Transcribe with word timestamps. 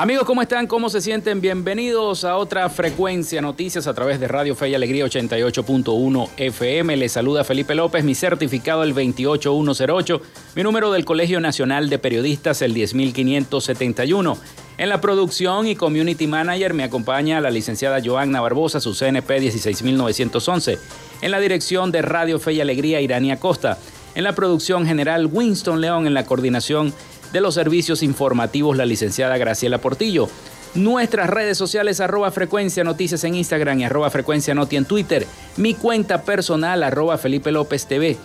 Amigos, 0.00 0.24
¿cómo 0.24 0.40
están? 0.40 0.66
¿Cómo 0.66 0.88
se 0.88 1.02
sienten? 1.02 1.42
Bienvenidos 1.42 2.24
a 2.24 2.38
otra 2.38 2.70
frecuencia 2.70 3.42
noticias 3.42 3.86
a 3.86 3.92
través 3.92 4.18
de 4.18 4.28
Radio 4.28 4.56
Fe 4.56 4.70
y 4.70 4.74
Alegría 4.74 5.04
88.1 5.04 6.30
FM. 6.38 6.96
Les 6.96 7.12
saluda 7.12 7.44
Felipe 7.44 7.74
López, 7.74 8.02
mi 8.02 8.14
certificado 8.14 8.82
el 8.82 8.94
28108, 8.94 10.22
mi 10.56 10.62
número 10.62 10.90
del 10.90 11.04
Colegio 11.04 11.38
Nacional 11.38 11.90
de 11.90 11.98
Periodistas 11.98 12.62
el 12.62 12.72
10571. 12.72 14.38
En 14.78 14.88
la 14.88 15.02
producción 15.02 15.66
y 15.66 15.76
community 15.76 16.26
manager 16.26 16.72
me 16.72 16.84
acompaña 16.84 17.42
la 17.42 17.50
licenciada 17.50 18.00
Joanna 18.02 18.40
Barbosa, 18.40 18.80
su 18.80 18.94
CNP 18.94 19.38
16911. 19.38 20.78
En 21.20 21.30
la 21.30 21.40
dirección 21.40 21.92
de 21.92 22.00
Radio 22.00 22.38
Fe 22.38 22.54
y 22.54 22.62
Alegría, 22.62 23.02
Irania 23.02 23.38
Costa. 23.38 23.76
En 24.14 24.24
la 24.24 24.34
producción 24.34 24.86
general, 24.86 25.28
Winston 25.30 25.82
León. 25.82 26.06
En 26.06 26.14
la 26.14 26.24
coordinación 26.24 26.94
de 27.32 27.40
los 27.40 27.54
servicios 27.54 28.02
informativos 28.02 28.76
la 28.76 28.86
licenciada 28.86 29.38
Graciela 29.38 29.78
Portillo. 29.78 30.28
Nuestras 30.74 31.28
redes 31.28 31.58
sociales 31.58 32.00
arroba 32.00 32.30
frecuencia 32.30 32.84
noticias 32.84 33.24
en 33.24 33.34
Instagram 33.34 33.80
y 33.80 33.84
arroba 33.84 34.08
frecuencia 34.10 34.54
noti 34.54 34.76
en 34.76 34.84
Twitter. 34.84 35.26
Mi 35.56 35.74
cuenta 35.74 36.22
personal 36.22 36.82
arroba 36.82 37.18
Felipe 37.18 37.50
López 37.50 37.86
TV. 37.86 38.16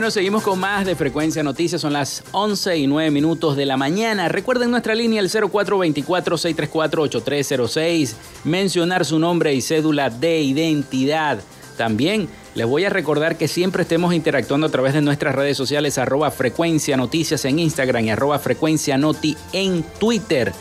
Bueno, 0.00 0.12
seguimos 0.12 0.42
con 0.42 0.58
más 0.58 0.86
de 0.86 0.96
Frecuencia 0.96 1.42
Noticias. 1.42 1.82
Son 1.82 1.92
las 1.92 2.24
11 2.32 2.78
y 2.78 2.86
9 2.86 3.10
minutos 3.10 3.54
de 3.54 3.66
la 3.66 3.76
mañana. 3.76 4.30
Recuerden 4.30 4.70
nuestra 4.70 4.94
línea 4.94 5.20
el 5.20 5.28
0424-634-8306. 5.28 8.14
Mencionar 8.44 9.04
su 9.04 9.18
nombre 9.18 9.52
y 9.52 9.60
cédula 9.60 10.08
de 10.08 10.40
identidad. 10.40 11.40
También 11.76 12.30
les 12.54 12.66
voy 12.66 12.86
a 12.86 12.88
recordar 12.88 13.36
que 13.36 13.46
siempre 13.46 13.82
estemos 13.82 14.14
interactuando 14.14 14.68
a 14.68 14.70
través 14.70 14.94
de 14.94 15.02
nuestras 15.02 15.34
redes 15.34 15.58
sociales 15.58 15.98
arroba 15.98 16.30
frecuencia 16.30 16.96
noticias 16.96 17.44
en 17.44 17.58
Instagram 17.58 18.06
y 18.06 18.10
arroba 18.10 18.38
frecuencia 18.38 18.96
noti 18.96 19.36
en 19.52 19.84
Twitter 19.98 20.54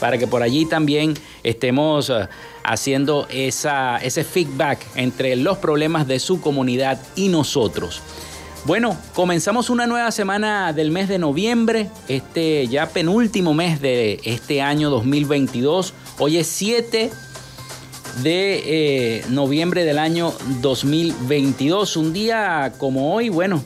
para 0.00 0.16
que 0.16 0.26
por 0.26 0.42
allí 0.42 0.64
también 0.64 1.12
estemos 1.42 2.08
eh, 2.08 2.28
haciendo 2.64 3.26
esa, 3.28 3.98
ese 3.98 4.24
feedback 4.24 4.78
entre 4.94 5.36
los 5.36 5.58
problemas 5.58 6.08
de 6.08 6.18
su 6.18 6.40
comunidad 6.40 6.98
y 7.14 7.28
nosotros. 7.28 8.00
Bueno, 8.66 8.96
comenzamos 9.14 9.70
una 9.70 9.86
nueva 9.86 10.10
semana 10.10 10.72
del 10.72 10.90
mes 10.90 11.08
de 11.08 11.20
noviembre, 11.20 11.88
este 12.08 12.66
ya 12.66 12.88
penúltimo 12.88 13.54
mes 13.54 13.80
de 13.80 14.18
este 14.24 14.60
año 14.60 14.90
2022. 14.90 15.94
Hoy 16.18 16.38
es 16.38 16.48
7 16.48 17.12
de 18.24 18.62
eh, 18.64 19.24
noviembre 19.28 19.84
del 19.84 20.00
año 20.00 20.32
2022. 20.62 21.96
Un 21.96 22.12
día 22.12 22.72
como 22.76 23.14
hoy, 23.14 23.28
bueno, 23.28 23.62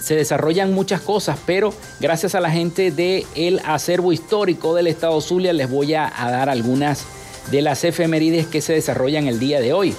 se 0.00 0.16
desarrollan 0.16 0.72
muchas 0.72 1.02
cosas, 1.02 1.38
pero 1.44 1.74
gracias 2.00 2.34
a 2.34 2.40
la 2.40 2.50
gente 2.50 2.90
del 2.90 3.60
acervo 3.66 4.14
histórico 4.14 4.74
del 4.74 4.86
Estado 4.86 5.20
Zulia 5.20 5.52
les 5.52 5.68
voy 5.68 5.92
a, 5.92 6.10
a 6.16 6.30
dar 6.30 6.48
algunas 6.48 7.04
de 7.50 7.60
las 7.60 7.84
efemérides 7.84 8.46
que 8.46 8.62
se 8.62 8.72
desarrollan 8.72 9.26
el 9.26 9.38
día 9.38 9.60
de 9.60 9.74
hoy. 9.74 9.94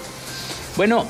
Bueno, 0.76 1.06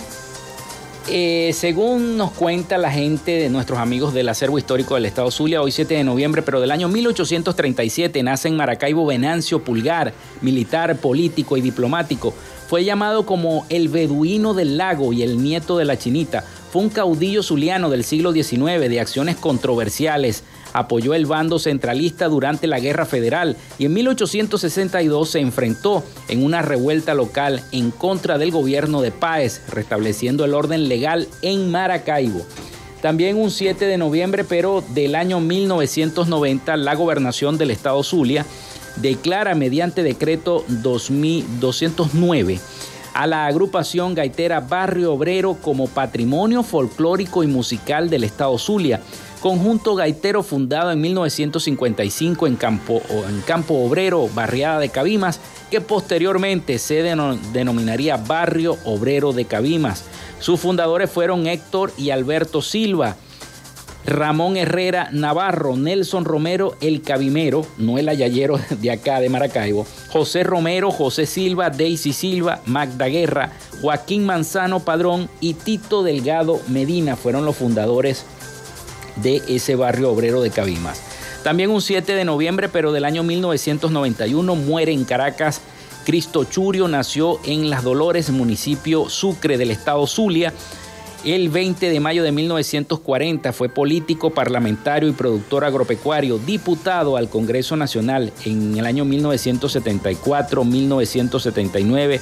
eh, 1.07 1.51
según 1.53 2.18
nos 2.18 2.31
cuenta 2.31 2.77
la 2.77 2.92
gente 2.92 3.31
de 3.31 3.50
nuestros 3.50 3.80
amigos 3.80 4.13
del 4.13 4.30
acervo 4.30 4.57
histórico 4.57 4.95
del 4.95 5.06
Estado 5.06 5.31
Zulia, 5.31 5.62
hoy 5.62 5.71
7 5.71 5.94
de 5.94 6.03
noviembre, 6.03 6.42
pero 6.42 6.62
del 6.62 6.71
año 6.71 6.88
1837, 6.88 8.21
nace 8.24 8.48
en 8.48 8.56
Maracaibo 8.56 9.06
Venancio 9.06 9.63
Pulgar, 9.63 10.13
militar, 10.42 10.95
político 10.98 11.57
y 11.57 11.62
diplomático. 11.62 12.33
Fue 12.68 12.86
llamado 12.86 13.25
como 13.25 13.65
el 13.69 13.89
beduino 13.89 14.53
del 14.53 14.77
lago 14.77 15.12
y 15.12 15.24
el 15.24 15.42
nieto 15.44 15.77
de 15.77 15.86
la 15.86 15.98
chinita. 15.98 16.44
Fue 16.71 16.81
un 16.81 16.89
caudillo 16.89 17.44
zuliano 17.44 17.89
del 17.89 18.04
siglo 18.04 18.31
XIX 18.31 18.80
de 18.80 19.00
acciones 19.00 19.36
controversiales, 19.36 20.44
apoyó 20.73 21.13
el 21.13 21.25
bando 21.25 21.59
centralista 21.59 22.27
durante 22.27 22.68
la 22.68 22.79
Guerra 22.79 23.06
Federal 23.06 23.57
y 23.77 23.85
en 23.85 23.94
1862 23.94 25.29
se 25.29 25.39
enfrentó 25.39 26.03
en 26.27 26.44
una 26.44 26.62
revuelta 26.62 27.13
local 27.13 27.62
en 27.71 27.91
contra 27.91 28.38
del 28.38 28.51
gobierno 28.51 29.01
de 29.01 29.12
Páez, 29.12 29.62
restableciendo 29.69 30.45
el 30.45 30.53
orden 30.53 30.88
legal 30.88 31.27
en 31.41 31.71
Maracaibo. 31.71 32.45
También 33.01 33.38
un 33.38 33.50
7 33.50 33.85
de 33.85 33.97
noviembre, 33.97 34.44
pero 34.44 34.83
del 34.94 35.15
año 35.15 35.39
1990, 35.39 36.77
la 36.77 36.94
gobernación 36.94 37.57
del 37.57 37.71
estado 37.71 38.03
Zulia 38.03 38.45
declara 38.97 39.56
mediante 39.56 40.03
decreto 40.03 40.63
2209 40.68 42.59
a 43.13 43.27
la 43.27 43.45
agrupación 43.45 44.13
gaitera 44.13 44.62
Barrio 44.62 45.13
Obrero 45.13 45.56
como 45.62 45.88
patrimonio 45.88 46.63
folclórico 46.63 47.44
y 47.44 47.47
musical 47.47 48.09
del 48.09 48.23
estado 48.23 48.57
Zulia 48.57 49.01
conjunto 49.41 49.95
gaitero 49.95 50.43
fundado 50.43 50.91
en 50.91 51.01
1955 51.01 52.47
en 52.47 52.55
Campo, 52.55 53.01
en 53.27 53.41
Campo 53.41 53.73
Obrero, 53.73 54.29
barriada 54.33 54.79
de 54.79 54.89
Cabimas, 54.89 55.39
que 55.69 55.81
posteriormente 55.81 56.77
se 56.77 57.01
denominaría 57.01 58.17
Barrio 58.17 58.77
Obrero 58.85 59.33
de 59.33 59.45
Cabimas. 59.45 60.05
Sus 60.39 60.59
fundadores 60.59 61.09
fueron 61.09 61.47
Héctor 61.47 61.91
y 61.97 62.11
Alberto 62.11 62.61
Silva, 62.61 63.15
Ramón 64.05 64.57
Herrera 64.57 65.09
Navarro, 65.11 65.75
Nelson 65.75 66.25
Romero 66.25 66.75
el 66.81 67.01
Cabimero, 67.01 67.65
no 67.77 67.97
el 67.97 68.09
ayayero 68.09 68.59
de 68.69 68.91
acá 68.91 69.19
de 69.19 69.29
Maracaibo, 69.29 69.85
José 70.09 70.44
Romero, 70.44 70.91
José 70.91 71.25
Silva, 71.25 71.69
Daisy 71.69 72.13
Silva, 72.13 72.61
Magda 72.65 73.07
Guerra, 73.07 73.53
Joaquín 73.81 74.25
Manzano 74.25 74.81
Padrón 74.81 75.29
y 75.39 75.55
Tito 75.55 76.03
Delgado 76.03 76.59
Medina 76.67 77.15
fueron 77.15 77.45
los 77.45 77.55
fundadores 77.55 78.25
de 79.17 79.41
ese 79.47 79.75
barrio 79.75 80.11
obrero 80.11 80.41
de 80.41 80.49
Cabimas. 80.49 81.01
También 81.43 81.71
un 81.71 81.81
7 81.81 82.13
de 82.13 82.25
noviembre, 82.25 82.69
pero 82.69 82.91
del 82.91 83.05
año 83.05 83.23
1991, 83.23 84.55
muere 84.55 84.91
en 84.91 85.05
Caracas 85.05 85.61
Cristo 86.05 86.45
Churio, 86.45 86.87
nació 86.87 87.39
en 87.43 87.69
Las 87.69 87.83
Dolores, 87.83 88.29
municipio 88.29 89.09
Sucre 89.09 89.57
del 89.57 89.71
estado 89.71 90.05
Zulia. 90.07 90.53
El 91.23 91.49
20 91.49 91.89
de 91.89 91.99
mayo 91.99 92.23
de 92.23 92.31
1940 92.31 93.53
fue 93.53 93.69
político, 93.69 94.31
parlamentario 94.31 95.07
y 95.07 95.11
productor 95.11 95.63
agropecuario, 95.65 96.39
diputado 96.39 97.15
al 97.15 97.29
Congreso 97.29 97.75
Nacional 97.75 98.33
en 98.43 98.75
el 98.77 98.85
año 98.87 99.05
1974, 99.05 100.63
1979 100.63 102.19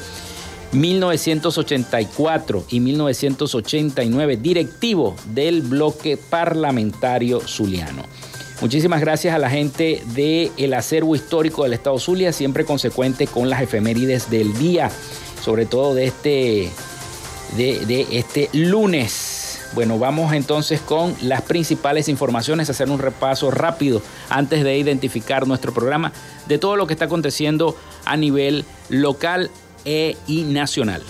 1984 0.71 2.65
y 2.69 2.79
1989, 2.79 4.37
directivo 4.37 5.15
del 5.33 5.61
bloque 5.61 6.17
parlamentario 6.17 7.41
zuliano. 7.41 8.03
Muchísimas 8.61 8.99
gracias 9.01 9.33
a 9.33 9.39
la 9.39 9.49
gente 9.49 10.03
del 10.13 10.73
acervo 10.73 11.15
histórico 11.15 11.63
del 11.63 11.73
Estado 11.73 11.97
Zulia, 11.97 12.33
siempre 12.33 12.65
consecuente 12.65 13.25
con 13.25 13.49
las 13.49 13.61
efemérides 13.61 14.29
del 14.29 14.53
día, 14.57 14.91
sobre 15.41 15.65
todo 15.65 15.95
de 15.95 16.07
este, 16.07 16.69
de, 17.55 17.85
de 17.85 18.07
este 18.11 18.49
lunes. 18.53 19.61
Bueno, 19.73 19.97
vamos 19.97 20.33
entonces 20.33 20.81
con 20.81 21.15
las 21.21 21.43
principales 21.43 22.09
informaciones, 22.09 22.69
hacer 22.69 22.89
un 22.89 22.99
repaso 22.99 23.49
rápido 23.49 24.01
antes 24.27 24.63
de 24.63 24.77
identificar 24.77 25.47
nuestro 25.47 25.73
programa 25.73 26.11
de 26.47 26.57
todo 26.57 26.75
lo 26.75 26.85
que 26.85 26.93
está 26.93 27.05
aconteciendo 27.05 27.77
a 28.03 28.17
nivel 28.17 28.65
local 28.89 29.51
e 29.85 30.17
y 30.27 30.43
nacional. 30.43 31.01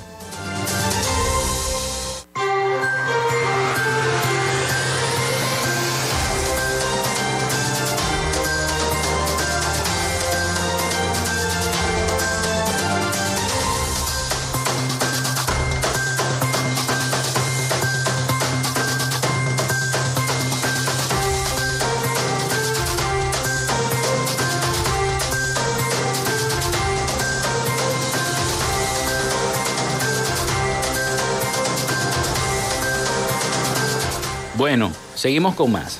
Seguimos 35.19 35.55
con 35.55 35.71
más. 35.71 35.99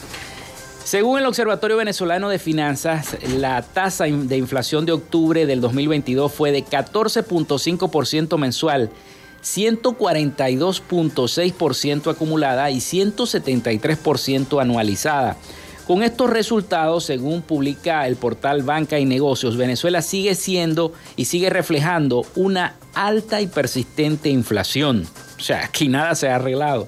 Según 0.83 1.17
el 1.19 1.27
Observatorio 1.27 1.77
Venezolano 1.77 2.29
de 2.29 2.39
Finanzas, 2.39 3.15
la 3.37 3.61
tasa 3.61 4.05
de 4.05 4.37
inflación 4.37 4.87
de 4.87 4.93
octubre 4.93 5.45
del 5.45 5.61
2022 5.61 6.33
fue 6.33 6.51
de 6.51 6.65
14.5% 6.65 8.39
mensual, 8.39 8.89
142.6% 9.43 12.11
acumulada 12.11 12.71
y 12.71 12.77
173% 12.77 14.61
anualizada. 14.61 15.37
Con 15.85 16.01
estos 16.01 16.27
resultados, 16.29 17.03
según 17.03 17.41
publica 17.41 18.07
el 18.07 18.15
portal 18.15 18.63
Banca 18.63 18.97
y 18.99 19.05
Negocios, 19.05 19.57
Venezuela 19.57 20.01
sigue 20.01 20.33
siendo 20.35 20.93
y 21.15 21.25
sigue 21.25 21.49
reflejando 21.49 22.25
una 22.35 22.75
alta 22.93 23.41
y 23.41 23.47
persistente 23.47 24.29
inflación. 24.29 25.07
O 25.37 25.41
sea, 25.41 25.65
aquí 25.65 25.87
nada 25.87 26.13
se 26.15 26.29
ha 26.29 26.35
arreglado. 26.35 26.87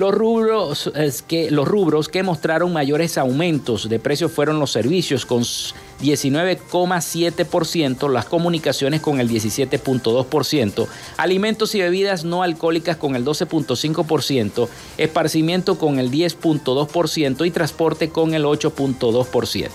Los 0.00 0.12
rubros, 0.14 0.90
que, 1.28 1.50
los 1.50 1.68
rubros 1.68 2.08
que 2.08 2.22
mostraron 2.22 2.72
mayores 2.72 3.18
aumentos 3.18 3.86
de 3.86 3.98
precios 3.98 4.32
fueron 4.32 4.58
los 4.58 4.72
servicios 4.72 5.26
con 5.26 5.42
19,7%, 5.42 8.10
las 8.10 8.24
comunicaciones 8.24 9.02
con 9.02 9.20
el 9.20 9.28
17,2%, 9.28 10.86
alimentos 11.18 11.74
y 11.74 11.82
bebidas 11.82 12.24
no 12.24 12.42
alcohólicas 12.42 12.96
con 12.96 13.14
el 13.14 13.26
12,5%, 13.26 14.68
esparcimiento 14.96 15.76
con 15.76 15.98
el 15.98 16.10
10,2% 16.10 17.46
y 17.46 17.50
transporte 17.50 18.08
con 18.08 18.32
el 18.32 18.44
8,2%. 18.44 19.68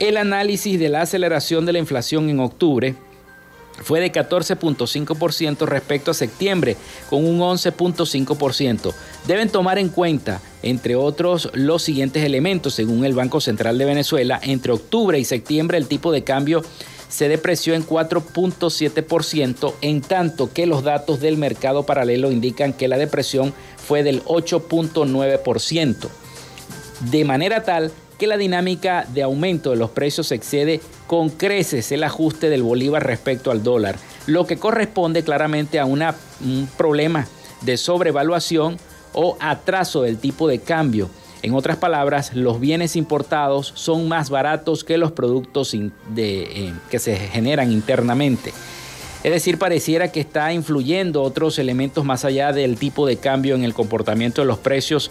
El 0.00 0.18
análisis 0.18 0.78
de 0.78 0.90
la 0.90 1.00
aceleración 1.00 1.64
de 1.64 1.72
la 1.72 1.78
inflación 1.78 2.28
en 2.28 2.40
octubre 2.40 2.94
fue 3.82 4.00
de 4.00 4.12
14.5% 4.12 5.66
respecto 5.66 6.10
a 6.10 6.14
septiembre, 6.14 6.76
con 7.08 7.24
un 7.24 7.40
11.5%. 7.40 8.92
Deben 9.26 9.48
tomar 9.48 9.78
en 9.78 9.88
cuenta, 9.88 10.40
entre 10.62 10.96
otros, 10.96 11.50
los 11.54 11.82
siguientes 11.82 12.24
elementos. 12.24 12.74
Según 12.74 13.04
el 13.04 13.14
Banco 13.14 13.40
Central 13.40 13.78
de 13.78 13.84
Venezuela, 13.84 14.40
entre 14.42 14.72
octubre 14.72 15.18
y 15.18 15.24
septiembre 15.24 15.78
el 15.78 15.86
tipo 15.86 16.12
de 16.12 16.24
cambio 16.24 16.62
se 17.08 17.28
depreció 17.28 17.74
en 17.74 17.86
4.7%, 17.86 19.74
en 19.80 20.00
tanto 20.02 20.52
que 20.52 20.66
los 20.66 20.84
datos 20.84 21.20
del 21.20 21.38
mercado 21.38 21.84
paralelo 21.84 22.30
indican 22.30 22.74
que 22.74 22.88
la 22.88 22.98
depresión 22.98 23.54
fue 23.76 24.02
del 24.02 24.22
8.9%. 24.24 26.08
De 27.10 27.24
manera 27.24 27.62
tal 27.62 27.92
que 28.18 28.26
la 28.26 28.36
dinámica 28.36 29.06
de 29.14 29.22
aumento 29.22 29.70
de 29.70 29.76
los 29.76 29.90
precios 29.90 30.32
excede 30.32 30.80
con 31.06 31.30
creces 31.30 31.92
el 31.92 32.02
ajuste 32.04 32.50
del 32.50 32.62
bolívar 32.62 33.06
respecto 33.06 33.50
al 33.50 33.62
dólar, 33.62 33.96
lo 34.26 34.46
que 34.46 34.58
corresponde 34.58 35.22
claramente 35.22 35.78
a 35.78 35.84
un 35.84 36.68
problema 36.76 37.26
de 37.62 37.76
sobrevaluación 37.76 38.76
o 39.12 39.36
atraso 39.40 40.02
del 40.02 40.18
tipo 40.18 40.48
de 40.48 40.60
cambio. 40.60 41.08
En 41.42 41.54
otras 41.54 41.76
palabras, 41.76 42.34
los 42.34 42.58
bienes 42.58 42.96
importados 42.96 43.72
son 43.76 44.08
más 44.08 44.28
baratos 44.28 44.82
que 44.82 44.98
los 44.98 45.12
productos 45.12 45.72
eh, 45.74 46.72
que 46.90 46.98
se 46.98 47.16
generan 47.16 47.70
internamente. 47.70 48.52
Es 49.22 49.32
decir, 49.32 49.58
pareciera 49.58 50.12
que 50.12 50.20
está 50.20 50.52
influyendo 50.52 51.22
otros 51.22 51.58
elementos 51.58 52.04
más 52.04 52.24
allá 52.24 52.52
del 52.52 52.76
tipo 52.76 53.06
de 53.06 53.16
cambio 53.16 53.54
en 53.54 53.64
el 53.64 53.74
comportamiento 53.74 54.42
de 54.42 54.46
los 54.46 54.58
precios 54.58 55.10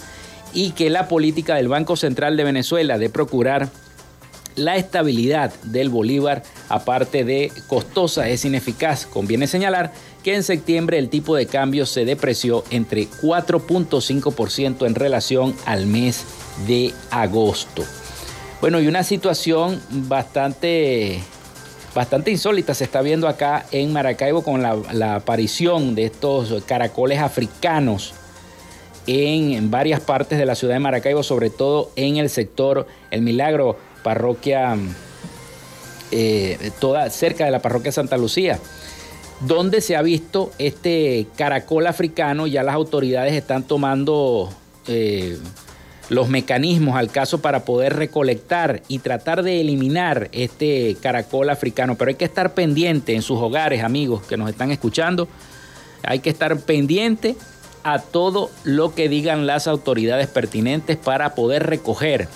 y 0.54 0.72
que 0.72 0.90
la 0.90 1.08
política 1.08 1.56
del 1.56 1.68
Banco 1.68 1.96
Central 1.96 2.38
de 2.38 2.44
Venezuela 2.44 2.98
de 2.98 3.10
procurar 3.10 3.70
la 4.58 4.76
estabilidad 4.76 5.54
del 5.64 5.90
bolívar, 5.90 6.44
aparte 6.68 7.24
de 7.24 7.52
costosa, 7.68 8.28
es 8.28 8.44
ineficaz. 8.44 9.06
Conviene 9.06 9.48
señalar 9.48 9.94
que 10.24 10.36
en 10.36 10.44
septiembre 10.44 10.98
el 10.98 11.10
tipo 11.10 11.36
de 11.36 11.46
cambio 11.46 11.86
se 11.86 12.04
depreció 12.04 12.64
entre 12.72 13.08
4.5% 13.08 14.86
en 14.86 14.96
relación 14.96 15.56
al 15.66 15.86
mes 15.86 16.26
de 16.68 16.94
agosto. 17.12 17.84
Bueno, 18.60 18.82
y 18.82 18.88
una 18.88 19.04
situación 19.04 19.80
bastante, 19.90 21.22
bastante 21.94 22.32
insólita 22.32 22.74
se 22.74 22.86
está 22.86 23.04
viendo 23.04 23.28
acá 23.28 23.68
en 23.72 23.94
Maracaibo 23.94 24.44
con 24.44 24.64
la, 24.64 24.76
la 24.92 25.16
aparición 25.16 25.94
de 25.94 26.06
estos 26.06 26.64
caracoles 26.64 27.20
africanos 27.20 28.16
en 29.08 29.72
varias 29.72 30.02
partes 30.02 30.38
de 30.38 30.46
la 30.46 30.56
ciudad 30.56 30.76
de 30.76 30.80
Maracaibo, 30.80 31.24
sobre 31.24 31.50
todo 31.50 31.92
en 31.96 32.18
el 32.18 32.30
sector 32.30 32.86
El 33.10 33.22
Milagro, 33.22 33.78
parroquia 34.04 34.78
eh, 36.12 36.72
toda 36.80 37.10
cerca 37.10 37.46
de 37.46 37.52
la 37.52 37.62
parroquia 37.62 37.92
Santa 37.92 38.18
Lucía, 38.18 38.60
donde 39.42 39.82
se 39.82 39.96
ha 39.96 40.02
visto 40.02 40.52
este 40.58 41.28
caracol 41.36 41.88
africano, 41.88 42.48
ya 42.48 42.64
las 42.64 42.76
autoridades 42.76 43.34
están 43.34 43.64
tomando 43.64 44.50
eh, 44.88 45.38
los 46.10 46.30
mecanismos 46.30 46.96
al 46.96 47.10
caso 47.10 47.42
para 47.42 47.66
poder 47.66 47.96
recolectar 47.96 48.82
y 48.88 49.00
tratar 49.00 49.44
de 49.44 49.62
eliminar 49.62 50.30
este 50.32 50.96
caracol 51.02 51.50
africano, 51.50 51.96
pero 51.96 52.10
hay 52.10 52.16
que 52.16 52.26
estar 52.26 52.54
pendiente 52.54 53.14
en 53.14 53.22
sus 53.22 53.40
hogares, 53.40 53.84
amigos 53.84 54.24
que 54.24 54.38
nos 54.38 54.50
están 54.50 54.72
escuchando, 54.72 55.28
hay 56.04 56.20
que 56.20 56.30
estar 56.30 56.58
pendiente 56.62 57.36
a 57.88 58.00
todo 58.00 58.52
lo 58.66 58.94
que 58.94 59.08
digan 59.08 59.48
las 59.48 59.66
autoridades 59.66 60.28
pertinentes 60.28 60.98
para 60.98 61.36
poder 61.36 61.66
recoger 61.66 62.28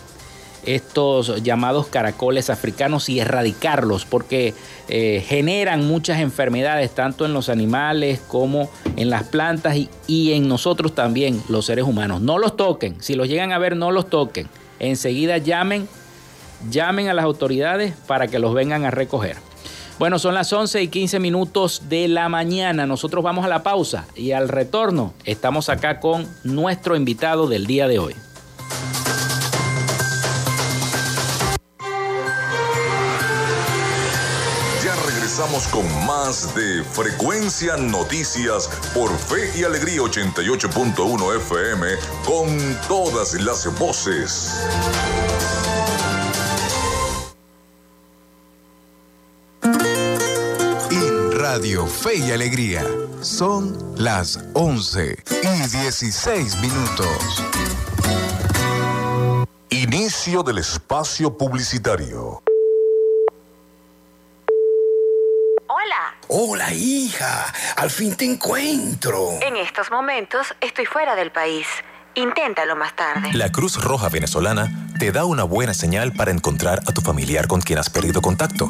estos 0.65 1.43
llamados 1.43 1.87
caracoles 1.87 2.49
africanos 2.49 3.09
y 3.09 3.19
erradicarlos 3.19 4.05
porque 4.05 4.53
eh, 4.87 5.21
generan 5.27 5.85
muchas 5.85 6.19
enfermedades 6.19 6.91
tanto 6.91 7.25
en 7.25 7.33
los 7.33 7.49
animales 7.49 8.21
como 8.29 8.69
en 8.95 9.09
las 9.09 9.23
plantas 9.23 9.75
y, 9.75 9.89
y, 10.07 10.31
en 10.31 10.47
nosotros 10.47 10.95
también 10.95 11.43
los 11.49 11.65
seres 11.65 11.83
humanos. 11.83 12.21
No 12.21 12.37
los 12.37 12.55
toquen, 12.55 13.01
si 13.01 13.15
los 13.15 13.27
llegan 13.27 13.51
a 13.51 13.57
ver 13.57 13.75
no 13.75 13.91
los 13.91 14.09
toquen. 14.09 14.47
Enseguida 14.79 15.37
llamen, 15.37 15.89
llamen 16.69 17.09
a 17.09 17.13
las 17.13 17.25
autoridades 17.25 17.93
para 18.07 18.27
que 18.27 18.39
los 18.39 18.53
vengan 18.53 18.85
a 18.85 18.91
recoger. 18.91 19.35
Bueno, 20.01 20.17
son 20.17 20.33
las 20.33 20.51
11 20.51 20.81
y 20.81 20.87
15 20.87 21.19
minutos 21.19 21.83
de 21.87 22.07
la 22.07 22.27
mañana. 22.27 22.87
Nosotros 22.87 23.23
vamos 23.23 23.45
a 23.45 23.47
la 23.47 23.61
pausa 23.61 24.07
y 24.15 24.31
al 24.31 24.49
retorno 24.49 25.13
estamos 25.25 25.69
acá 25.69 25.99
con 25.99 26.27
nuestro 26.43 26.95
invitado 26.95 27.45
del 27.45 27.67
día 27.67 27.87
de 27.87 27.99
hoy. 27.99 28.15
Ya 34.83 34.95
regresamos 35.05 35.67
con 35.67 35.85
más 36.07 36.55
de 36.55 36.83
Frecuencia 36.83 37.77
Noticias 37.77 38.71
por 38.95 39.15
Fe 39.15 39.51
y 39.55 39.63
Alegría 39.63 40.01
88.1 40.01 41.35
FM 41.35 41.87
con 42.25 42.57
todas 42.87 43.35
las 43.35 43.71
voces. 43.77 44.65
Radio 51.53 51.85
Fe 51.85 52.15
y 52.15 52.31
Alegría. 52.31 52.81
Son 53.19 53.77
las 53.97 54.39
11 54.53 55.17
y 55.43 55.77
16 55.81 56.61
minutos. 56.61 57.43
Inicio 59.69 60.43
del 60.43 60.59
espacio 60.59 61.37
publicitario. 61.37 62.41
Hola. 65.67 66.15
Hola, 66.29 66.73
hija. 66.73 67.53
Al 67.75 67.89
fin 67.89 68.15
te 68.15 68.23
encuentro. 68.23 69.31
En 69.41 69.57
estos 69.57 69.91
momentos 69.91 70.55
estoy 70.61 70.85
fuera 70.85 71.15
del 71.15 71.33
país. 71.33 71.67
Inténtalo 72.15 72.77
más 72.77 72.95
tarde. 72.95 73.33
La 73.33 73.51
Cruz 73.51 73.75
Roja 73.75 74.07
Venezolana 74.07 74.90
te 75.01 75.11
da 75.11 75.25
una 75.25 75.43
buena 75.43 75.73
señal 75.73 76.13
para 76.13 76.29
encontrar 76.29 76.83
a 76.85 76.91
tu 76.91 77.01
familiar 77.01 77.47
con 77.47 77.59
quien 77.59 77.79
has 77.79 77.89
perdido 77.89 78.21
contacto. 78.21 78.69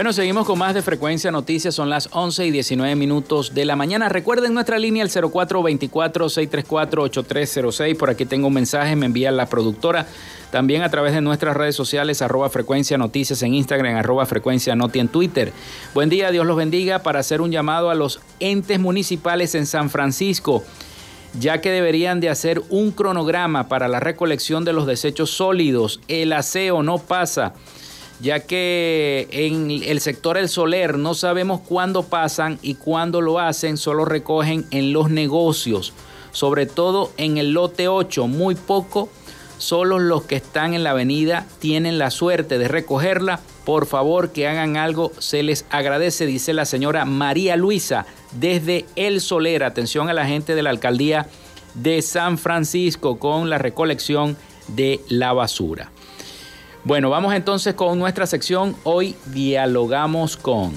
Bueno, 0.00 0.14
seguimos 0.14 0.46
con 0.46 0.58
más 0.58 0.72
de 0.72 0.80
Frecuencia 0.80 1.30
Noticias. 1.30 1.74
Son 1.74 1.90
las 1.90 2.08
11 2.12 2.46
y 2.46 2.50
19 2.50 2.96
minutos 2.96 3.52
de 3.52 3.66
la 3.66 3.76
mañana. 3.76 4.08
Recuerden 4.08 4.54
nuestra 4.54 4.78
línea 4.78 5.02
el 5.02 5.10
0424-634-8306. 5.10 7.98
Por 7.98 8.08
aquí 8.08 8.24
tengo 8.24 8.46
un 8.46 8.54
mensaje, 8.54 8.96
me 8.96 9.04
envía 9.04 9.30
la 9.30 9.44
productora. 9.44 10.06
También 10.50 10.80
a 10.80 10.88
través 10.88 11.12
de 11.12 11.20
nuestras 11.20 11.54
redes 11.54 11.76
sociales, 11.76 12.22
arroba 12.22 12.48
Frecuencia 12.48 12.96
Noticias 12.96 13.42
en 13.42 13.52
Instagram, 13.52 13.96
arroba 13.96 14.24
Frecuencia 14.24 14.74
Noti 14.74 15.00
en 15.00 15.08
Twitter. 15.08 15.52
Buen 15.92 16.08
día, 16.08 16.30
Dios 16.30 16.46
los 16.46 16.56
bendiga 16.56 17.00
para 17.00 17.20
hacer 17.20 17.42
un 17.42 17.50
llamado 17.50 17.90
a 17.90 17.94
los 17.94 18.20
entes 18.38 18.80
municipales 18.80 19.54
en 19.54 19.66
San 19.66 19.90
Francisco 19.90 20.64
ya 21.38 21.60
que 21.60 21.70
deberían 21.70 22.20
de 22.20 22.28
hacer 22.28 22.60
un 22.70 22.90
cronograma 22.90 23.68
para 23.68 23.86
la 23.86 24.00
recolección 24.00 24.64
de 24.64 24.72
los 24.72 24.86
desechos 24.86 25.30
sólidos. 25.30 26.00
El 26.08 26.32
aseo 26.32 26.82
no 26.82 26.98
pasa 26.98 27.54
ya 28.20 28.40
que 28.40 29.28
en 29.30 29.70
el 29.70 30.00
sector 30.00 30.36
El 30.36 30.48
Soler 30.48 30.98
no 30.98 31.14
sabemos 31.14 31.60
cuándo 31.60 32.02
pasan 32.02 32.58
y 32.62 32.74
cuándo 32.74 33.20
lo 33.20 33.38
hacen, 33.38 33.76
solo 33.76 34.04
recogen 34.04 34.66
en 34.70 34.92
los 34.92 35.10
negocios, 35.10 35.94
sobre 36.32 36.66
todo 36.66 37.12
en 37.16 37.38
el 37.38 37.52
lote 37.52 37.88
8, 37.88 38.26
muy 38.26 38.54
poco, 38.54 39.08
solo 39.58 39.98
los 39.98 40.24
que 40.24 40.36
están 40.36 40.74
en 40.74 40.84
la 40.84 40.90
avenida 40.90 41.46
tienen 41.58 41.98
la 41.98 42.10
suerte 42.10 42.58
de 42.58 42.68
recogerla. 42.68 43.40
Por 43.64 43.86
favor, 43.86 44.32
que 44.32 44.48
hagan 44.48 44.76
algo, 44.76 45.12
se 45.18 45.42
les 45.42 45.64
agradece, 45.70 46.26
dice 46.26 46.52
la 46.52 46.64
señora 46.64 47.04
María 47.04 47.56
Luisa 47.56 48.06
desde 48.32 48.84
El 48.96 49.20
Soler. 49.20 49.64
Atención 49.64 50.08
a 50.08 50.14
la 50.14 50.26
gente 50.26 50.54
de 50.54 50.62
la 50.62 50.70
alcaldía 50.70 51.28
de 51.74 52.02
San 52.02 52.36
Francisco 52.36 53.18
con 53.18 53.48
la 53.48 53.58
recolección 53.58 54.36
de 54.68 55.00
la 55.08 55.32
basura. 55.32 55.90
Bueno, 56.82 57.10
vamos 57.10 57.34
entonces 57.34 57.74
con 57.74 57.98
nuestra 57.98 58.26
sección. 58.26 58.74
Hoy 58.84 59.16
dialogamos 59.26 60.36
con... 60.36 60.72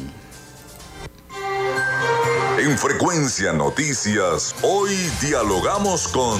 En 2.60 2.78
Frecuencia 2.78 3.54
Noticias, 3.54 4.56
hoy 4.62 4.92
dialogamos 5.22 6.08
con... 6.08 6.39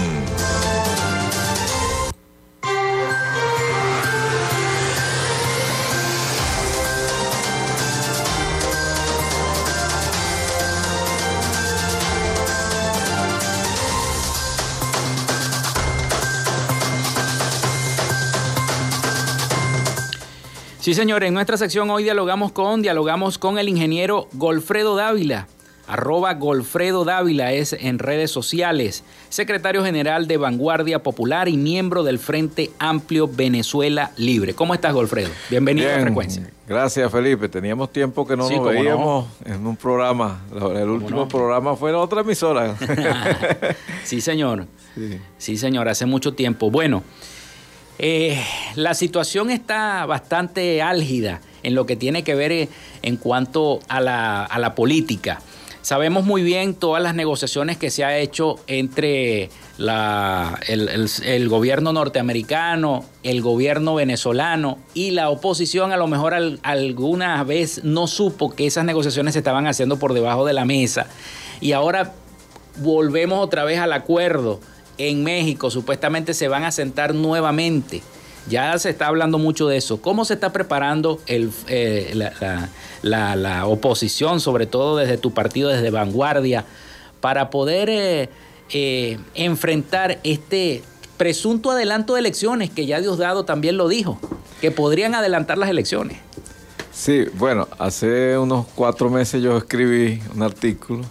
Sí, 20.84 20.94
señor, 20.94 21.24
en 21.24 21.34
nuestra 21.34 21.56
sección 21.56 21.90
hoy 21.92 22.04
dialogamos 22.04 22.52
con, 22.52 22.82
dialogamos 22.82 23.38
con 23.38 23.58
el 23.58 23.70
ingeniero 23.70 24.28
Golfredo 24.34 24.98
Dávila. 24.98 25.48
Arroba 25.88 26.34
Golfredo 26.34 27.06
Dávila 27.06 27.54
es 27.54 27.72
en 27.72 28.00
redes 28.00 28.32
sociales, 28.32 29.06
secretario 29.30 29.86
general 29.86 30.28
de 30.28 30.36
Vanguardia 30.36 31.02
Popular 31.02 31.48
y 31.48 31.56
miembro 31.56 32.04
del 32.04 32.20
Frente 32.20 32.70
Amplio 32.80 33.30
Venezuela 33.30 34.12
Libre. 34.18 34.56
¿Cómo 34.56 34.74
estás, 34.74 34.94
Golfredo? 34.94 35.30
Bienvenido 35.50 35.90
a 35.90 36.02
Frecuencia. 36.02 36.50
Gracias, 36.68 37.10
Felipe. 37.10 37.48
Teníamos 37.48 37.94
tiempo 37.94 38.28
que 38.28 38.36
no 38.36 38.46
Sí, 38.50 38.58
nos 38.58 38.66
veíamos 38.66 39.28
en 39.46 39.66
un 39.66 39.78
programa. 39.78 40.42
El 40.54 40.90
último 40.90 41.22
no? 41.22 41.28
programa 41.30 41.78
fue 41.78 41.94
la 41.94 42.00
otra 42.00 42.20
emisora. 42.20 42.76
Sí, 44.04 44.20
señor. 44.20 44.68
Sí. 44.96 45.18
Sí, 45.38 45.56
señor, 45.56 45.88
hace 45.88 46.06
mucho 46.06 46.34
tiempo. 46.34 46.70
Bueno, 46.70 47.04
eh, 48.00 48.42
la 48.76 48.94
situación 48.94 49.50
está 49.50 50.06
bastante 50.06 50.82
álgida 50.82 51.42
en 51.64 51.76
lo 51.76 51.86
que 51.86 51.96
tiene 51.96 52.24
que 52.24 52.36
ver 52.36 52.52
eh, 52.52 52.70
en 53.02 53.18
cuanto 53.18 53.80
a 53.88 54.02
la, 54.02 54.44
a 54.44 54.60
la 54.60 54.76
política. 54.76 55.42
Sabemos 55.82 56.24
muy 56.24 56.44
bien 56.44 56.76
todas 56.76 57.04
las 57.04 57.14
negociaciones 57.14 57.76
que 57.76 57.90
se 57.90 58.06
ha 58.06 58.18
hecho 58.18 58.56
entre 58.68 59.50
el, 60.68 61.50
gobierno 61.50 61.92
norteamericano, 61.92 63.04
el 63.24 63.42
gobierno 63.42 63.96
venezolano 63.96 64.78
y 64.94 65.12
la 65.12 65.30
oposición 65.30 65.92
a 65.92 65.98
lo 65.98 66.08
mejor 66.08 66.34
al- 66.34 66.60
alguna 66.64 67.44
vez 67.44 67.84
no 67.84 68.08
supo 68.08 68.52
que 68.56 68.66
esas 68.66 68.86
negociaciones 68.86 69.34
se 69.34 69.40
estaban 69.40 69.68
haciendo 69.68 70.00
por 70.00 70.14
debajo 70.14 70.46
de 70.46 70.54
la 70.54 70.64
mesa. 70.64 71.08
Y 71.60 71.74
ahora 71.74 72.14
volvemos 72.78 73.40
otra 73.44 73.66
vez 73.66 73.80
al 73.80 73.92
acuerdo 73.92 74.62
en 74.98 75.24
México, 75.24 75.72
supuestamente 75.72 76.34
se 76.34 76.48
van 76.48 76.64
a 76.64 76.72
sentar 76.72 77.14
nuevamente. 77.14 78.02
Ya 78.50 78.78
se 78.78 78.90
está 78.90 79.08
hablando 79.08 79.38
mucho 79.38 79.68
de 79.68 79.78
eso. 79.78 80.02
¿Cómo 80.02 80.26
se 80.26 80.34
está 80.34 80.52
preparando 80.52 81.20
eh, 81.28 82.14
la 83.02 83.66
oposición, 83.68 84.42
sobre 84.42 84.66
todo 84.66 84.98
desde 84.98 85.18
tu 85.18 85.34
partido, 85.34 85.70
desde 85.70 85.92
Vanguardia, 85.92 86.66
para 87.24 87.50
poder 87.50 87.90
eh, 87.90 88.30
eh, 88.70 89.18
enfrentar 89.34 90.20
este 90.24 90.84
presunto 91.16 91.72
adelanto 91.72 92.16
de 92.16 92.20
elecciones, 92.20 92.70
que 92.70 92.86
ya 92.86 93.00
Diosdado 93.00 93.46
también 93.46 93.78
lo 93.78 93.88
dijo, 93.88 94.20
que 94.60 94.72
podrían 94.72 95.16
adelantar 95.16 95.58
las 95.58 95.70
elecciones? 95.70 96.18
Sí, 96.92 97.26
bueno, 97.36 97.70
hace 97.80 98.38
unos 98.38 98.66
cuatro 98.76 99.10
meses 99.10 99.42
yo 99.42 99.58
escribí 99.58 100.22
un 100.36 100.44
artículo 100.44 101.06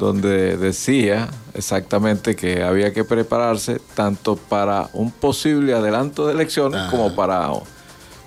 donde 0.00 0.56
decía 0.56 1.28
exactamente 1.54 2.34
que 2.34 2.64
había 2.64 2.92
que 2.92 3.04
prepararse 3.04 3.80
tanto 3.94 4.34
para 4.34 4.88
un 4.94 5.12
posible 5.12 5.74
adelanto 5.74 6.26
de 6.26 6.32
elecciones 6.32 6.80
como 6.90 7.14
para, 7.14 7.48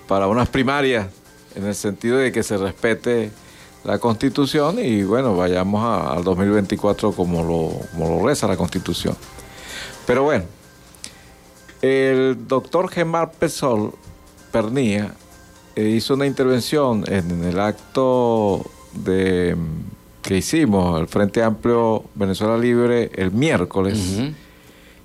para 0.07 0.27
unas 0.27 0.47
primarias, 0.47 1.07
en 1.55 1.65
el 1.65 1.75
sentido 1.75 2.17
de 2.17 2.31
que 2.31 2.43
se 2.43 2.57
respete 2.57 3.31
la 3.83 3.97
constitución 3.99 4.77
y 4.79 5.03
bueno, 5.03 5.36
vayamos 5.36 5.83
a- 5.83 6.13
al 6.13 6.23
2024 6.23 7.12
como 7.12 7.41
lo, 7.43 7.86
como 7.91 8.17
lo 8.19 8.25
reza 8.27 8.47
la 8.47 8.55
constitución. 8.55 9.17
Pero 10.05 10.23
bueno, 10.23 10.45
el 11.81 12.47
doctor 12.47 12.89
Gemar 12.89 13.31
Pesol 13.31 13.93
Pernía 14.51 15.13
eh, 15.75 15.89
hizo 15.89 16.13
una 16.13 16.25
intervención 16.27 17.03
en 17.12 17.43
el 17.43 17.59
acto 17.59 18.63
de 18.93 19.55
que 20.23 20.38
hicimos 20.38 20.99
el 20.99 21.07
Frente 21.07 21.43
Amplio 21.43 22.05
Venezuela 22.15 22.57
Libre 22.57 23.12
el 23.13 23.31
miércoles 23.31 24.19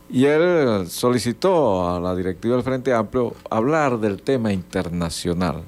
Y 0.08 0.24
él 0.24 0.86
solicitó 0.88 1.90
a 1.90 2.00
la 2.00 2.14
directiva 2.16 2.54
del 2.54 2.64
Frente 2.64 2.94
Amplio 2.94 3.34
hablar 3.50 3.98
del 3.98 4.22
tema 4.22 4.52
internacional. 4.52 5.62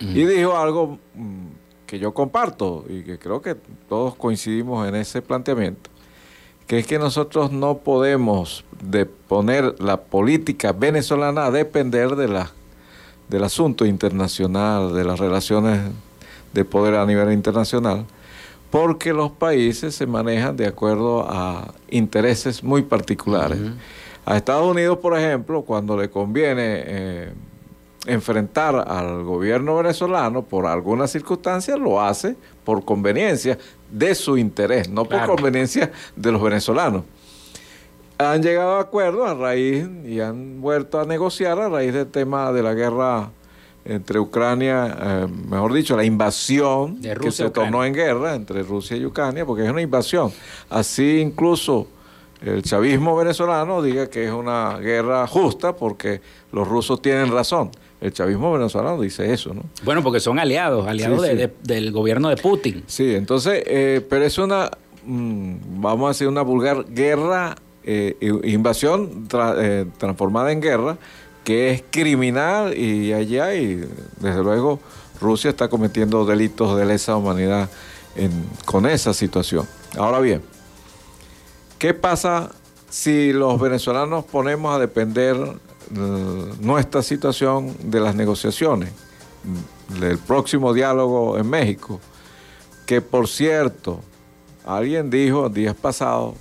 Y 0.00 0.24
dijo 0.24 0.56
algo 0.56 0.98
mm, 1.14 1.46
que 1.86 1.98
yo 1.98 2.12
comparto 2.12 2.84
y 2.88 3.02
que 3.02 3.18
creo 3.18 3.40
que 3.42 3.54
todos 3.88 4.14
coincidimos 4.14 4.88
en 4.88 4.94
ese 4.94 5.20
planteamiento, 5.20 5.90
que 6.66 6.78
es 6.78 6.86
que 6.86 6.98
nosotros 6.98 7.52
no 7.52 7.78
podemos 7.78 8.64
de 8.82 9.04
poner 9.04 9.76
la 9.78 10.00
política 10.00 10.72
venezolana 10.72 11.46
a 11.46 11.50
depender 11.50 12.16
de 12.16 12.28
la, 12.28 12.50
del 13.28 13.44
asunto 13.44 13.84
internacional, 13.84 14.94
de 14.94 15.04
las 15.04 15.18
relaciones 15.18 15.80
de 16.52 16.64
poder 16.64 16.94
a 16.94 17.06
nivel 17.06 17.32
internacional, 17.32 18.06
porque 18.70 19.12
los 19.12 19.30
países 19.30 19.94
se 19.94 20.06
manejan 20.06 20.56
de 20.56 20.66
acuerdo 20.66 21.26
a 21.28 21.74
intereses 21.88 22.62
muy 22.62 22.82
particulares. 22.82 23.58
A 24.24 24.36
Estados 24.36 24.70
Unidos, 24.70 24.98
por 24.98 25.18
ejemplo, 25.18 25.62
cuando 25.62 25.96
le 25.96 26.10
conviene 26.10 26.82
eh, 26.86 27.32
enfrentar 28.06 28.76
al 28.88 29.24
gobierno 29.24 29.76
venezolano 29.76 30.42
por 30.42 30.66
alguna 30.66 31.06
circunstancia, 31.06 31.76
lo 31.76 32.00
hace 32.00 32.36
por 32.64 32.84
conveniencia 32.84 33.58
de 33.90 34.14
su 34.14 34.36
interés, 34.36 34.88
no 34.88 35.04
por 35.04 35.26
conveniencia 35.26 35.90
de 36.16 36.32
los 36.32 36.42
venezolanos. 36.42 37.02
Han 38.18 38.42
llegado 38.42 38.76
a 38.76 38.80
acuerdos 38.82 39.28
a 39.28 39.34
raíz 39.34 39.88
y 40.04 40.20
han 40.20 40.60
vuelto 40.60 41.00
a 41.00 41.06
negociar 41.06 41.58
a 41.58 41.68
raíz 41.68 41.94
del 41.94 42.06
tema 42.06 42.52
de 42.52 42.62
la 42.62 42.74
guerra 42.74 43.30
entre 43.84 44.18
Ucrania, 44.18 44.96
eh, 45.00 45.26
mejor 45.48 45.72
dicho, 45.72 45.96
la 45.96 46.04
invasión 46.04 47.00
que 47.00 47.30
se 47.30 47.50
tornó 47.50 47.84
en 47.84 47.94
guerra 47.94 48.34
entre 48.34 48.62
Rusia 48.62 48.96
y 48.96 49.04
Ucrania, 49.06 49.44
porque 49.46 49.64
es 49.64 49.70
una 49.70 49.80
invasión. 49.80 50.32
Así 50.68 51.20
incluso 51.20 51.86
el 52.42 52.62
chavismo 52.62 53.16
venezolano 53.16 53.82
diga 53.82 54.08
que 54.08 54.24
es 54.24 54.32
una 54.32 54.78
guerra 54.78 55.26
justa 55.26 55.76
porque 55.76 56.20
los 56.52 56.66
rusos 56.66 57.02
tienen 57.02 57.30
razón. 57.30 57.70
El 58.00 58.12
chavismo 58.12 58.52
venezolano 58.52 59.00
dice 59.00 59.30
eso, 59.32 59.52
¿no? 59.52 59.62
Bueno, 59.84 60.02
porque 60.02 60.20
son 60.20 60.38
aliados, 60.38 60.86
aliados 60.86 61.22
del 61.62 61.92
gobierno 61.92 62.30
de 62.30 62.36
Putin. 62.36 62.82
Sí, 62.86 63.14
entonces, 63.14 63.62
eh, 63.66 64.04
pero 64.08 64.24
es 64.24 64.38
una, 64.38 64.70
mm, 65.04 65.82
vamos 65.82 66.06
a 66.06 66.08
decir, 66.08 66.28
una 66.28 66.40
vulgar 66.40 66.86
guerra, 66.88 67.56
eh, 67.84 68.16
invasión 68.44 69.28
transformada 69.98 70.52
en 70.52 70.60
guerra, 70.62 70.96
que 71.50 71.72
es 71.72 71.82
criminal 71.90 72.78
y 72.78 73.12
allá, 73.12 73.52
y 73.56 73.84
desde 74.20 74.40
luego 74.40 74.78
Rusia 75.20 75.50
está 75.50 75.66
cometiendo 75.66 76.24
delitos 76.24 76.78
de 76.78 76.86
lesa 76.86 77.16
humanidad 77.16 77.68
con 78.64 78.86
esa 78.86 79.12
situación. 79.12 79.66
Ahora 79.98 80.20
bien, 80.20 80.42
¿qué 81.76 81.92
pasa 81.92 82.52
si 82.88 83.32
los 83.32 83.60
venezolanos 83.60 84.24
ponemos 84.26 84.72
a 84.72 84.78
depender 84.78 85.36
eh, 85.36 86.52
nuestra 86.60 87.02
situación 87.02 87.74
de 87.82 87.98
las 87.98 88.14
negociaciones, 88.14 88.92
del 89.98 90.18
próximo 90.18 90.72
diálogo 90.72 91.36
en 91.36 91.50
México? 91.50 91.98
Que 92.86 93.00
por 93.00 93.26
cierto, 93.26 93.98
alguien 94.64 95.10
dijo 95.10 95.48
días 95.48 95.74
pasados, 95.74 96.36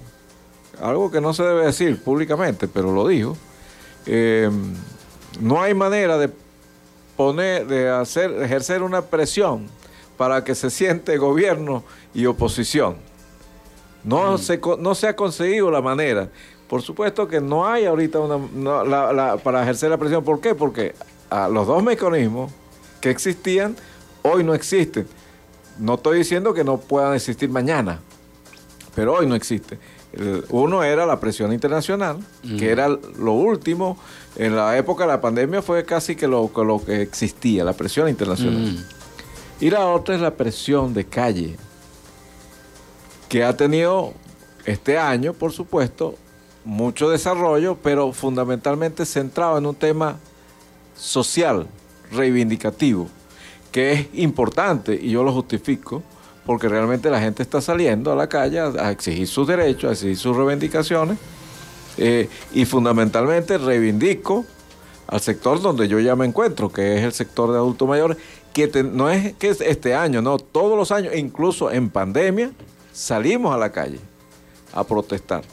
algo 0.79 1.09
que 1.09 1.19
no 1.19 1.33
se 1.33 1.41
debe 1.41 1.65
decir 1.65 1.99
públicamente, 1.99 2.67
pero 2.67 2.93
lo 2.93 3.07
dijo, 3.07 3.35
eh, 4.05 4.51
no 5.39 5.61
hay 5.61 5.73
manera 5.73 6.17
de 6.17 6.29
poner, 7.15 7.67
de 7.67 7.89
hacer, 7.89 8.31
ejercer 8.41 8.81
una 8.83 9.01
presión 9.01 9.67
para 10.17 10.43
que 10.43 10.55
se 10.55 10.69
siente 10.69 11.17
gobierno 11.17 11.83
y 12.13 12.25
oposición. 12.25 12.97
No, 14.03 14.33
mm. 14.33 14.37
se, 14.37 14.59
no 14.79 14.95
se 14.95 15.07
ha 15.07 15.15
conseguido 15.15 15.71
la 15.71 15.81
manera. 15.81 16.29
Por 16.67 16.81
supuesto 16.81 17.27
que 17.27 17.41
no 17.41 17.67
hay 17.67 17.85
ahorita 17.85 18.19
una, 18.19 19.37
para 19.37 19.63
ejercer 19.63 19.89
la 19.89 19.97
presión. 19.97 20.23
¿Por 20.23 20.39
qué? 20.39 20.53
Porque 20.53 20.93
los 21.51 21.65
dos 21.65 21.81
mecanismos 21.81 22.51
que 23.01 23.09
existían 23.09 23.75
hoy 24.21 24.43
no 24.43 24.53
existen. 24.53 25.07
No 25.79 25.95
estoy 25.95 26.19
diciendo 26.19 26.53
que 26.53 26.63
no 26.63 26.77
puedan 26.77 27.15
existir 27.15 27.49
mañana, 27.49 27.99
pero 28.93 29.15
hoy 29.15 29.25
no 29.25 29.35
existe. 29.35 29.79
Uno 30.49 30.83
era 30.83 31.05
la 31.05 31.19
presión 31.19 31.53
internacional, 31.53 32.17
que 32.57 32.71
era 32.71 32.87
lo 32.87 33.33
último. 33.33 33.97
En 34.35 34.55
la 34.55 34.77
época 34.77 35.03
de 35.03 35.09
la 35.09 35.21
pandemia 35.21 35.61
fue 35.61 35.85
casi 35.85 36.15
que 36.15 36.27
lo, 36.27 36.51
lo 36.55 36.83
que 36.83 37.01
existía, 37.01 37.63
la 37.63 37.73
presión 37.73 38.09
internacional. 38.09 38.85
Y 39.59 39.69
la 39.69 39.87
otra 39.87 40.15
es 40.15 40.21
la 40.21 40.35
presión 40.35 40.93
de 40.93 41.05
calle, 41.05 41.57
que 43.27 43.43
ha 43.43 43.55
tenido 43.55 44.13
este 44.65 44.97
año, 44.97 45.33
por 45.33 45.51
supuesto, 45.51 46.15
mucho 46.65 47.09
desarrollo, 47.09 47.77
pero 47.81 48.11
fundamentalmente 48.11 49.05
centrado 49.05 49.57
en 49.57 49.65
un 49.65 49.75
tema 49.75 50.17
social, 50.95 51.67
reivindicativo, 52.11 53.07
que 53.71 53.91
es 53.91 54.07
importante, 54.13 54.99
y 54.99 55.11
yo 55.11 55.23
lo 55.23 55.31
justifico, 55.33 56.01
porque 56.49 56.67
realmente 56.67 57.11
la 57.11 57.21
gente 57.21 57.43
está 57.43 57.61
saliendo 57.61 58.11
a 58.11 58.15
la 58.15 58.27
calle 58.27 58.59
a, 58.59 58.89
exigir 58.89 59.27
sus 59.27 59.47
derechos, 59.47 59.87
a 59.87 59.93
exigir 59.93 60.17
sus 60.17 60.35
reivindicaciones, 60.35 61.19
eh, 61.95 62.27
y 62.53 62.65
fundamentalmente 62.65 63.59
reivindico 63.59 64.45
al 65.05 65.21
sector 65.21 65.61
donde 65.61 65.87
yo 65.87 65.99
ya 65.99 66.15
me 66.15 66.25
encuentro, 66.25 66.71
que 66.71 66.97
es 66.97 67.03
el 67.03 67.13
sector 67.13 67.51
de 67.51 67.57
adultos 67.57 67.87
mayores, 67.87 68.17
que 68.51 68.67
no 68.81 69.11
es 69.11 69.35
que 69.35 69.49
es 69.49 69.61
este 69.61 69.93
año, 69.93 70.23
no, 70.23 70.39
todos 70.39 70.75
los 70.75 70.91
años, 70.91 71.13
incluso 71.15 71.69
en 71.69 71.91
pandemia, 71.91 72.49
salimos 72.93 73.53
a 73.53 73.57
la 73.59 73.71
calle 73.71 73.99
a 74.73 74.83
protestar. 74.83 75.43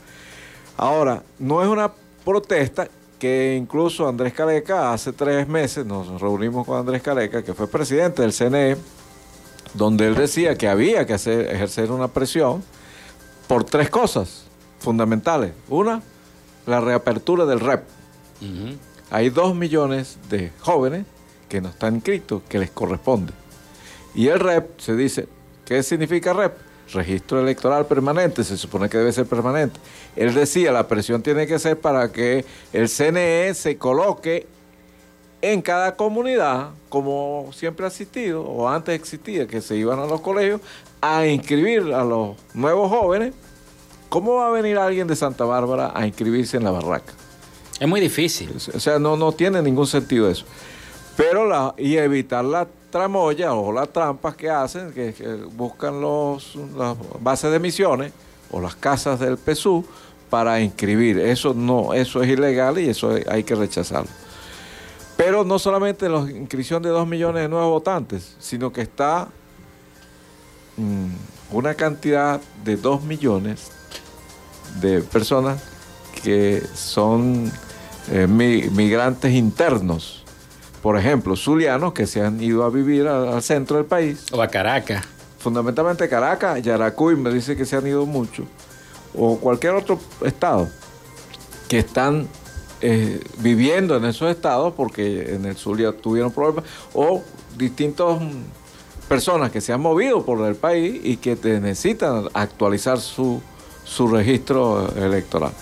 Ahora, 0.78 1.22
no 1.38 1.60
es 1.60 1.68
una 1.68 1.92
protesta 2.24 2.88
que 3.18 3.54
incluso 3.60 4.08
Andrés 4.08 4.32
Caleca 4.32 4.94
hace 4.94 5.12
tres 5.12 5.46
meses 5.46 5.84
nos 5.84 6.22
reunimos 6.22 6.66
con 6.66 6.78
Andrés 6.78 7.02
Caleca, 7.02 7.42
que 7.42 7.52
fue 7.52 7.68
presidente 7.68 8.22
del 8.22 8.32
CNE, 8.32 8.78
donde 9.76 10.06
él 10.06 10.14
decía 10.14 10.56
que 10.56 10.68
había 10.68 11.06
que 11.06 11.14
hacer, 11.14 11.54
ejercer 11.54 11.90
una 11.90 12.08
presión 12.08 12.64
por 13.46 13.64
tres 13.64 13.90
cosas 13.90 14.44
fundamentales. 14.78 15.52
Una, 15.68 16.02
la 16.66 16.80
reapertura 16.80 17.44
del 17.46 17.60
REP. 17.60 17.82
Hay 19.10 19.30
dos 19.30 19.54
millones 19.54 20.18
de 20.28 20.50
jóvenes 20.60 21.06
que 21.48 21.60
no 21.60 21.68
están 21.68 21.96
inscritos, 21.96 22.42
que 22.48 22.58
les 22.58 22.70
corresponde. 22.70 23.32
Y 24.14 24.28
el 24.28 24.40
REP 24.40 24.80
se 24.80 24.96
dice, 24.96 25.28
¿qué 25.64 25.82
significa 25.82 26.32
REP? 26.32 26.54
Registro 26.92 27.40
electoral 27.40 27.86
permanente, 27.86 28.44
se 28.44 28.56
supone 28.56 28.88
que 28.88 28.98
debe 28.98 29.12
ser 29.12 29.26
permanente. 29.26 29.80
Él 30.14 30.34
decía, 30.34 30.70
la 30.72 30.86
presión 30.86 31.22
tiene 31.22 31.46
que 31.46 31.58
ser 31.58 31.78
para 31.80 32.12
que 32.12 32.44
el 32.72 32.88
CNE 32.88 33.54
se 33.54 33.76
coloque 33.76 34.46
en 35.52 35.62
cada 35.62 35.94
comunidad, 35.94 36.70
como 36.88 37.50
siempre 37.52 37.84
ha 37.84 37.88
existido, 37.88 38.42
o 38.42 38.68
antes 38.68 38.94
existía, 38.94 39.46
que 39.46 39.60
se 39.60 39.76
iban 39.76 39.98
a 40.00 40.06
los 40.06 40.20
colegios 40.20 40.60
a 41.00 41.24
inscribir 41.26 41.94
a 41.94 42.02
los 42.04 42.36
nuevos 42.52 42.90
jóvenes, 42.90 43.32
¿cómo 44.08 44.36
va 44.36 44.48
a 44.48 44.50
venir 44.50 44.76
alguien 44.76 45.06
de 45.06 45.14
Santa 45.14 45.44
Bárbara 45.44 45.92
a 45.94 46.04
inscribirse 46.04 46.56
en 46.56 46.64
la 46.64 46.72
barraca? 46.72 47.12
Es 47.78 47.86
muy 47.86 48.00
difícil. 48.00 48.52
O 48.74 48.80
sea, 48.80 48.98
no, 48.98 49.16
no 49.16 49.32
tiene 49.32 49.62
ningún 49.62 49.86
sentido 49.86 50.28
eso. 50.28 50.44
Pero 51.16 51.46
la, 51.46 51.74
y 51.78 51.96
evitar 51.96 52.44
la 52.44 52.66
tramoya 52.90 53.52
o 53.52 53.72
las 53.72 53.92
trampas 53.92 54.34
que 54.34 54.50
hacen, 54.50 54.92
que, 54.92 55.12
buscan 55.52 56.00
los, 56.00 56.56
las 56.76 56.96
bases 57.20 57.52
de 57.52 57.60
misiones 57.60 58.12
o 58.50 58.60
las 58.60 58.74
casas 58.74 59.20
del 59.20 59.38
PSU 59.38 59.84
para 60.28 60.60
inscribir. 60.60 61.18
Eso 61.20 61.54
no, 61.54 61.94
eso 61.94 62.20
es 62.22 62.30
ilegal 62.30 62.78
y 62.78 62.88
eso 62.88 63.14
hay 63.28 63.44
que 63.44 63.54
rechazarlo. 63.54 64.10
Pero 65.16 65.44
no 65.44 65.58
solamente 65.58 66.08
la 66.08 66.18
inscripción 66.30 66.82
de 66.82 66.90
dos 66.90 67.06
millones 67.06 67.42
de 67.42 67.48
nuevos 67.48 67.70
votantes, 67.70 68.36
sino 68.38 68.72
que 68.72 68.82
está 68.82 69.28
mm, 70.76 71.54
una 71.56 71.74
cantidad 71.74 72.40
de 72.64 72.76
dos 72.76 73.02
millones 73.02 73.70
de 74.80 75.00
personas 75.00 75.62
que 76.22 76.62
son 76.74 77.50
eh, 78.10 78.26
migrantes 78.26 79.32
internos. 79.32 80.22
Por 80.82 80.98
ejemplo, 80.98 81.34
zulianos 81.34 81.92
que 81.92 82.06
se 82.06 82.22
han 82.22 82.40
ido 82.40 82.64
a 82.64 82.70
vivir 82.70 83.08
al, 83.08 83.42
centro 83.42 83.76
del 83.76 83.86
país. 83.86 84.26
O 84.32 84.42
a 84.42 84.48
Caracas. 84.48 85.04
Fundamentalmente 85.38 86.08
Caracas, 86.08 86.62
Yaracuy 86.62 87.16
me 87.16 87.30
dice 87.30 87.56
que 87.56 87.64
se 87.64 87.76
han 87.76 87.86
ido 87.86 88.06
mucho. 88.06 88.44
O 89.14 89.38
cualquier 89.38 89.74
otro 89.74 89.98
estado 90.24 90.68
que 91.68 91.78
están 91.78 92.28
eh, 92.80 93.20
viviendo 93.38 93.96
en 93.96 94.04
esos 94.04 94.30
estados 94.30 94.74
porque 94.74 95.34
en 95.34 95.44
el 95.44 95.56
Zulia 95.56 95.92
tuvieron 95.92 96.30
problemas, 96.30 96.64
o 96.92 97.22
distintas 97.56 98.18
personas 99.08 99.50
que 99.50 99.60
se 99.60 99.72
han 99.72 99.80
movido 99.80 100.24
por 100.24 100.46
el 100.46 100.56
país 100.56 101.00
y 101.02 101.16
que 101.16 101.36
necesitan 101.60 102.28
actualizar 102.34 102.98
su, 102.98 103.40
su 103.84 104.08
registro 104.08 104.92
electoral 104.96 105.52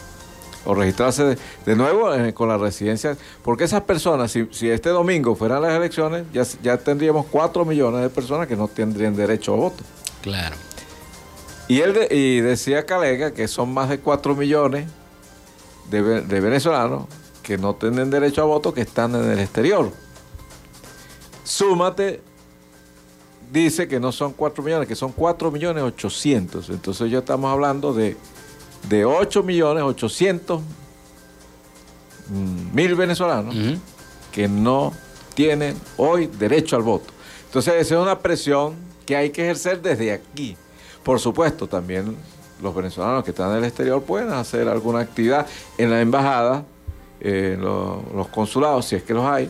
o 0.64 0.74
registrarse 0.74 1.36
de, 1.66 1.76
nuevo 1.76 2.12
eh, 2.14 2.32
con 2.32 2.48
la 2.48 2.56
residencia, 2.56 3.16
porque 3.42 3.64
esas 3.64 3.82
personas, 3.82 4.32
si, 4.32 4.48
si, 4.50 4.70
este 4.70 4.88
domingo 4.88 5.34
fueran 5.34 5.62
las 5.62 5.74
elecciones, 5.74 6.24
ya, 6.32 6.42
ya 6.62 6.78
tendríamos 6.78 7.26
4 7.30 7.64
millones 7.66 8.00
de 8.00 8.08
personas 8.08 8.48
que 8.48 8.56
no 8.56 8.66
tendrían 8.68 9.14
derecho 9.14 9.52
a 9.52 9.56
voto. 9.56 9.84
Claro. 10.22 10.56
Y 11.68 11.80
él 11.80 12.08
y 12.10 12.40
decía 12.40 12.84
Calega 12.86 13.32
que 13.32 13.48
son 13.48 13.72
más 13.72 13.88
de 13.88 13.98
4 13.98 14.34
millones 14.34 14.86
de, 15.90 16.22
de 16.22 16.40
venezolanos 16.40 17.06
que 17.42 17.58
no 17.58 17.74
tienen 17.74 18.10
derecho 18.10 18.42
a 18.42 18.44
voto 18.44 18.72
que 18.72 18.80
están 18.80 19.14
en 19.14 19.30
el 19.30 19.38
exterior. 19.38 19.92
Súmate, 21.44 22.22
dice 23.52 23.86
que 23.86 24.00
no 24.00 24.10
son 24.10 24.32
4 24.32 24.64
millones, 24.64 24.88
que 24.88 24.96
son 24.96 25.12
4 25.12 25.50
millones 25.50 25.84
800. 25.84 26.70
Entonces 26.70 27.10
ya 27.10 27.18
estamos 27.18 27.52
hablando 27.52 27.92
de, 27.92 28.16
de 28.88 29.04
8 29.04 29.42
millones 29.42 29.84
800 29.84 30.60
mm, 32.28 32.74
mil 32.74 32.94
venezolanos 32.94 33.54
que 34.32 34.48
no 34.48 34.92
tienen 35.34 35.76
hoy 35.96 36.26
derecho 36.26 36.76
al 36.76 36.82
voto. 36.82 37.12
Entonces 37.46 37.74
esa 37.74 37.94
es 37.94 38.00
una 38.00 38.18
presión 38.18 38.74
que 39.06 39.16
hay 39.16 39.30
que 39.30 39.42
ejercer 39.42 39.80
desde 39.80 40.12
aquí. 40.12 40.56
Por 41.04 41.20
supuesto, 41.20 41.68
también 41.68 42.16
los 42.64 42.74
venezolanos 42.74 43.22
que 43.22 43.30
están 43.30 43.50
en 43.52 43.58
el 43.58 43.64
exterior 43.64 44.02
pueden 44.02 44.32
hacer 44.32 44.68
alguna 44.68 45.00
actividad 45.00 45.46
en 45.78 45.90
la 45.90 46.00
embajada, 46.00 46.64
en 47.20 47.60
los 47.60 48.28
consulados, 48.28 48.86
si 48.86 48.96
es 48.96 49.02
que 49.02 49.14
los 49.14 49.24
hay, 49.24 49.48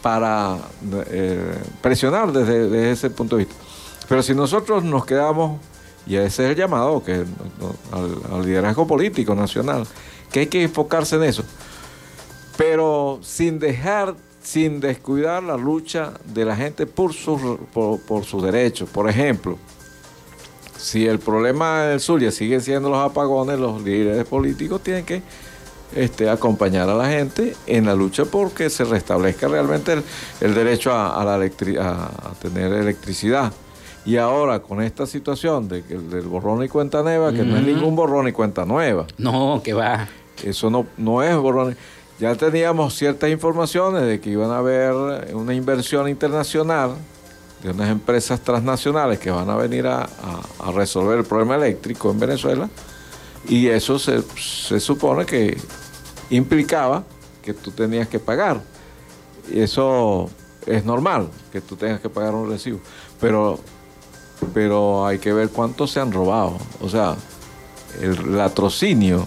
para 0.00 0.58
eh, 1.10 1.58
presionar 1.80 2.32
desde, 2.32 2.90
ese 2.90 3.10
punto 3.10 3.36
de 3.36 3.44
vista. 3.44 3.60
Pero 4.08 4.22
si 4.22 4.34
nosotros 4.34 4.82
nos 4.84 5.04
quedamos, 5.04 5.60
y 6.06 6.16
ese 6.16 6.44
es 6.44 6.50
el 6.50 6.56
llamado 6.56 7.02
que, 7.02 7.24
al, 7.92 8.44
liderazgo 8.44 8.86
político 8.86 9.34
nacional, 9.34 9.86
que 10.30 10.40
hay 10.40 10.46
que 10.46 10.62
enfocarse 10.62 11.16
en 11.16 11.24
eso, 11.24 11.44
pero 12.56 13.18
sin 13.22 13.58
dejar, 13.58 14.14
sin 14.42 14.80
descuidar 14.80 15.42
la 15.42 15.56
lucha 15.56 16.12
de 16.24 16.44
la 16.44 16.56
gente 16.56 16.86
por, 16.86 17.12
sus 17.12 18.42
derechos. 18.42 18.88
Por 18.88 19.08
ejemplo, 19.08 19.56
si 20.82 21.06
el 21.06 21.20
problema 21.20 21.84
del 21.84 22.00
Zulia 22.00 22.32
sigue 22.32 22.58
siendo 22.58 22.90
los 22.90 22.98
apagones, 22.98 23.56
los 23.56 23.80
líderes 23.82 24.24
políticos 24.24 24.82
tienen 24.82 25.04
que 25.04 25.22
este, 25.94 26.28
acompañar 26.28 26.88
a 26.88 26.94
la 26.94 27.08
gente 27.08 27.54
en 27.68 27.86
la 27.86 27.94
lucha 27.94 28.24
porque 28.24 28.68
se 28.68 28.82
restablezca 28.82 29.46
realmente 29.46 30.02
el, 30.40 30.54
derecho 30.54 30.92
a, 30.92 31.24
la 31.24 31.34
a, 31.34 32.34
tener 32.40 32.72
electricidad. 32.72 33.52
Y 34.04 34.16
ahora 34.16 34.58
con 34.58 34.82
esta 34.82 35.06
situación 35.06 35.68
de, 35.68 35.82
del 35.82 36.22
borrón 36.22 36.64
y 36.64 36.68
cuenta 36.68 37.04
nueva, 37.04 37.32
que 37.32 37.44
no 37.44 37.56
es 37.56 37.64
ningún 37.64 37.94
borrón 37.94 38.26
y 38.26 38.32
cuenta 38.32 38.64
nueva. 38.64 39.06
No, 39.18 39.60
que 39.62 39.74
va. 39.74 40.08
Eso 40.42 40.68
no, 40.68 40.86
no 40.96 41.22
es 41.22 41.36
borrón. 41.36 41.76
Ya 42.18 42.34
teníamos 42.34 42.96
ciertas 42.96 43.30
informaciones 43.30 44.02
de 44.02 44.20
que 44.20 44.30
iban 44.30 44.50
a 44.50 44.58
haber 44.58 44.92
una 45.32 45.54
inversión 45.54 46.08
internacional 46.08 46.96
de 47.62 47.70
unas 47.70 47.90
empresas 47.90 48.40
transnacionales 48.40 49.18
que 49.18 49.30
van 49.30 49.48
a 49.48 49.56
venir 49.56 49.86
a, 49.86 50.02
a 50.02 50.72
resolver 50.72 51.18
el 51.18 51.24
problema 51.24 51.54
eléctrico 51.54 52.10
en 52.10 52.18
Venezuela. 52.18 52.68
Y 53.48 53.68
eso 53.68 53.98
se, 53.98 54.22
se 54.38 54.80
supone 54.80 55.26
que 55.26 55.56
implicaba 56.30 57.04
que 57.42 57.54
tú 57.54 57.70
tenías 57.70 58.08
que 58.08 58.18
pagar. 58.18 58.60
Y 59.52 59.60
eso 59.60 60.30
es 60.66 60.84
normal, 60.84 61.28
que 61.50 61.60
tú 61.60 61.76
tengas 61.76 62.00
que 62.00 62.08
pagar 62.08 62.34
un 62.34 62.48
recibo. 62.48 62.80
Pero, 63.20 63.58
pero 64.54 65.06
hay 65.06 65.18
que 65.18 65.32
ver 65.32 65.48
cuánto 65.50 65.86
se 65.86 66.00
han 66.00 66.12
robado. 66.12 66.56
O 66.80 66.88
sea, 66.88 67.16
el 68.00 68.36
latrocinio, 68.36 69.24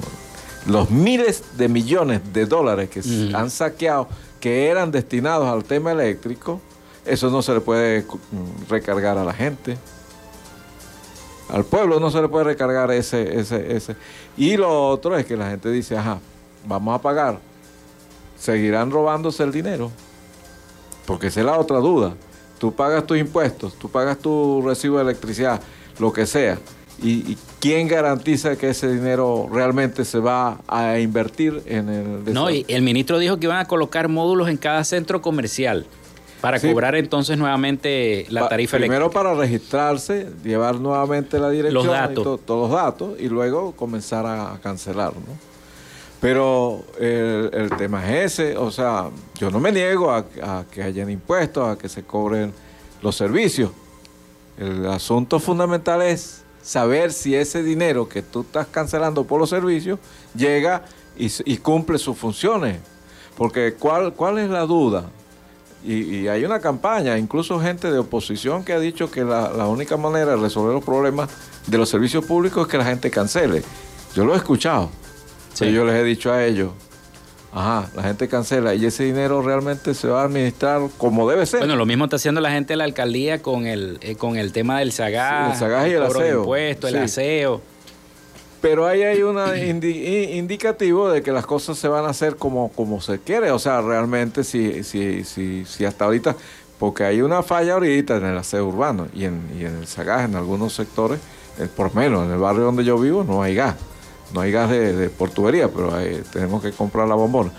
los 0.66 0.90
miles 0.90 1.44
de 1.58 1.68
millones 1.68 2.22
de 2.34 2.46
dólares 2.46 2.90
que 2.90 3.04
se 3.04 3.36
han 3.36 3.50
saqueado, 3.50 4.08
que 4.40 4.68
eran 4.68 4.92
destinados 4.92 5.48
al 5.48 5.64
tema 5.64 5.92
eléctrico, 5.92 6.62
eso 7.06 7.30
no 7.30 7.42
se 7.42 7.54
le 7.54 7.62
puede 7.62 8.06
recargar 8.70 9.18
a 9.18 9.24
la 9.24 9.34
gente. 9.34 9.78
Al 11.50 11.64
pueblo 11.64 12.00
no 12.00 12.10
se 12.10 12.22
le 12.22 12.28
puede 12.28 12.46
recargar 12.46 12.92
ese, 12.92 13.40
ese, 13.40 13.76
ese. 13.76 13.96
Y 14.36 14.58
lo 14.58 14.90
otro 14.90 15.16
es 15.16 15.26
que 15.26 15.38
la 15.38 15.50
gente 15.50 15.70
dice, 15.70 15.96
ajá, 15.98 16.20
vamos 16.68 16.96
a 16.96 17.02
pagar, 17.02 17.40
seguirán 18.38 18.90
robándose 18.90 19.44
el 19.44 19.52
dinero. 19.52 19.92
Porque 21.06 21.28
esa 21.28 21.42
es 21.42 21.46
la 21.46 21.60
otra 21.60 21.78
duda. 21.78 22.16
Tú 22.58 22.74
pagas 22.74 23.06
tus 23.06 23.18
impuestos, 23.18 23.76
tú 23.76 23.90
pagas 23.90 24.18
tu 24.18 24.64
recibo 24.66 24.98
de 24.98 25.04
electricidad, 25.04 25.62
lo 26.00 26.12
que 26.12 26.26
sea. 26.26 26.58
¿Y, 27.02 27.38
quién 27.60 27.88
garantiza 27.88 28.56
que 28.58 28.70
ese 28.70 28.92
dinero 28.92 29.50
realmente 29.52 30.06
se 30.06 30.20
va 30.20 30.60
a 30.68 31.00
invertir 31.00 31.64
en 31.66 31.90
el... 31.90 32.34
No, 32.34 32.52
y 32.52 32.64
el 32.68 32.84
ministro 32.84 33.18
dijo 33.18 33.38
que 33.38 33.48
iban 33.48 33.58
a 33.58 33.66
colocar 33.66 34.08
módulos 34.08 34.50
en 34.50 34.58
cada 34.58 34.84
centro 34.84 35.22
comercial 35.22 35.88
para 36.42 36.60
cobrar 36.60 36.96
entonces 36.96 37.38
nuevamente 37.38 38.26
la 38.30 38.48
tarifa 38.48 38.78
Primero 38.78 39.10
para 39.10 39.34
registrarse, 39.34 40.30
llevar 40.44 40.80
nuevamente 40.80 41.40
la 41.40 41.50
dirección, 41.50 41.88
los 41.88 41.96
datos. 41.96 42.40
todos 42.46 42.70
los 42.70 42.80
datos 42.80 43.20
y 43.20 43.30
luego 43.30 43.72
comenzar 43.72 44.26
a 44.26 44.60
cancelar, 44.62 45.14
¿no? 45.14 45.56
Pero 46.26 46.84
el, 47.00 47.70
tema 47.78 48.04
es 48.12 48.40
ese, 48.40 48.58
o 48.58 48.72
sea, 48.72 49.10
yo 49.36 49.52
no 49.52 49.60
me 49.60 49.72
niego 49.72 50.12
a, 50.12 50.26
que 50.72 50.82
hayan 50.82 51.10
impuestos, 51.12 51.68
a 51.70 51.78
que 51.78 51.88
se 51.88 52.04
cobren 52.04 52.52
los 53.04 53.16
servicios. 53.16 53.70
El 54.58 54.88
asunto 54.88 55.40
fundamental 55.40 56.02
es 56.02 56.44
saber 56.64 57.14
si 57.14 57.36
ese 57.36 57.62
dinero 57.62 58.10
que 58.10 58.24
tú 58.24 58.42
estás 58.42 58.66
cancelando 58.66 59.26
por 59.26 59.40
los 59.40 59.52
servicios 59.52 60.00
llega 60.36 60.84
y, 61.16 61.58
cumple 61.58 62.00
sus 62.00 62.18
funciones. 62.18 62.80
Porque 63.38 63.76
¿cuál, 63.78 64.14
cuál 64.14 64.40
es 64.40 64.50
la 64.50 64.62
duda? 64.62 65.12
Y, 65.86 66.28
hay 66.28 66.44
una 66.44 66.60
campaña, 66.60 67.18
incluso 67.18 67.60
gente 67.60 67.92
de 67.92 68.00
oposición 68.00 68.64
que 68.64 68.74
ha 68.74 68.80
dicho 68.80 69.12
que 69.12 69.24
la, 69.24 69.52
la 69.54 69.68
única 69.68 69.98
manera 69.98 70.32
de 70.32 70.38
resolver 70.38 70.74
los 70.74 70.84
problemas 70.84 71.30
de 71.68 71.78
los 71.78 71.90
servicios 71.90 72.26
públicos 72.26 72.66
es 72.66 72.72
que 72.72 72.78
la 72.78 72.86
gente 72.86 73.12
cancele. 73.12 73.62
Yo 74.16 74.26
lo 74.26 74.34
he 74.34 74.38
escuchado. 74.38 74.90
Sí. 75.54 75.72
yo 75.72 75.86
les 75.86 75.96
he 75.96 76.04
dicho 76.04 76.34
a 76.34 76.44
ellos, 76.44 76.72
ajá, 77.54 77.90
la 77.96 78.04
gente 78.04 78.28
cancela 78.28 78.76
y 78.76 78.86
ese 78.86 79.06
dinero 79.06 79.42
realmente 79.42 79.94
se 79.94 80.08
va 80.10 80.22
a 80.22 80.26
administrar 80.26 80.82
como 80.98 81.30
debe 81.30 81.46
ser. 81.46 81.62
Bueno, 81.62 81.78
lo 81.78 81.86
mismo 81.86 82.04
está 82.04 82.18
haciendo 82.18 82.42
la 82.42 82.52
gente 82.52 82.74
de 82.74 82.78
la 82.78 82.84
alcaldía 82.84 83.42
con 83.42 83.66
el, 83.66 83.98
eh, 84.02 84.16
con 84.16 84.36
el 84.36 84.52
tema 84.52 84.80
del 84.80 84.92
SAGAS, 84.92 85.54
el 85.54 85.60
SAGAS 85.60 85.88
y 85.88 85.92
el, 85.92 86.04
aseo. 86.04 86.40
Impuesto, 86.42 86.88
el 86.90 86.98
aseo. 86.98 87.62
Pero 88.66 88.88
ahí 88.88 89.04
hay 89.04 89.22
un 89.22 89.38
indicativo 89.96 91.08
de 91.12 91.22
que 91.22 91.32
las 91.32 91.46
cosas 91.46 91.78
se 91.78 91.88
van 91.88 92.04
a 92.06 92.10
hacer 92.10 92.36
como, 92.38 92.72
como 92.72 93.00
se 93.00 93.20
quiere. 93.20 93.52
O 93.52 93.60
sea, 93.60 93.80
realmente 93.80 94.44
si, 94.44 94.84
si, 94.84 95.24
si, 95.24 95.66
si 95.66 95.86
hasta 95.86 96.06
ahorita, 96.06 96.36
porque 96.80 97.04
hay 97.04 97.22
una 97.22 97.44
falla 97.44 97.76
ahorita 97.76 98.18
en 98.18 98.26
el 98.26 98.36
aseo 98.36 98.66
urbano 98.66 99.08
y 99.14 99.26
en, 99.26 99.40
y 99.56 99.66
en 99.66 99.76
el 99.76 99.86
SAGAS 99.86 100.26
en 100.30 100.36
algunos 100.36 100.74
sectores, 100.74 101.20
eh, 101.60 101.68
por 101.76 101.94
menos 101.94 102.26
en 102.26 102.32
el 102.32 102.40
barrio 102.40 102.64
donde 102.64 102.84
yo 102.84 102.98
vivo 102.98 103.24
no 103.24 103.44
hay 103.44 103.54
gas 103.54 103.76
no 104.34 104.42
hay 104.42 104.52
gas 104.52 104.72
de, 104.72 104.94
de 104.94 105.10
pero 105.10 105.94
tenemos 106.34 106.64
que 106.64 106.72
comprar 106.72 107.08
la 107.08 107.14
bombona. 107.14 107.52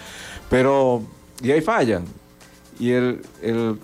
Pero, 0.51 1.03
y 1.40 1.53
hay 1.53 1.61
fallas. 1.61 2.03
Y 2.81 2.90
el, 2.90 3.21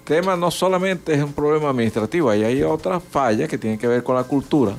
tema 0.03 0.37
no 0.37 0.51
solamente 0.51 1.15
es 1.15 1.23
un 1.23 1.33
problema 1.33 1.71
administrativo, 1.71 2.31
ahí 2.31 2.43
hay 2.43 2.65
otras 2.65 3.01
fallas 3.01 3.49
que 3.49 3.59
tienen 3.59 3.79
que 3.79 3.87
ver 3.87 4.03
con 4.03 4.17
la 4.17 4.25
cultura 4.25 4.75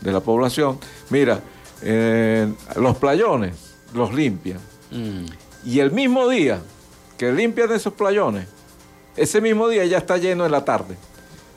de 0.00 0.12
la 0.12 0.20
población. 0.20 0.78
Mira, 1.10 1.40
los 1.82 2.96
playones 2.98 3.54
los 3.94 4.12
limpian. 4.12 4.60
Mm. 4.90 5.26
Y 5.64 5.80
el 5.80 5.90
mismo 5.90 6.28
día 6.28 6.60
que 7.16 7.32
limpian 7.32 7.72
esos 7.72 7.92
playones, 7.92 8.46
ese 9.16 9.40
mismo 9.40 9.68
día 9.68 9.84
ya 9.84 9.98
está 9.98 10.16
lleno 10.16 10.46
en 10.46 10.52
la 10.52 10.64
tarde. 10.64 10.96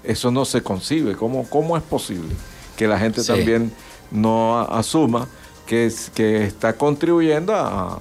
Eso 0.04 0.32
no 0.32 0.46
se 0.46 0.62
concibe. 0.64 1.16
¿Cómo, 1.16 1.48
cómo 1.50 1.78
es 1.78 1.84
posible 1.84 2.36
que 2.76 2.88
la 2.88 2.98
gente 2.98 3.24
también 3.24 3.72
no 4.10 4.60
asuma 4.60 5.28
que, 5.66 6.46
está 6.46 6.74
contribuyendo 6.74 7.56
a, 7.56 8.00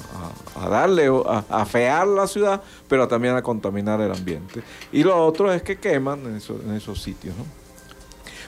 darle, 0.68 1.06
a, 1.06 1.44
afear 1.48 2.06
la 2.06 2.26
ciudad, 2.26 2.60
pero 2.88 3.06
también 3.06 3.36
a 3.36 3.42
contaminar 3.42 4.00
el 4.00 4.10
ambiente. 4.10 4.62
Y 4.90 5.04
lo 5.04 5.24
otro 5.24 5.52
es 5.52 5.62
que 5.62 5.78
queman 5.78 6.20
en, 6.26 6.74
esos 6.74 7.00
sitios. 7.00 7.34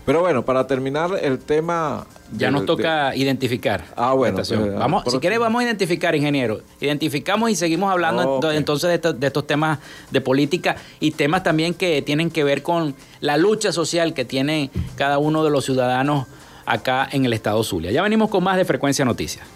Pero 0.05 0.21
bueno, 0.21 0.45
para 0.45 0.67
terminar 0.67 1.11
el 1.21 1.39
tema... 1.39 2.07
Ya 2.37 2.51
nos 2.51 2.67
toca 2.67 3.15
identificar. 3.15 3.85
Ah, 3.95 4.15
bueno. 4.15 4.37
Pues, 4.37 4.51
vamos, 4.75 5.05
si 5.07 5.19
quieres, 5.19 5.39
vamos 5.39 5.61
a 5.61 5.65
identificar, 5.65 6.17
ingeniero. 6.17 6.61
Identificamos 6.81 7.51
y 7.51 7.57
seguimos 7.57 7.93
hablando 7.93 8.51
entonces 8.53 9.01
de, 9.03 9.27
estos 9.27 9.47
temas 9.47 9.79
de 10.11 10.21
política 10.21 10.77
y 10.99 11.13
temas 11.13 11.43
también 11.43 11.75
que 11.75 12.03
tienen 12.03 12.31
que 12.31 12.43
ver 12.43 12.63
con 12.63 12.95
la 13.21 13.37
lucha 13.37 13.71
social 13.71 14.15
que 14.15 14.25
tiene 14.25 14.71
cada 14.97 15.19
uno 15.19 15.45
de 15.45 15.51
los 15.51 15.65
ciudadanos 15.65 16.27
acá 16.67 17.09
en 17.13 17.25
el 17.25 17.33
estado 17.33 17.63
Zulia. 17.63 17.91
Ya 17.93 18.03
venimos 18.03 18.31
con 18.31 18.43
más 18.43 18.57
de 18.57 18.65
Frecuencia 18.65 19.05
Noticias. 19.05 19.47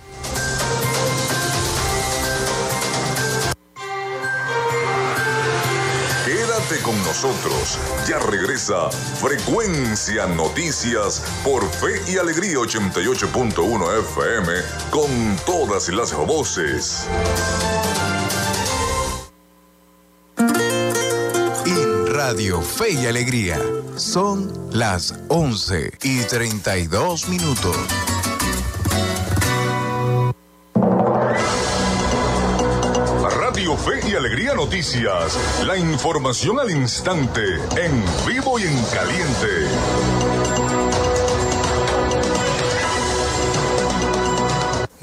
Ya 8.08 8.18
regresa 8.18 8.90
Frecuencia 8.90 10.26
Noticias 10.26 11.22
por 11.44 11.68
Fe 11.68 12.00
y 12.10 12.18
Alegría 12.18 12.58
88.1 12.58 14.00
FM 14.00 14.52
con 14.90 15.36
todas 15.44 15.88
las 15.88 16.14
voces. 16.14 17.06
Radio 22.26 22.60
Fe 22.60 22.90
y 22.90 23.06
Alegría. 23.06 23.60
Son 23.94 24.52
las 24.72 25.14
11 25.28 25.92
y 26.02 26.22
32 26.22 27.28
minutos. 27.28 27.76
Alegría 34.16 34.54
Noticias. 34.54 35.38
La 35.66 35.76
información 35.76 36.58
al 36.58 36.70
instante, 36.70 37.42
en 37.76 38.02
vivo 38.26 38.58
y 38.58 38.62
en 38.62 38.84
caliente. 38.86 41.05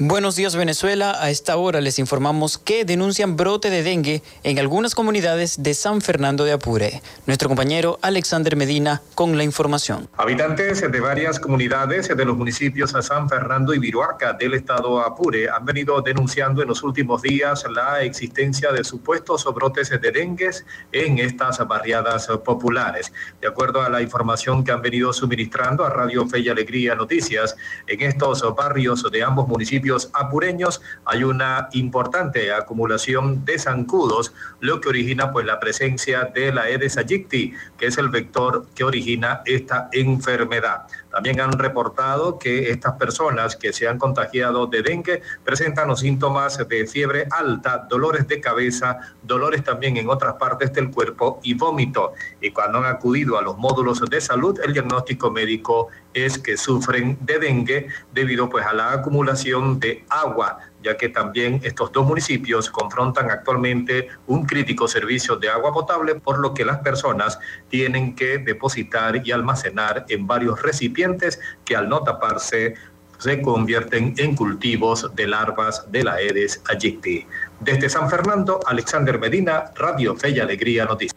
Buenos 0.00 0.34
días 0.34 0.56
Venezuela, 0.56 1.22
a 1.22 1.30
esta 1.30 1.56
hora 1.56 1.80
les 1.80 2.00
informamos 2.00 2.58
que 2.58 2.84
denuncian 2.84 3.36
brote 3.36 3.70
de 3.70 3.84
dengue 3.84 4.24
en 4.42 4.58
algunas 4.58 4.92
comunidades 4.92 5.62
de 5.62 5.72
San 5.72 6.00
Fernando 6.00 6.44
de 6.44 6.50
Apure. 6.50 7.00
Nuestro 7.28 7.48
compañero 7.48 8.00
Alexander 8.02 8.56
Medina 8.56 9.02
con 9.14 9.36
la 9.36 9.44
información. 9.44 10.08
Habitantes 10.16 10.80
de 10.80 11.00
varias 11.00 11.38
comunidades 11.38 12.08
de 12.08 12.24
los 12.24 12.36
municipios 12.36 12.92
de 12.92 13.04
San 13.04 13.28
Fernando 13.28 13.72
y 13.72 13.78
Viruaca 13.78 14.32
del 14.32 14.54
estado 14.54 14.98
Apure 15.00 15.48
han 15.48 15.64
venido 15.64 16.02
denunciando 16.02 16.60
en 16.60 16.66
los 16.66 16.82
últimos 16.82 17.22
días 17.22 17.64
la 17.72 18.02
existencia 18.02 18.72
de 18.72 18.82
supuestos 18.82 19.44
brotes 19.54 19.90
de 19.90 20.10
dengue 20.10 20.50
en 20.90 21.20
estas 21.20 21.64
barriadas 21.68 22.26
populares. 22.44 23.12
De 23.40 23.46
acuerdo 23.46 23.80
a 23.80 23.88
la 23.88 24.02
información 24.02 24.64
que 24.64 24.72
han 24.72 24.82
venido 24.82 25.12
suministrando 25.12 25.84
a 25.84 25.90
Radio 25.90 26.26
Fe 26.26 26.40
y 26.40 26.48
Alegría 26.48 26.96
Noticias, 26.96 27.54
en 27.86 28.02
estos 28.02 28.42
barrios 28.56 29.08
de 29.08 29.22
ambos 29.22 29.46
municipios 29.46 29.83
apureños 30.12 30.80
hay 31.04 31.24
una 31.24 31.68
importante 31.72 32.52
acumulación 32.52 33.44
de 33.44 33.58
zancudos, 33.58 34.32
lo 34.60 34.80
que 34.80 34.88
origina 34.88 35.32
pues 35.32 35.46
la 35.46 35.60
presencia 35.60 36.30
de 36.34 36.52
la 36.52 36.62
Aedes 36.62 36.96
aegypti, 36.96 37.52
que 37.78 37.86
es 37.86 37.98
el 37.98 38.08
vector 38.08 38.66
que 38.74 38.84
origina 38.84 39.42
esta 39.44 39.88
enfermedad. 39.92 40.86
También 41.14 41.40
han 41.40 41.52
reportado 41.52 42.40
que 42.40 42.70
estas 42.70 42.94
personas 42.94 43.54
que 43.54 43.72
se 43.72 43.86
han 43.86 43.98
contagiado 43.98 44.66
de 44.66 44.82
dengue 44.82 45.22
presentan 45.44 45.86
los 45.86 46.00
síntomas 46.00 46.58
de 46.68 46.86
fiebre 46.88 47.28
alta, 47.30 47.86
dolores 47.88 48.26
de 48.26 48.40
cabeza, 48.40 48.98
dolores 49.22 49.62
también 49.62 49.96
en 49.96 50.08
otras 50.08 50.34
partes 50.34 50.72
del 50.72 50.90
cuerpo 50.90 51.38
y 51.44 51.54
vómito. 51.54 52.14
Y 52.40 52.50
cuando 52.50 52.78
han 52.78 52.86
acudido 52.86 53.38
a 53.38 53.42
los 53.42 53.56
módulos 53.56 54.00
de 54.00 54.20
salud, 54.20 54.58
el 54.64 54.72
diagnóstico 54.72 55.30
médico 55.30 55.86
es 56.12 56.36
que 56.36 56.56
sufren 56.56 57.16
de 57.20 57.38
dengue 57.38 57.86
debido 58.12 58.48
pues 58.48 58.66
a 58.66 58.72
la 58.72 58.90
acumulación 58.92 59.78
de 59.78 60.04
agua 60.08 60.58
ya 60.84 60.96
que 60.96 61.08
también 61.08 61.60
estos 61.64 61.90
dos 61.90 62.06
municipios 62.06 62.70
confrontan 62.70 63.30
actualmente 63.30 64.08
un 64.26 64.44
crítico 64.44 64.86
servicio 64.86 65.36
de 65.36 65.48
agua 65.48 65.72
potable, 65.72 66.14
por 66.16 66.38
lo 66.38 66.52
que 66.52 66.64
las 66.64 66.78
personas 66.78 67.38
tienen 67.68 68.14
que 68.14 68.38
depositar 68.38 69.26
y 69.26 69.32
almacenar 69.32 70.04
en 70.08 70.26
varios 70.26 70.60
recipientes 70.62 71.40
que 71.64 71.74
al 71.74 71.88
no 71.88 72.02
taparse 72.02 72.74
se 73.18 73.40
convierten 73.40 74.14
en 74.18 74.36
cultivos 74.36 75.10
de 75.14 75.26
larvas 75.26 75.90
de 75.90 76.04
la 76.04 76.14
Aedes 76.14 76.62
aegypti. 76.68 77.26
Desde 77.60 77.88
San 77.88 78.10
Fernando, 78.10 78.60
Alexander 78.66 79.18
Medina, 79.18 79.72
Radio 79.76 80.14
y 80.22 80.38
Alegría 80.38 80.84
Noticias. 80.84 81.14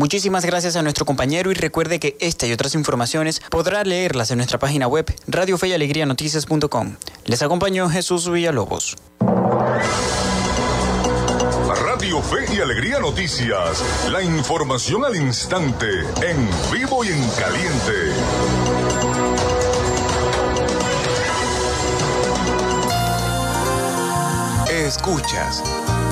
Muchísimas 0.00 0.46
gracias 0.46 0.76
a 0.76 0.82
nuestro 0.82 1.04
compañero 1.04 1.50
y 1.50 1.54
recuerde 1.54 2.00
que 2.00 2.16
esta 2.20 2.46
y 2.46 2.52
otras 2.54 2.74
informaciones 2.74 3.42
podrá 3.50 3.84
leerlas 3.84 4.30
en 4.30 4.38
nuestra 4.38 4.58
página 4.58 4.88
web 4.88 5.04
radiofeyalegrianoticias.com. 5.28 6.96
Les 7.26 7.42
acompañó 7.42 7.90
Jesús 7.90 8.30
Villalobos. 8.30 8.96
Radio 11.84 12.22
Fe 12.22 12.46
y 12.50 12.60
Alegría 12.60 12.98
Noticias. 12.98 13.84
La 14.10 14.22
información 14.22 15.04
al 15.04 15.16
instante, 15.16 15.86
en 16.22 16.48
vivo 16.72 17.04
y 17.04 17.08
en 17.08 17.28
caliente. 17.32 18.14
Escuchas 24.86 25.62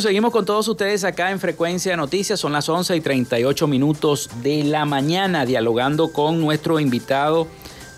Seguimos 0.00 0.32
con 0.32 0.46
todos 0.46 0.66
ustedes 0.66 1.04
acá 1.04 1.30
en 1.30 1.38
Frecuencia 1.38 1.94
Noticias. 1.94 2.40
Son 2.40 2.52
las 2.52 2.68
11 2.70 2.96
y 2.96 3.00
38 3.02 3.66
minutos 3.66 4.30
de 4.42 4.64
la 4.64 4.86
mañana, 4.86 5.44
dialogando 5.44 6.10
con 6.10 6.40
nuestro 6.40 6.80
invitado 6.80 7.46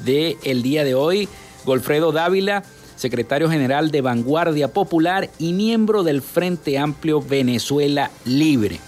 del 0.04 0.36
el 0.42 0.62
día 0.62 0.82
de 0.82 0.96
hoy, 0.96 1.28
Golfredo 1.64 2.10
Dávila, 2.10 2.64
secretario 2.96 3.48
general 3.48 3.92
de 3.92 4.00
Vanguardia 4.00 4.72
Popular 4.72 5.30
y 5.38 5.52
miembro 5.52 6.02
del 6.02 6.22
Frente 6.22 6.76
Amplio 6.76 7.22
Venezuela 7.22 8.10
Libre. 8.24 8.80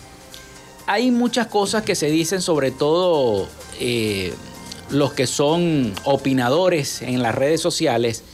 Hay 0.86 1.12
muchas 1.12 1.46
cosas 1.46 1.84
que 1.84 1.94
se 1.94 2.10
dicen, 2.10 2.42
sobre 2.42 2.72
todo 2.72 3.48
eh, 3.78 4.34
los 4.90 5.12
que 5.12 5.28
son 5.28 5.92
opinadores 6.02 7.00
en 7.00 7.22
las 7.22 7.34
redes 7.34 7.60
sociales 7.60 8.24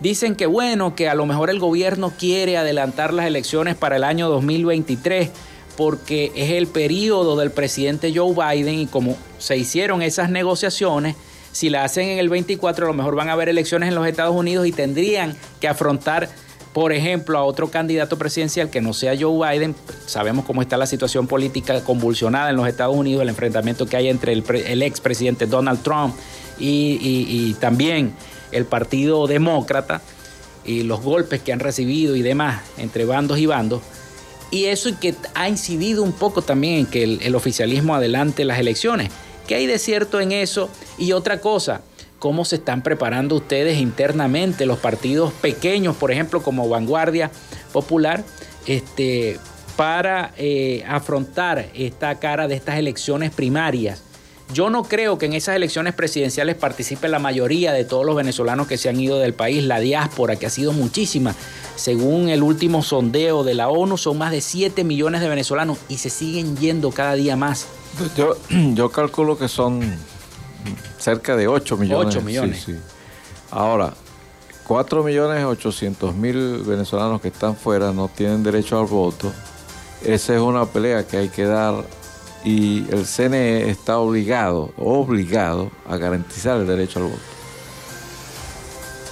Dicen 0.00 0.34
que 0.34 0.46
bueno, 0.46 0.94
que 0.94 1.08
a 1.08 1.14
lo 1.14 1.26
mejor 1.26 1.50
el 1.50 1.58
gobierno 1.58 2.12
quiere 2.18 2.56
adelantar 2.56 3.12
las 3.12 3.26
elecciones 3.26 3.76
para 3.76 3.96
el 3.96 4.04
año 4.04 4.30
2023 4.30 5.30
porque 5.76 6.32
es 6.34 6.50
el 6.50 6.66
periodo 6.66 7.36
del 7.36 7.50
presidente 7.50 8.12
Joe 8.14 8.34
Biden 8.34 8.78
y 8.78 8.86
como 8.86 9.16
se 9.38 9.56
hicieron 9.56 10.02
esas 10.02 10.30
negociaciones, 10.30 11.16
si 11.52 11.68
la 11.68 11.84
hacen 11.84 12.08
en 12.08 12.18
el 12.18 12.28
24 12.28 12.86
a 12.86 12.88
lo 12.88 12.94
mejor 12.94 13.14
van 13.14 13.28
a 13.28 13.32
haber 13.32 13.48
elecciones 13.48 13.90
en 13.90 13.94
los 13.94 14.06
Estados 14.06 14.34
Unidos 14.34 14.66
y 14.66 14.72
tendrían 14.72 15.36
que 15.60 15.68
afrontar, 15.68 16.28
por 16.72 16.92
ejemplo, 16.92 17.38
a 17.38 17.44
otro 17.44 17.70
candidato 17.70 18.16
presidencial 18.18 18.70
que 18.70 18.80
no 18.80 18.94
sea 18.94 19.14
Joe 19.18 19.50
Biden. 19.50 19.74
Sabemos 20.06 20.44
cómo 20.44 20.62
está 20.62 20.76
la 20.76 20.86
situación 20.86 21.26
política 21.26 21.82
convulsionada 21.84 22.50
en 22.50 22.56
los 22.56 22.68
Estados 22.68 22.96
Unidos, 22.96 23.22
el 23.22 23.28
enfrentamiento 23.28 23.86
que 23.86 23.96
hay 23.96 24.08
entre 24.08 24.32
el, 24.32 24.44
el 24.48 24.82
expresidente 24.82 25.46
Donald 25.46 25.82
Trump 25.82 26.14
y, 26.58 26.98
y 27.00 27.54
también 27.54 28.14
el 28.52 28.64
Partido 28.64 29.26
Demócrata 29.26 30.02
y 30.64 30.82
los 30.82 31.00
golpes 31.00 31.40
que 31.40 31.52
han 31.52 31.60
recibido 31.60 32.16
y 32.16 32.22
demás 32.22 32.62
entre 32.78 33.04
bandos 33.04 33.38
y 33.38 33.46
bandos. 33.46 33.82
Y 34.50 34.66
eso 34.66 34.90
que 35.00 35.14
ha 35.34 35.48
incidido 35.48 36.02
un 36.02 36.12
poco 36.12 36.42
también 36.42 36.80
en 36.80 36.86
que 36.86 37.04
el, 37.04 37.34
oficialismo 37.34 37.94
adelante 37.94 38.44
las 38.44 38.58
elecciones. 38.58 39.10
¿Qué 39.46 39.54
hay 39.54 39.66
de 39.66 39.78
cierto 39.78 40.20
en 40.20 40.32
eso? 40.32 40.68
Y 40.98 41.12
otra 41.12 41.40
cosa, 41.40 41.82
¿cómo 42.18 42.44
se 42.44 42.56
están 42.56 42.82
preparando 42.82 43.36
ustedes 43.36 43.78
internamente 43.78 44.66
los 44.66 44.78
partidos 44.78 45.32
pequeños, 45.34 45.96
por 45.96 46.10
ejemplo, 46.10 46.42
como 46.42 46.68
Vanguardia 46.68 47.30
Popular, 47.72 48.24
este, 48.66 49.38
para 49.76 50.32
eh, 50.36 50.84
afrontar 50.88 51.70
esta 51.74 52.18
cara 52.18 52.48
de 52.48 52.56
estas 52.56 52.76
elecciones 52.76 53.30
primarias? 53.30 54.02
Yo 54.52 54.68
no 54.68 54.82
creo 54.82 55.16
que 55.16 55.26
en 55.26 55.34
esas 55.34 55.54
elecciones 55.54 55.94
presidenciales 55.94 56.56
participe 56.56 57.08
la 57.08 57.18
mayoría 57.18 57.72
de 57.72 57.84
todos 57.84 58.04
los 58.04 58.16
venezolanos 58.16 58.66
que 58.66 58.76
se 58.76 58.88
han 58.88 58.98
ido 58.98 59.18
del 59.18 59.32
país, 59.32 59.62
la 59.64 59.78
diáspora, 59.78 60.36
que 60.36 60.46
ha 60.46 60.50
sido 60.50 60.72
muchísima. 60.72 61.34
Según 61.76 62.28
el 62.28 62.42
último 62.42 62.82
sondeo 62.82 63.44
de 63.44 63.54
la 63.54 63.68
ONU, 63.68 63.96
son 63.96 64.18
más 64.18 64.32
de 64.32 64.40
7 64.40 64.82
millones 64.82 65.20
de 65.20 65.28
venezolanos 65.28 65.78
y 65.88 65.98
se 65.98 66.10
siguen 66.10 66.56
yendo 66.56 66.90
cada 66.90 67.14
día 67.14 67.36
más. 67.36 67.68
Yo, 68.16 68.36
yo 68.74 68.90
calculo 68.90 69.38
que 69.38 69.48
son 69.48 69.82
cerca 70.98 71.36
de 71.36 71.46
8 71.46 71.76
millones. 71.76 72.16
8 72.16 72.24
millones. 72.24 72.66
Ahora, 73.50 73.94
4 74.66 75.02
millones 75.02 75.44
800 75.44 76.14
mil 76.14 76.62
venezolanos 76.64 77.20
que 77.20 77.28
están 77.28 77.56
fuera 77.56 77.92
no 77.92 78.08
tienen 78.08 78.42
derecho 78.42 78.78
al 78.78 78.86
voto. 78.86 79.32
Esa 80.04 80.34
es 80.34 80.40
una 80.40 80.64
pelea 80.66 81.06
que 81.06 81.16
hay 81.16 81.28
que 81.28 81.44
dar 81.44 81.84
y 82.44 82.86
el 82.90 83.06
CNE 83.06 83.70
está 83.70 83.98
obligado, 83.98 84.72
obligado 84.76 85.70
a 85.88 85.96
garantizar 85.96 86.58
el 86.60 86.66
derecho 86.66 87.00
al 87.00 87.06
voto. 87.06 87.18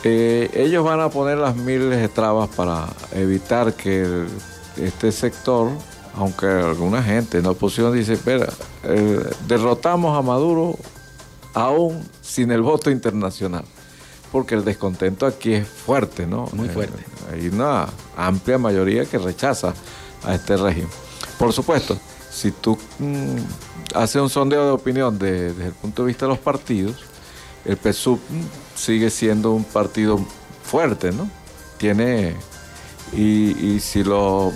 Eh, 0.05 0.51
ellos 0.55 0.85
van 0.85 1.01
a 1.01 1.11
poner 1.11 1.39
las 1.39 1.57
miles 1.57 1.99
de 2.01 2.09
trabas 2.09 2.49
para 2.51 2.87
evitar 3.13 3.75
que 3.75 4.27
este 4.77 5.11
sector, 5.11 5.71
aunque 6.15 6.47
alguna 6.47 7.03
gente 7.03 7.39
en 7.39 7.45
la 7.45 7.51
oposición 7.51 7.93
dice, 7.93 8.15
espera, 8.15 8.49
eh, 8.85 9.21
derrotamos 9.47 10.17
a 10.17 10.23
Maduro 10.23 10.77
aún 11.53 12.01
sin 12.23 12.53
el 12.53 12.63
voto 12.63 12.91
internacional, 12.91 13.65
porque 14.31 14.55
el 14.55 14.65
descontento 14.65 15.27
aquí 15.27 15.55
es 15.55 15.67
fuerte, 15.67 16.27
¿no? 16.27 16.49
Muy 16.53 16.69
fuerte. 16.69 17.01
Eh, 17.33 17.35
hay 17.35 17.49
una 17.49 17.89
amplia 18.17 18.57
mayoría 18.57 19.05
que 19.05 19.19
rechaza 19.19 19.75
a 20.25 20.35
este 20.35 20.57
régimen. 20.57 20.91
Por 21.39 21.53
supuesto, 21.53 21.99
si 22.39 22.53
tú 22.53 22.79
mm, 23.01 23.37
haces 23.95 24.23
un 24.23 24.31
sondeo 24.31 24.65
de 24.65 24.71
opinión 24.71 25.19
desde 25.19 25.67
el 25.67 25.73
punto 25.73 26.03
de 26.03 26.09
vista 26.09 26.27
de 26.27 26.31
los 26.31 26.39
partidos, 26.39 26.97
el 27.65 27.77
PSUV 27.77 28.21
sigue 28.77 29.11
siendo 29.11 29.53
un 29.53 29.65
partido 29.65 30.21
fuerte, 30.63 31.11
¿no? 31.11 31.29
Tiene, 31.79 32.37
y, 33.13 33.81
si 33.81 34.05
lo, 34.05 34.53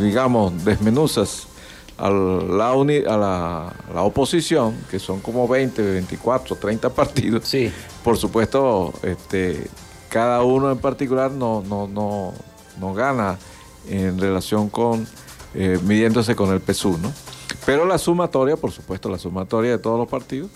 digamos, 0.00 0.64
desmenuzas 0.64 1.48
a, 1.98 2.08
la, 2.08 2.70
a 2.70 3.16
la, 3.92 4.02
oposición, 4.02 4.76
que 4.90 4.98
son 4.98 5.20
como 5.20 5.48
20, 5.48 5.82
24, 5.82 6.56
30 6.56 6.90
partidos, 6.90 7.48
sí. 7.48 7.72
por 8.04 8.16
supuesto, 8.16 8.92
este, 9.02 9.68
cada 10.08 10.42
uno 10.42 10.70
en 10.70 10.78
particular 10.78 11.30
no, 11.32 11.62
no, 11.68 11.86
no, 11.88 12.32
no 12.78 12.94
gana 12.94 13.38
en 13.88 14.18
relación 14.18 14.68
con 14.68 15.06
eh, 15.54 15.78
midiéndose 15.84 16.34
con 16.36 16.52
el 16.52 16.60
PSU, 16.60 16.98
¿no? 16.98 17.12
Pero 17.66 17.84
la 17.84 17.98
sumatoria, 17.98 18.56
por 18.56 18.70
supuesto, 18.70 19.08
la 19.08 19.18
sumatoria 19.18 19.72
de 19.72 19.78
todos 19.78 19.98
los 19.98 20.08
partidos 20.08 20.50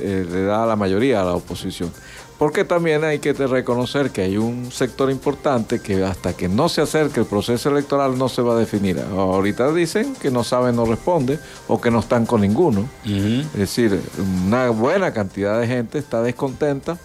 eh, 0.00 0.26
le 0.30 0.42
da 0.44 0.66
la 0.66 0.76
mayoría 0.76 1.20
a 1.20 1.24
la 1.24 1.34
oposición. 1.34 1.92
Porque 2.38 2.64
también 2.64 3.02
hay 3.02 3.18
que 3.18 3.32
reconocer 3.32 4.10
que 4.10 4.22
hay 4.22 4.36
un 4.36 4.70
sector 4.70 5.10
importante 5.10 5.80
que 5.80 6.04
hasta 6.04 6.34
que 6.34 6.48
no 6.48 6.68
se 6.68 6.80
acerque 6.80 7.20
el 7.20 7.26
proceso 7.26 7.68
electoral 7.68 8.16
no 8.16 8.28
se 8.28 8.42
va 8.42 8.54
a 8.54 8.56
definir. 8.56 9.00
Ahorita 9.00 9.72
dicen 9.72 10.14
que 10.14 10.30
no 10.30 10.44
saben, 10.44 10.76
no 10.76 10.84
responde 10.84 11.40
o 11.66 11.80
que 11.80 11.90
no 11.90 11.98
están 11.98 12.26
con 12.26 12.42
ninguno. 12.42 12.88
Es 13.04 13.52
decir, 13.52 14.00
una 14.46 14.70
buena 14.70 15.12
cantidad 15.12 15.60
de 15.60 15.66
gente 15.66 15.98
está 15.98 16.22
descontenta 16.22 16.96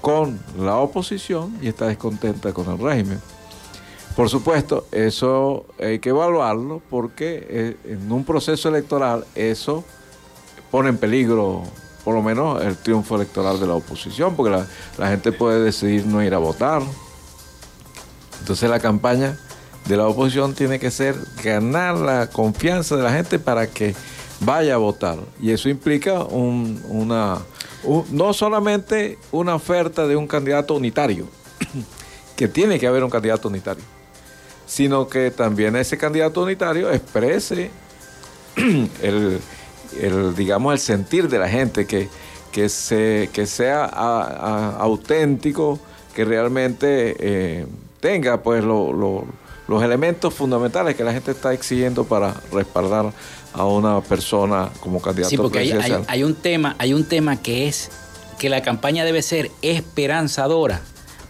con 0.00 0.40
la 0.58 0.76
oposición 0.76 1.56
y 1.62 1.68
está 1.68 1.86
descontenta 1.86 2.52
con 2.52 2.68
el 2.68 2.78
régimen. 2.78 3.20
Por 4.16 4.28
supuesto, 4.28 4.86
eso 4.92 5.66
hay 5.80 5.98
que 5.98 6.10
evaluarlo 6.10 6.80
porque 6.88 7.46
eh, 7.48 7.76
en 7.84 8.12
un 8.12 8.24
proceso 8.24 8.68
electoral 8.68 9.24
eso 9.34 9.84
pone 10.70 10.90
en 10.90 10.98
peligro 10.98 11.64
por 12.04 12.14
lo 12.14 12.22
menos 12.22 12.62
el 12.62 12.76
triunfo 12.76 13.16
electoral 13.16 13.58
de 13.58 13.66
la 13.66 13.74
oposición, 13.74 14.36
porque 14.36 14.64
la, 14.98 15.08
gente 15.08 15.32
puede 15.32 15.64
decidir 15.64 16.06
no 16.06 16.22
ir 16.22 16.34
a 16.34 16.38
votar. 16.38 16.82
Entonces 18.40 18.68
la 18.68 18.78
campaña 18.78 19.38
de 19.86 19.96
la 19.96 20.06
oposición 20.06 20.54
tiene 20.54 20.78
que 20.78 20.90
ser 20.90 21.16
ganar 21.42 21.96
la 21.96 22.28
confianza 22.28 22.96
de 22.96 23.02
la 23.02 23.12
gente 23.12 23.38
para 23.38 23.66
que 23.66 23.96
vaya 24.40 24.74
a 24.74 24.78
votar. 24.78 25.18
Y 25.40 25.50
eso 25.50 25.68
implica 25.68 26.22
una, 26.24 27.38
no 28.10 28.32
solamente 28.34 29.18
una 29.32 29.54
oferta 29.54 30.06
de 30.06 30.14
un 30.14 30.26
candidato 30.26 30.74
unitario, 30.74 31.26
que 32.36 32.48
tiene 32.48 32.78
que 32.78 32.86
haber 32.86 33.02
un 33.02 33.10
candidato 33.10 33.48
unitario 33.48 33.93
sino 34.66 35.08
que 35.08 35.30
también 35.30 35.76
ese 35.76 35.98
candidato 35.98 36.42
unitario 36.42 36.90
exprese 36.90 37.70
el, 39.02 39.40
digamos, 40.36 40.72
el 40.72 40.78
sentir 40.78 41.28
de 41.28 41.38
la 41.38 41.48
gente, 41.48 41.86
que, 41.86 42.08
que, 42.52 42.68
se, 42.68 43.30
que 43.32 43.46
sea 43.46 43.84
auténtico, 43.84 45.78
que 46.14 46.24
realmente 46.24 47.16
eh, 47.18 47.66
tenga 48.00 48.42
pues 48.42 48.64
los 48.64 49.82
elementos 49.82 50.32
fundamentales 50.32 50.94
que 50.94 51.04
la 51.04 51.12
gente 51.12 51.32
está 51.32 51.52
exigiendo 51.52 52.04
para 52.04 52.34
respaldar 52.52 53.12
a 53.52 53.64
una 53.66 54.00
persona 54.00 54.70
como 54.80 55.00
candidato 55.00 55.30
sí, 55.30 55.36
porque 55.36 55.58
hay, 56.08 56.22
un 56.24 56.34
tema, 56.34 56.74
hay 56.78 56.92
un 56.92 57.04
tema 57.04 57.40
que 57.40 57.68
es 57.68 57.90
que 58.38 58.48
la 58.48 58.62
campaña 58.62 59.04
debe 59.04 59.22
ser 59.22 59.50
esperanzadora 59.62 60.80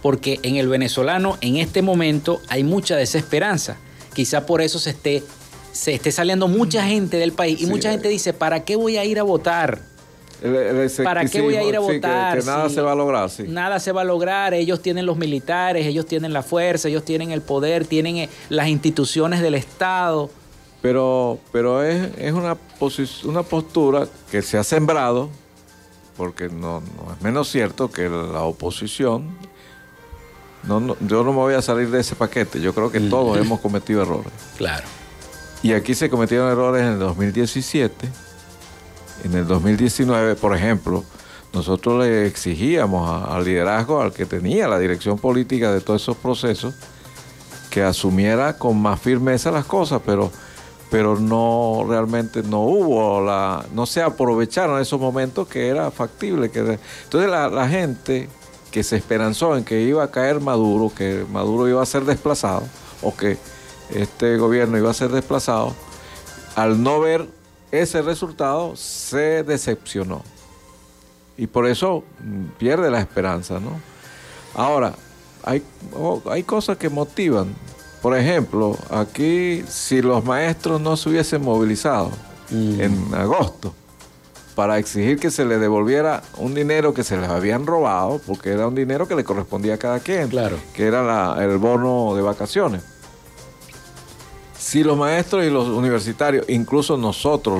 porque 0.05 0.39
en 0.43 0.57
el 0.57 0.67
venezolano 0.67 1.39
en 1.41 1.55
este 1.55 1.81
momento 1.81 2.39
hay 2.47 2.63
mucha 2.63 2.95
desesperanza. 2.95 3.77
Quizá 4.13 4.45
por 4.45 4.61
eso 4.61 4.77
se 4.77 4.91
esté, 4.91 5.23
se 5.71 5.95
esté 5.95 6.11
saliendo 6.11 6.47
mucha 6.47 6.85
gente 6.85 7.17
del 7.17 7.31
país 7.31 7.59
y 7.59 7.65
mucha 7.65 7.89
gente 7.89 8.07
dice, 8.07 8.31
¿para 8.31 8.63
qué 8.63 8.75
voy 8.75 8.97
a 8.97 9.03
ir 9.03 9.17
a 9.17 9.23
votar? 9.23 9.79
¿Para 11.03 11.25
qué 11.25 11.41
voy 11.41 11.55
a 11.55 11.63
ir 11.63 11.75
a 11.75 11.79
votar? 11.79 12.37
Que, 12.37 12.45
nada 12.45 12.69
se 12.69 12.81
va 12.81 12.91
a 12.91 12.95
lograr, 12.95 13.31
sí. 13.31 13.45
Nada 13.47 13.79
se 13.79 13.91
va 13.91 14.01
a 14.01 14.03
lograr. 14.03 14.53
Ellos 14.53 14.79
tienen 14.79 15.07
los 15.07 15.17
militares, 15.17 15.87
ellos 15.87 16.05
tienen 16.05 16.33
la 16.33 16.43
fuerza, 16.43 16.87
ellos 16.87 17.03
tienen 17.03 17.31
el 17.31 17.41
poder, 17.41 17.87
tienen 17.87 18.17
eh, 18.17 18.29
las 18.49 18.67
instituciones 18.67 19.41
del 19.41 19.55
Estado. 19.55 20.29
Pero, 20.83 21.39
pero 21.51 21.81
es, 21.81 22.31
una, 22.31 22.57
una 23.23 23.41
postura 23.41 24.07
que 24.29 24.43
se 24.43 24.59
ha 24.59 24.63
sembrado, 24.63 25.31
porque 26.15 26.47
no, 26.47 26.83
es 27.11 27.23
menos 27.23 27.49
cierto 27.49 27.89
que 27.89 28.07
la 28.07 28.43
oposición. 28.43 29.54
No, 30.67 30.95
yo 31.01 31.23
no 31.23 31.31
me 31.31 31.37
voy 31.37 31.53
a 31.53 31.61
salir 31.61 31.89
de 31.89 31.99
ese 31.99 32.15
paquete. 32.15 32.59
Yo 32.59 32.73
creo 32.73 32.91
que 32.91 32.99
mm. 32.99 33.09
todos 33.09 33.37
hemos 33.37 33.59
cometido 33.59 34.01
errores. 34.01 34.31
Claro. 34.57 34.85
Y 35.63 35.73
aquí 35.73 35.95
se 35.95 36.09
cometieron 36.09 36.51
errores 36.51 36.83
en 36.83 36.93
el 36.93 36.99
2017 36.99 38.09
en 39.25 39.33
el 39.33 39.47
2019, 39.47 40.35
por 40.35 40.55
ejemplo, 40.55 41.03
nosotros 41.53 42.03
le 42.03 42.27
exigíamos 42.27 43.27
al 43.27 43.43
liderazgo, 43.43 44.01
al 44.01 44.13
que 44.13 44.25
tenía 44.25 44.67
la 44.67 44.77
dirección 44.77 45.17
política 45.17 45.71
de 45.71 45.81
todos 45.81 46.01
esos 46.01 46.17
procesos, 46.17 46.75
que 47.69 47.81
asumiera 47.81 48.57
con 48.57 48.79
más 48.79 48.99
firmeza 48.99 49.51
las 49.51 49.65
cosas, 49.65 50.01
pero, 50.05 50.31
pero 50.91 51.19
no 51.19 51.85
realmente 51.87 52.43
no 52.43 52.61
hubo 52.61 53.21
la, 53.21 53.65
no 53.73 53.85
se 53.85 54.01
aprovecharon 54.01 54.79
esos 54.79 54.99
momentos 54.99 55.47
que 55.47 55.67
era 55.67 55.91
factible. 55.91 56.51
Que, 56.51 56.77
entonces 57.03 57.29
la, 57.29 57.49
la 57.49 57.67
gente 57.67 58.29
que 58.75 58.83
se 58.83 58.97
esperanzó 58.97 59.55
en 59.55 59.63
que 59.63 59.83
iba 59.83 60.03
a 60.03 60.11
caer 60.11 60.41
Maduro, 60.41 60.91
que 60.93 61.25
Maduro 61.31 61.69
iba 61.69 61.81
a 61.81 61.85
ser 61.85 62.03
desplazado, 62.03 62.63
o 63.01 63.15
que 63.15 63.37
este 63.89 64.35
gobierno 64.35 64.77
iba 64.77 64.91
a 64.91 64.93
ser 64.93 65.11
desplazado, 65.11 65.73
al 66.57 66.83
no 66.83 66.99
ver 66.99 67.25
ese 67.71 68.01
resultado 68.01 68.75
se 68.75 69.43
decepcionó. 69.43 70.23
Y 71.37 71.47
por 71.47 71.67
eso 71.67 72.03
mm, 72.19 72.57
pierde 72.57 72.91
la 72.91 72.99
esperanza, 72.99 73.61
¿no? 73.61 73.79
Ahora, 74.53 74.93
hay, 75.41 75.63
oh, 75.93 76.21
hay 76.29 76.43
cosas 76.43 76.77
que 76.77 76.89
motivan. 76.89 77.55
Por 78.01 78.13
ejemplo, 78.17 78.77
aquí 78.89 79.63
si 79.69 80.01
los 80.01 80.25
maestros 80.25 80.81
no 80.81 80.97
se 80.97 81.07
hubiesen 81.07 81.41
movilizado 81.41 82.11
mm. 82.51 82.81
en 82.81 83.15
agosto 83.15 83.73
para 84.55 84.77
exigir 84.77 85.19
que 85.19 85.31
se 85.31 85.45
les 85.45 85.59
devolviera 85.59 86.23
un 86.37 86.55
dinero 86.55 86.93
que 86.93 87.03
se 87.03 87.17
les 87.17 87.29
habían 87.29 87.67
robado, 87.67 88.21
porque 88.25 88.51
era 88.51 88.67
un 88.67 88.75
dinero 88.75 89.07
que 89.07 89.15
le 89.15 89.23
correspondía 89.23 89.75
a 89.75 89.77
cada 89.77 89.99
quien, 89.99 90.29
claro. 90.29 90.57
que 90.73 90.85
era 90.85 91.35
el 91.43 91.57
bono 91.57 92.15
de 92.15 92.21
vacaciones 92.21 92.81
si 94.65 94.83
los 94.83 94.97
maestros 94.97 95.45
y 95.45 95.51
los 95.51 95.67
universitarios, 95.67 96.49
incluso 96.49 96.97
nosotros, 96.97 97.59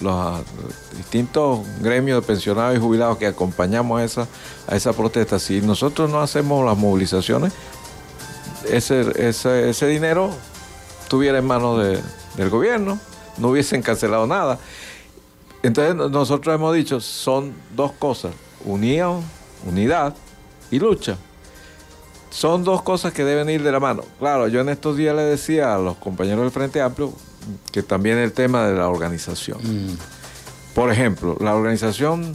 los, 0.00 0.40
distintos 0.96 1.60
gremios 1.80 2.22
de 2.22 2.26
pensionados 2.26 2.74
y 2.74 2.80
jubilados 2.80 3.18
que 3.18 3.26
acompañamos 3.26 4.00
a 4.00 4.04
esa, 4.04 4.28
a 4.66 4.76
esa 4.76 4.94
protesta, 4.94 5.38
si 5.38 5.60
nosotros 5.60 6.10
no 6.10 6.22
hacemos 6.22 6.64
las 6.64 6.78
movilizaciones, 6.78 7.52
ese, 8.70 9.28
ese, 9.28 9.86
dinero 9.88 10.30
estuviera 11.02 11.36
en 11.36 11.44
manos 11.44 11.84
del 12.34 12.48
gobierno, 12.48 12.98
no 13.36 13.48
hubiesen 13.48 13.82
cancelado 13.82 14.26
nada. 14.26 14.58
Entonces 15.62 15.94
nosotros 15.94 16.54
hemos 16.54 16.74
dicho, 16.74 17.00
son 17.00 17.54
dos 17.76 17.92
cosas, 17.92 18.32
unión, 18.64 19.22
unidad 19.66 20.14
y 20.70 20.78
lucha 20.78 21.18
son 22.30 22.62
dos 22.64 22.82
cosas 22.82 23.12
que 23.12 23.24
deben 23.24 23.50
ir 23.50 23.62
de 23.62 23.72
la 23.72 23.80
mano. 23.80 24.04
Claro, 24.18 24.48
yo 24.48 24.60
en 24.60 24.68
estos 24.68 24.96
días 24.96 25.14
le 25.14 25.22
decía 25.22 25.74
a 25.74 25.78
los 25.78 25.96
compañeros 25.96 26.42
del 26.42 26.50
Frente 26.50 26.80
Amplio 26.80 27.12
que 27.72 27.82
también 27.82 28.18
el 28.18 28.32
tema 28.32 28.66
de 28.66 28.74
la 28.74 28.88
organización. 28.88 29.58
Mm. 29.62 29.96
Por 30.74 30.92
ejemplo, 30.92 31.36
la 31.40 31.54
organización 31.54 32.32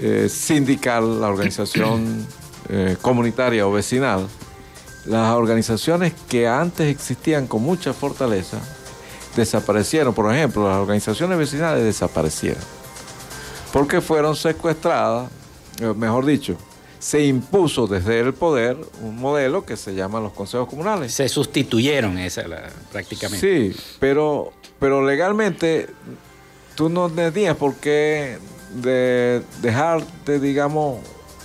eh, 0.00 0.28
sindical, 0.28 1.20
la 1.20 1.28
organización 1.28 2.26
eh, 2.68 2.96
comunitaria 3.00 3.66
o 3.66 3.72
vecinal, 3.72 4.26
las 5.06 5.34
organizaciones 5.34 6.12
que 6.28 6.48
antes 6.48 6.88
existían 6.88 7.46
con 7.46 7.62
mucha 7.62 7.92
fortaleza, 7.92 8.58
desaparecieron. 9.36 10.14
Por 10.14 10.32
ejemplo, 10.32 10.68
las 10.68 10.78
organizaciones 10.78 11.38
vecinales 11.38 11.84
desaparecieron. 11.84 12.62
Porque 13.72 14.00
fueron 14.00 14.36
secuestradas, 14.36 15.30
eh, 15.80 15.92
mejor 15.96 16.24
dicho, 16.24 16.56
se 16.98 17.24
impuso 17.26 17.86
desde 17.86 18.20
el 18.20 18.32
poder 18.32 18.78
un 19.02 19.16
modelo 19.16 19.66
que 19.66 19.76
se 19.76 19.94
llama 19.94 20.20
los 20.20 20.32
consejos 20.32 20.68
comunales. 20.68 21.12
Se 21.12 21.28
sustituyeron 21.28 22.18
esa 22.18 22.44
prácticamente. 22.90 23.72
Sí, 23.72 23.78
pero, 24.00 24.52
pero 24.78 25.04
legalmente 25.04 25.88
tú 26.74 26.88
no 26.88 27.10
tenías 27.10 27.56
por 27.56 27.74
qué 27.74 28.38
de 28.74 29.42
dejarte, 29.60 30.40
digamos, 30.40 31.00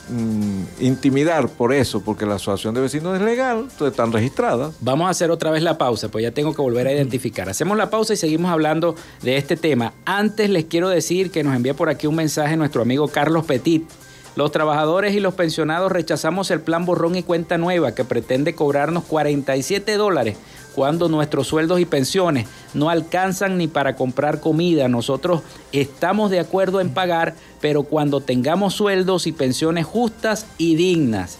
mm, 0.10 0.84
intimidar 0.84 1.50
por 1.50 1.74
eso, 1.74 2.02
porque 2.02 2.26
la 2.26 2.36
asociación 2.36 2.74
de 2.74 2.82
vecinos 2.82 3.16
es 3.16 3.22
legal, 3.22 3.68
están 3.86 4.12
registradas. 4.12 4.76
Vamos 4.82 5.08
a 5.08 5.12
hacer 5.12 5.32
otra 5.32 5.52
vez 5.52 5.64
la 5.64 5.78
pausa, 5.78 6.10
pues 6.10 6.24
ya 6.24 6.32
tengo 6.32 6.54
que 6.54 6.62
volver 6.62 6.88
a 6.88 6.94
identificar. 6.94 7.50
Hacemos 7.50 7.78
la 7.78 7.90
pausa 7.90 8.14
y 8.14 8.18
seguimos 8.18 8.52
hablando 8.52 8.96
de 9.22 9.38
este 9.38 9.56
tema. 9.56 9.94
Antes 10.06 10.50
les 10.50 10.66
quiero 10.66 10.90
decir 10.90 11.32
que 11.32 11.44
nos 11.44 11.56
envía 11.56 11.74
por 11.74 11.90
aquí 11.90 12.08
un 12.08 12.16
mensaje 12.16 12.58
nuestro 12.58 12.82
amigo 12.82 13.08
Carlos 13.08 13.46
Petit 13.46 13.84
los 14.40 14.52
trabajadores 14.52 15.14
y 15.16 15.20
los 15.20 15.34
pensionados 15.34 15.92
rechazamos 15.92 16.50
el 16.50 16.62
plan 16.62 16.86
borrón 16.86 17.16
y 17.16 17.24
cuenta 17.24 17.58
nueva 17.58 17.94
que 17.94 18.06
pretende 18.06 18.56
cobrarnos 18.56 19.04
47 19.04 19.98
dólares 19.98 20.38
cuando 20.76 21.10
nuestros 21.10 21.48
sueldos 21.48 21.80
y 21.80 21.86
pensiones 21.86 22.48
no 22.74 22.90
alcanzan 22.90 23.58
ni 23.58 23.68
para 23.68 23.96
comprar 23.96 24.40
comida. 24.40 24.88
Nosotros 24.88 25.42
estamos 25.72 26.32
de 26.32 26.40
acuerdo 26.40 26.82
en 26.82 26.90
pagar, 26.90 27.36
pero 27.62 27.84
cuando 27.84 28.22
tengamos 28.22 28.74
sueldos 28.74 29.28
y 29.28 29.32
pensiones 29.32 29.86
justas 29.86 30.46
y 30.58 30.76
dignas 30.76 31.40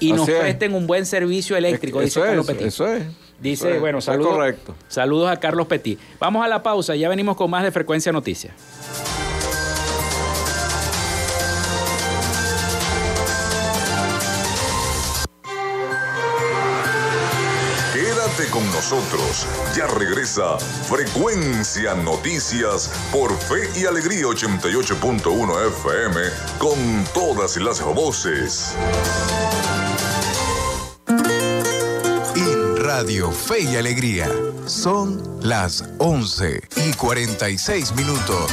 y 0.00 0.12
nos 0.12 0.28
presten 0.28 0.74
un 0.74 0.86
buen 0.86 1.06
servicio 1.06 1.56
eléctrico, 1.56 2.00
dice 2.00 2.20
Carlos 2.20 2.46
Petit. 2.46 2.66
Eso 2.66 2.86
es. 2.88 3.04
Dice, 3.40 3.78
bueno, 3.78 4.00
saludos, 4.00 4.54
saludos 4.88 5.28
a 5.28 5.38
Carlos 5.38 5.66
Petit. 5.66 5.98
Vamos 6.18 6.44
a 6.44 6.48
la 6.48 6.62
pausa, 6.62 6.94
ya 6.96 7.08
venimos 7.08 7.36
con 7.36 7.50
más 7.50 7.62
de 7.62 7.72
Frecuencia 7.72 8.12
Noticias. 8.12 8.52
Nosotros. 18.84 19.46
Ya 19.74 19.86
regresa 19.86 20.58
Frecuencia 20.58 21.94
Noticias 21.94 22.90
por 23.10 23.34
Fe 23.34 23.70
y 23.80 23.86
Alegría 23.86 24.26
88.1 24.26 25.68
FM 25.68 26.20
con 26.58 27.04
todas 27.14 27.56
las 27.56 27.82
voces. 27.82 28.74
En 32.36 32.76
Radio 32.76 33.30
Fe 33.32 33.60
y 33.60 33.76
Alegría 33.76 34.28
son 34.66 35.40
las 35.40 35.84
11 35.96 36.60
y 36.86 36.92
46 36.92 37.94
minutos. 37.94 38.50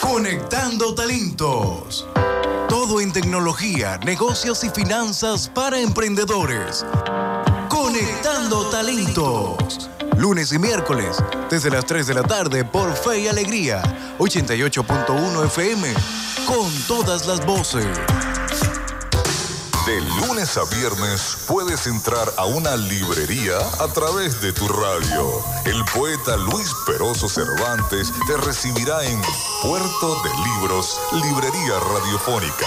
Conectando 0.00 0.94
talentos. 0.94 2.06
Todo 2.74 3.00
en 3.00 3.12
tecnología, 3.12 3.98
negocios 3.98 4.64
y 4.64 4.68
finanzas 4.68 5.48
para 5.48 5.78
emprendedores. 5.78 6.84
Conectando 7.68 8.68
talentos. 8.68 9.88
Lunes 10.16 10.52
y 10.52 10.58
miércoles, 10.58 11.22
desde 11.48 11.70
las 11.70 11.86
3 11.86 12.08
de 12.08 12.14
la 12.14 12.24
tarde 12.24 12.64
por 12.64 12.92
Fe 12.96 13.20
y 13.20 13.28
Alegría, 13.28 13.80
88.1 14.18 15.46
FM, 15.46 15.94
con 16.48 16.68
todas 16.88 17.28
las 17.28 17.46
voces. 17.46 17.86
De 19.86 20.00
lunes 20.00 20.56
a 20.56 20.64
viernes 20.64 21.36
puedes 21.46 21.86
entrar 21.86 22.32
a 22.38 22.46
una 22.46 22.74
librería 22.74 23.58
a 23.78 23.88
través 23.88 24.40
de 24.40 24.50
tu 24.50 24.66
radio. 24.66 25.44
El 25.66 25.84
poeta 25.84 26.38
Luis 26.38 26.72
Peroso 26.86 27.28
Cervantes 27.28 28.10
te 28.26 28.34
recibirá 28.38 29.04
en 29.04 29.20
Puerto 29.62 30.22
de 30.22 30.30
Libros, 30.54 30.98
Librería 31.12 31.78
Radiofónica. 31.80 32.66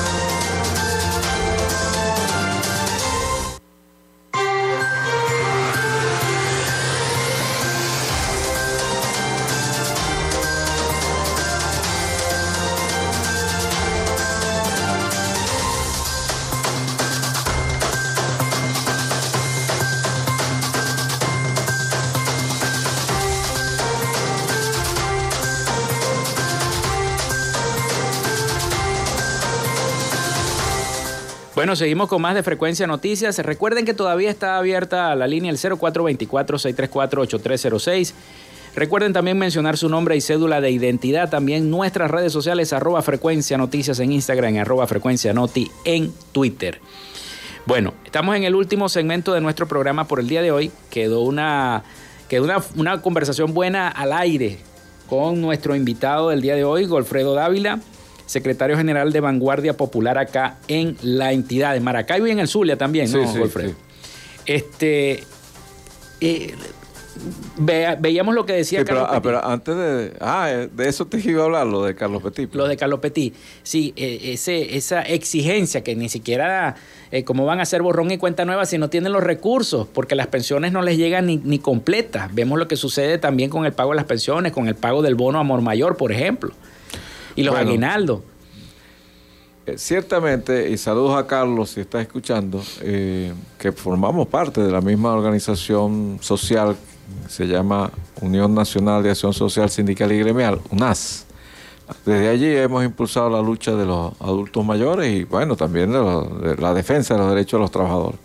Bueno, 31.71 31.79
seguimos 31.79 32.09
con 32.09 32.21
más 32.21 32.35
de 32.35 32.43
Frecuencia 32.43 32.85
Noticias. 32.85 33.37
Recuerden 33.37 33.85
que 33.85 33.93
todavía 33.93 34.29
está 34.29 34.57
abierta 34.57 35.15
la 35.15 35.25
línea 35.25 35.49
el 35.49 35.57
0424-634-8306. 35.57 38.11
Recuerden 38.75 39.13
también 39.13 39.37
mencionar 39.37 39.77
su 39.77 39.87
nombre 39.87 40.17
y 40.17 40.19
cédula 40.19 40.59
de 40.59 40.69
identidad. 40.69 41.29
También 41.29 41.69
nuestras 41.69 42.11
redes 42.11 42.33
sociales, 42.33 42.73
arroba 42.73 43.01
Frecuencia 43.01 43.57
Noticias 43.57 44.01
en 44.01 44.11
Instagram, 44.11 44.57
arroba 44.57 44.85
Frecuencia 44.85 45.31
Noti 45.31 45.71
en 45.85 46.11
Twitter. 46.33 46.81
Bueno, 47.65 47.93
estamos 48.03 48.35
en 48.35 48.43
el 48.43 48.53
último 48.53 48.89
segmento 48.89 49.31
de 49.31 49.39
nuestro 49.39 49.65
programa 49.65 50.09
por 50.09 50.19
el 50.19 50.27
día 50.27 50.41
de 50.41 50.51
hoy. 50.51 50.73
Quedó 50.89 51.21
una, 51.21 51.83
quedó 52.27 52.43
una, 52.43 52.57
una 52.75 53.01
conversación 53.01 53.53
buena 53.53 53.87
al 53.87 54.11
aire 54.11 54.57
con 55.07 55.39
nuestro 55.39 55.73
invitado 55.73 56.31
del 56.31 56.41
día 56.41 56.57
de 56.57 56.65
hoy, 56.65 56.83
Golfredo 56.83 57.33
Dávila 57.33 57.79
secretario 58.31 58.77
general 58.77 59.11
de 59.11 59.19
Vanguardia 59.19 59.75
Popular 59.75 60.17
acá 60.17 60.57
en 60.69 60.95
la 61.01 61.33
entidad 61.33 61.73
de 61.73 61.81
Maracaibo 61.81 62.27
y 62.27 62.31
en 62.31 62.39
el 62.39 62.47
Zulia 62.47 62.77
también, 62.77 63.11
¿no, 63.11 63.27
Sí, 63.27 63.33
sí, 63.33 63.39
Golfredo? 63.39 63.71
sí. 63.71 63.75
Este. 64.45 65.23
eh, 66.21 66.55
veíamos 67.99 68.33
lo 68.33 68.45
que 68.45 68.53
decía 68.53 68.79
Sí, 68.79 68.85
pero, 68.85 69.01
Carlos 69.01 69.09
ah, 69.11 69.21
Petit. 69.21 69.23
pero 69.23 69.45
antes 69.45 69.75
de. 69.75 70.13
Ah, 70.21 70.47
eh, 70.49 70.69
de 70.73 70.87
eso 70.87 71.05
te 71.05 71.19
iba 71.19 71.41
a 71.41 71.45
hablar, 71.45 71.67
lo 71.67 71.83
de 71.83 71.93
Carlos 71.93 72.23
Petit. 72.23 72.55
Lo 72.55 72.67
de 72.69 72.77
Carlos 72.77 73.01
Petit. 73.01 73.35
Sí, 73.63 73.93
eh, 73.97 74.31
ese, 74.33 74.77
esa 74.77 75.01
exigencia 75.01 75.83
que 75.83 75.95
ni 75.97 76.07
siquiera, 76.07 76.75
eh, 77.11 77.25
como 77.25 77.45
van 77.45 77.59
a 77.59 77.63
hacer 77.63 77.81
borrón 77.81 78.11
y 78.11 78.17
cuenta 78.17 78.45
nueva 78.45 78.65
si 78.65 78.77
no 78.77 78.89
tienen 78.89 79.11
los 79.11 79.23
recursos, 79.23 79.87
porque 79.93 80.15
las 80.15 80.27
pensiones 80.27 80.71
no 80.71 80.81
les 80.81 80.97
llegan 80.97 81.25
ni, 81.25 81.35
ni 81.35 81.59
completas. 81.59 82.33
Vemos 82.33 82.57
lo 82.57 82.69
que 82.69 82.77
sucede 82.77 83.17
también 83.17 83.49
con 83.49 83.65
el 83.65 83.73
pago 83.73 83.89
de 83.91 83.97
las 83.97 84.05
pensiones, 84.05 84.53
con 84.53 84.69
el 84.69 84.75
pago 84.75 85.01
del 85.01 85.15
bono 85.15 85.37
amor 85.37 85.61
mayor, 85.61 85.97
por 85.97 86.13
ejemplo. 86.13 86.53
Y 87.35 87.43
los 87.43 87.53
Bueno. 87.55 87.69
aguinaldos. 87.69 88.21
Eh, 89.65 89.77
ciertamente, 89.77 90.69
y 90.69 90.77
saludos 90.77 91.15
a 91.17 91.27
Carlos 91.27 91.69
si 91.71 91.81
está 91.81 92.01
escuchando, 92.01 92.61
eh, 92.81 93.33
que 93.59 93.71
formamos 93.71 94.27
parte 94.27 94.61
de 94.61 94.71
la 94.71 94.81
misma 94.81 95.13
organización 95.13 96.17
social, 96.21 96.75
se 97.27 97.45
llama 97.47 97.91
Unión 98.21 98.55
Nacional 98.55 99.03
de 99.03 99.11
Acción 99.11 99.33
Social 99.33 99.69
Sindical 99.69 100.11
y 100.11 100.19
Gremial, 100.19 100.59
UNAS. 100.71 101.25
Desde 102.05 102.29
allí 102.29 102.47
hemos 102.55 102.83
impulsado 102.85 103.29
la 103.29 103.41
lucha 103.41 103.75
de 103.75 103.85
los 103.85 104.13
adultos 104.21 104.65
mayores 104.65 105.11
y 105.13 105.25
bueno, 105.25 105.55
también 105.57 105.91
de, 105.91 105.99
los- 105.99 106.41
de 106.41 106.55
la 106.55 106.73
defensa 106.73 107.13
de 107.15 107.19
los 107.19 107.29
derechos 107.29 107.57
de 107.59 107.61
los 107.61 107.71
trabajadores. 107.71 108.19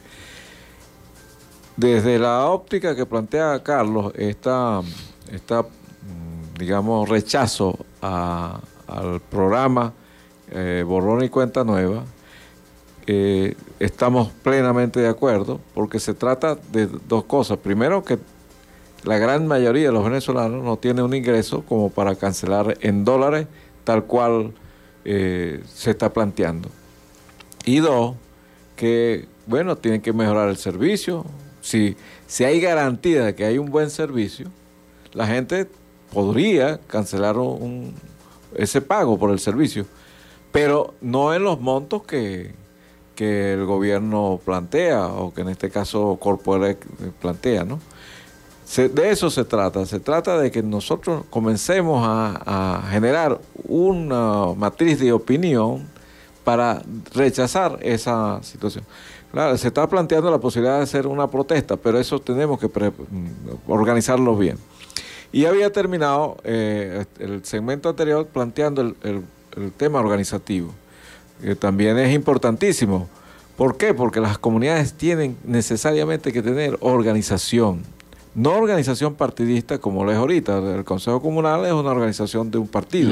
Desde 1.77 2.19
la 2.19 2.47
óptica 2.47 2.95
que 2.97 3.05
plantea 3.05 3.63
Carlos, 3.63 4.13
esta, 4.17 4.81
esta 5.33 5.63
mm, 5.63 6.59
digamos, 6.59 7.09
rechazo 7.09 7.77
a- 8.01 8.61
al 8.89 9.21
programa 9.21 9.93
eh, 10.51 10.85
Borrón 10.87 11.25
y 11.25 11.29
Cuenta 11.29 11.65
Nueva, 11.65 12.05
eh, 13.07 13.55
estamos 13.79 14.31
plenamente 14.43 15.01
de 15.01 15.09
acuerdo 15.09 15.61
porque 15.75 16.01
se 16.01 16.15
trata 16.15 16.57
de 16.73 16.87
dos 16.87 17.25
cosas. 17.25 17.59
Primero, 17.59 18.03
que 18.05 18.19
la 19.05 19.19
gran 19.19 19.47
mayoría 19.47 19.87
de 19.89 19.93
los 19.93 20.05
venezolanos 20.05 20.65
no 20.65 20.77
tiene 20.77 21.03
un 21.03 21.15
ingreso 21.15 21.63
como 21.63 21.91
para 21.91 22.17
cancelar 22.17 22.77
en 22.81 23.05
dólares 23.05 23.47
tal 23.85 24.05
cual 24.05 24.53
eh, 25.05 25.63
se 25.73 25.91
está 25.93 26.13
planteando. 26.13 26.69
Y 27.65 27.79
dos, 27.79 28.17
que, 28.75 29.27
bueno, 29.47 29.77
tienen 29.77 30.01
que 30.01 30.13
mejorar 30.13 30.49
el 30.49 30.57
servicio. 30.57 31.25
Si, 31.61 31.97
si 32.27 32.45
hay 32.45 32.61
garantía 32.61 33.25
de 33.25 33.35
que 33.35 33.45
hay 33.45 33.59
un 33.59 33.71
buen 33.71 33.91
servicio, 33.91 34.49
la 35.13 35.27
gente 35.27 35.69
podría 36.13 36.79
cancelar 36.89 37.39
un- 37.39 37.95
ese 38.59 38.81
pago 38.81 39.19
por 39.19 39.31
el 39.31 39.39
servicio, 39.39 39.87
pero 40.53 40.95
no 41.01 41.35
en 41.35 41.45
los 41.45 41.61
montos 41.61 42.03
que, 42.03 42.55
que 43.15 43.53
el 43.53 43.65
gobierno 43.67 44.41
plantea 44.45 45.07
o 45.07 45.33
que 45.35 45.43
en 45.43 45.49
este 45.49 45.71
caso 45.71 46.17
Corporec 46.21 46.85
plantea, 47.21 47.65
¿no? 47.65 47.79
Se- 48.65 48.89
de 48.89 49.11
eso 49.11 49.31
se 49.31 49.45
trata. 49.45 49.87
Se 49.87 50.01
trata 50.01 50.39
de 50.39 50.51
que 50.51 50.63
nosotros 50.63 51.25
comencemos 51.31 52.05
a, 52.07 52.79
a 52.79 52.83
generar 52.91 53.41
una 53.69 54.55
matriz 54.57 54.99
de 54.99 55.13
opinión 55.13 55.87
para 56.45 56.83
rechazar 57.15 57.79
esa 57.83 58.43
situación. 58.43 58.85
Claro, 59.33 59.57
se 59.59 59.69
está 59.69 59.87
planteando 59.89 60.31
la 60.31 60.39
posibilidad 60.39 60.79
de 60.79 60.83
hacer 60.85 61.07
una 61.07 61.29
protesta, 61.29 61.77
pero 61.77 61.99
eso 61.99 62.19
tenemos 62.21 62.59
que 62.59 62.67
mm, 62.69 63.71
organizarlo 63.71 64.37
bien. 64.37 64.57
Y 65.33 65.45
había 65.47 65.71
terminado 65.73 66.37
eh, 66.45 67.05
el 67.19 67.45
segmento 67.45 67.89
anterior 67.91 68.27
planteando 68.27 68.81
el, 68.83 68.95
el- 69.03 69.23
el 69.57 69.73
tema 69.73 70.01
organizativo, 70.01 70.71
que 71.41 71.55
también 71.57 71.97
es 71.99 72.15
importantísimo. 72.15 73.09
¿Por 73.57 73.79
qué? 73.79 73.95
Porque 73.95 74.21
las 74.21 74.37
comunidades 74.37 74.93
tienen 74.93 75.37
necesariamente 75.45 76.31
que 76.31 76.43
tener 76.43 76.77
organización. 76.81 77.83
No 78.35 78.53
organización 78.53 79.15
partidista 79.15 79.79
como 79.79 80.05
lo 80.05 80.13
es 80.13 80.19
ahorita. 80.19 80.59
El 80.77 80.85
Consejo 80.85 81.23
Comunal 81.23 81.65
es 81.65 81.73
una 81.73 81.91
organización 81.91 82.51
de 82.51 82.59
un 82.59 82.69
partido. 82.69 83.11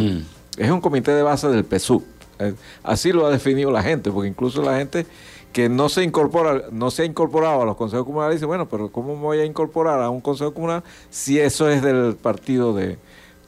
Es 0.59 0.71
un 0.71 0.83
comité 0.83 1.13
de 1.13 1.23
base 1.23 1.49
del 1.49 1.65
PSUV. 1.65 2.03
Eh, 2.41 2.53
Así 2.83 3.11
lo 3.11 3.25
ha 3.27 3.31
definido 3.31 3.71
la 3.71 3.83
gente, 3.83 4.11
porque 4.11 4.29
incluso 4.29 4.61
la 4.63 4.77
gente 4.77 5.07
que 5.55 5.71
no 5.71 5.89
se 5.89 6.03
incorpora, 6.03 6.65
no 6.73 6.91
se 6.91 7.03
ha 7.03 7.05
incorporado 7.07 7.63
a 7.63 7.65
los 7.65 7.77
consejos 7.77 8.05
comunales 8.05 8.37
dice, 8.37 8.45
bueno, 8.45 8.69
pero 8.69 8.91
¿cómo 8.93 9.15
me 9.15 9.23
voy 9.23 9.39
a 9.39 9.45
incorporar 9.47 10.03
a 10.03 10.11
un 10.11 10.21
consejo 10.21 10.53
comunal 10.53 10.83
si 11.11 11.39
eso 11.39 11.71
es 11.71 11.81
del 11.81 12.17
partido 12.17 12.75
de- 12.75 12.99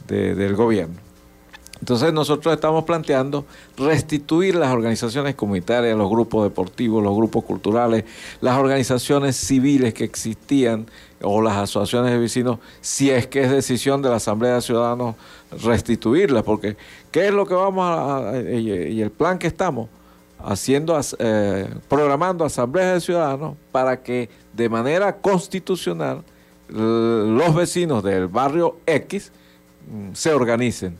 de- 0.07 0.35
del 0.35 0.55
gobierno? 0.57 0.95
Entonces 1.81 2.13
nosotros 2.13 2.55
estamos 2.55 2.85
planteando 2.85 3.45
restituir 3.77 4.55
las 4.55 4.73
organizaciones 4.73 5.35
comunitarias, 5.35 5.95
los 5.99 6.09
grupos 6.09 6.45
deportivos, 6.45 7.03
los 7.03 7.15
grupos 7.15 7.45
culturales, 7.45 8.05
las 8.41 8.57
organizaciones 8.57 9.37
civiles 9.37 9.93
que 9.93 10.05
existían 10.05 10.87
o 11.23 11.43
las 11.43 11.57
asociaciones 11.57 12.13
de 12.13 12.19
vecinos, 12.19 12.61
si 12.81 13.11
es 13.11 13.27
que 13.27 13.43
es 13.43 13.51
decisión 13.51 14.01
de 14.01 14.09
la 14.09 14.17
Asamblea 14.17 14.55
de 14.55 14.63
Ciudadanos 14.63 15.17
restituirlas, 15.63 16.45
porque 16.45 16.77
¿qué 17.11 17.27
es 17.29 17.35
lo 17.35 17.45
que 17.47 17.55
vamos 17.55 17.85
a, 17.87 18.33
y 18.41 19.03
el 19.03 19.11
plan 19.11 19.39
que 19.39 19.47
estamos 19.49 19.89
haciendo, 20.47 20.99
eh, 21.19 21.69
programando 21.89 22.45
asambleas 22.45 22.95
de 22.95 23.01
ciudadanos 23.01 23.57
para 23.73 24.01
que 24.01 24.29
de 24.53 24.69
manera 24.69 25.17
constitucional 25.17 26.23
los 26.69 27.55
vecinos 27.55 28.03
del 28.03 28.29
barrio 28.29 28.77
X 28.87 29.33
mm, 29.91 30.15
se 30.15 30.33
organicen 30.33 30.99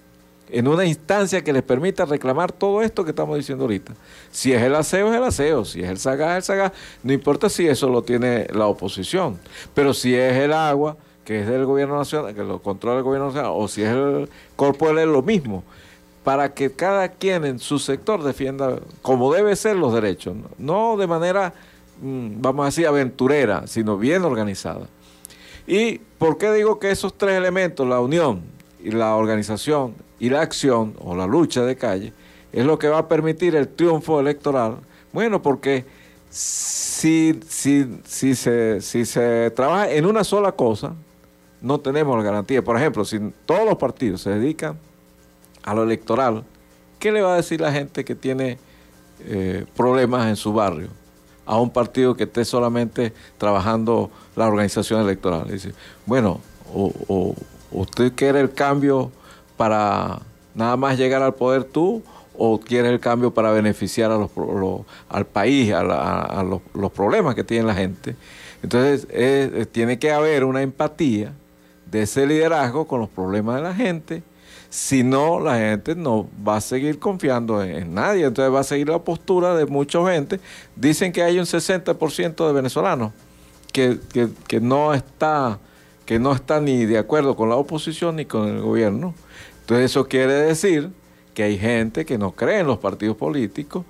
en 0.49 0.69
una 0.69 0.85
instancia 0.85 1.43
que 1.43 1.53
les 1.53 1.63
permita 1.63 2.05
reclamar 2.05 2.53
todo 2.53 2.83
esto 2.83 3.05
que 3.05 3.11
estamos 3.11 3.37
diciendo 3.37 3.65
ahorita. 3.65 3.95
Si 4.31 4.53
es 4.53 4.63
el 4.63 4.75
aseo, 4.75 5.11
es 5.11 5.17
el 5.17 5.25
aseo, 5.25 5.65
si 5.65 5.83
es 5.83 5.91
el 5.91 5.99
sagaz, 5.99 6.31
es 6.31 6.37
el 6.37 6.43
sagaz, 6.43 6.73
no 7.03 7.13
importa 7.13 7.49
si 7.49 7.67
eso 7.67 7.89
lo 7.89 8.03
tiene 8.03 8.47
la 8.53 8.67
oposición, 8.67 9.39
pero 9.75 9.95
si 9.95 10.15
es 10.15 10.35
el 10.35 10.53
agua, 10.53 10.97
que 11.25 11.41
es 11.41 11.49
del 11.49 11.65
gobierno 11.65 11.97
nacional, 11.97 12.35
que 12.35 12.45
lo 12.45 12.63
controla 12.63 12.99
el 12.99 13.05
gobierno 13.05 13.29
nacional, 13.29 13.53
o 13.55 13.67
si 13.67 13.83
es 13.83 13.91
el 13.91 14.29
cuerpo 14.55 14.89
es 14.91 15.07
lo 15.07 15.23
mismo, 15.23 15.65
para 16.27 16.53
que 16.53 16.73
cada 16.73 17.09
quien 17.09 17.45
en 17.45 17.61
su 17.61 17.79
sector 17.79 18.21
defienda 18.25 18.81
como 19.01 19.33
debe 19.33 19.55
ser 19.55 19.77
los 19.77 19.95
derechos, 19.95 20.35
no 20.59 20.97
de 20.97 21.07
manera, 21.07 21.55
mm, 22.03 22.41
vamos 22.41 22.65
a 22.65 22.67
decir, 22.67 22.85
aventurera, 22.89 23.69
sino 23.69 23.97
bien 23.97 24.25
organizada. 24.25 24.89
¿Y 25.69 25.99
por 26.19 26.37
qué 26.37 26.51
digo 26.53 26.81
que 26.81 26.91
esos 26.91 27.17
tres 27.17 27.37
elementos, 27.37 27.87
la 27.87 28.01
unión 28.01 28.43
y 28.83 28.91
la 28.91 29.15
organización 29.15 29.95
y 30.19 30.29
la 30.29 30.41
acción 30.41 30.95
o 30.99 31.15
la 31.15 31.29
lucha 31.29 31.65
de 31.65 31.77
calle, 31.77 32.13
es 32.53 32.67
lo 32.67 32.77
que 32.77 32.89
va 32.89 32.99
a 32.99 33.07
permitir 33.07 33.55
el 33.55 33.69
triunfo 33.69 34.19
electoral? 34.19 34.79
Bueno, 35.13 35.41
porque 35.41 35.85
si, 36.29 37.39
si, 37.49 38.01
si, 38.05 38.35
se, 38.35 38.81
si 38.81 39.05
se 39.05 39.53
trabaja 39.53 39.93
en 39.93 40.05
una 40.05 40.25
sola 40.25 40.51
cosa, 40.51 40.93
no 41.63 41.79
tenemos 41.79 42.17
la 42.19 42.25
garantía. 42.25 42.65
Por 42.65 42.77
ejemplo, 42.77 43.05
si 43.05 43.21
todos 43.45 43.65
los 43.65 43.77
partidos 43.77 44.23
se 44.23 44.31
dedican 44.31 44.77
a 45.67 45.75
lo 45.75 45.83
electoral, 45.83 46.45
¿qué 46.99 47.13
le 47.13 47.21
va 47.21 47.35
a 47.35 47.37
decir 47.37 47.61
la 47.61 47.73
gente 47.73 48.05
que 48.05 48.15
tiene 48.15 48.59
eh, 49.27 49.67
problemas 49.77 50.29
en 50.29 50.37
su 50.37 50.53
barrio 50.55 50.89
a 51.45 51.61
un 51.61 51.71
partido 51.71 52.17
que 52.17 52.25
esté 52.25 52.45
solamente 52.45 53.13
trabajando 53.37 54.11
la 54.37 54.47
organización 54.47 55.03
electoral? 55.03 55.49
Dice, 55.51 55.73
bueno, 56.07 56.41
o, 56.73 57.35
usted 57.73 58.13
quiere 58.15 58.41
el 58.41 58.55
cambio 58.55 59.11
para 59.57 60.21
nada 60.55 60.77
más 60.77 60.97
llegar 60.97 61.23
al 61.23 61.35
poder 61.35 61.65
tú 61.65 62.03
o 62.39 62.61
quiere 62.61 62.89
el 62.89 63.01
cambio 63.01 63.35
para 63.35 63.51
beneficiar 63.51 64.11
al 64.11 65.27
país, 65.27 65.73
a, 65.73 66.45
los, 66.45 66.93
problemas 66.93 67.35
que 67.35 67.45
tiene 67.45 67.67
la 67.67 67.75
gente. 67.75 68.15
Entonces, 68.63 69.07
tiene 69.73 69.99
que 69.99 70.13
haber 70.13 70.45
una 70.45 70.63
empatía 70.63 71.33
de 71.91 72.03
ese 72.03 72.27
liderazgo 72.27 72.87
con 72.87 73.01
los 73.01 73.09
problemas 73.09 73.57
de 73.57 73.63
la 73.63 73.75
gente. 73.75 74.23
Si 74.69 75.03
no, 75.03 75.41
la 75.41 75.59
gente 75.59 75.95
no 75.95 76.29
va 76.47 76.57
a 76.57 76.61
seguir 76.61 76.99
confiando 76.99 77.63
en, 77.63 77.95
nadie. 77.95 78.25
Entonces 78.25 78.53
va 78.53 78.61
a 78.61 78.65
seguir 78.65 78.89
la 78.89 78.99
postura 78.99 79.55
de 79.55 79.67
mucha 79.67 80.05
gente. 80.13 80.41
Dicen 80.75 81.13
que 81.13 81.23
hay 81.23 81.39
un 81.39 81.47
60% 81.47 82.47
de 82.47 82.53
venezolanos 82.53 83.13
que, 83.73 83.99
que, 84.47 84.61
no 84.61 84.95
está, 84.95 85.59
que 86.05 86.19
no 86.19 86.33
está 86.33 86.61
ni 86.61 86.85
de 86.87 86.99
acuerdo 86.99 87.37
con 87.37 87.49
la 87.49 87.57
oposición 87.57 88.17
ni 88.17 88.25
con 88.25 88.49
el 88.49 88.61
gobierno. 88.61 89.15
Entonces 89.61 89.91
eso 89.91 90.09
quiere 90.09 90.33
decir 90.33 90.91
que 91.35 91.43
hay 91.43 91.59
gente 91.59 92.07
que 92.07 92.17
no 92.17 92.33
cree 92.33 92.61
en 92.61 92.67
los 92.67 92.79
partidos 92.79 93.17
políticos 93.17 93.85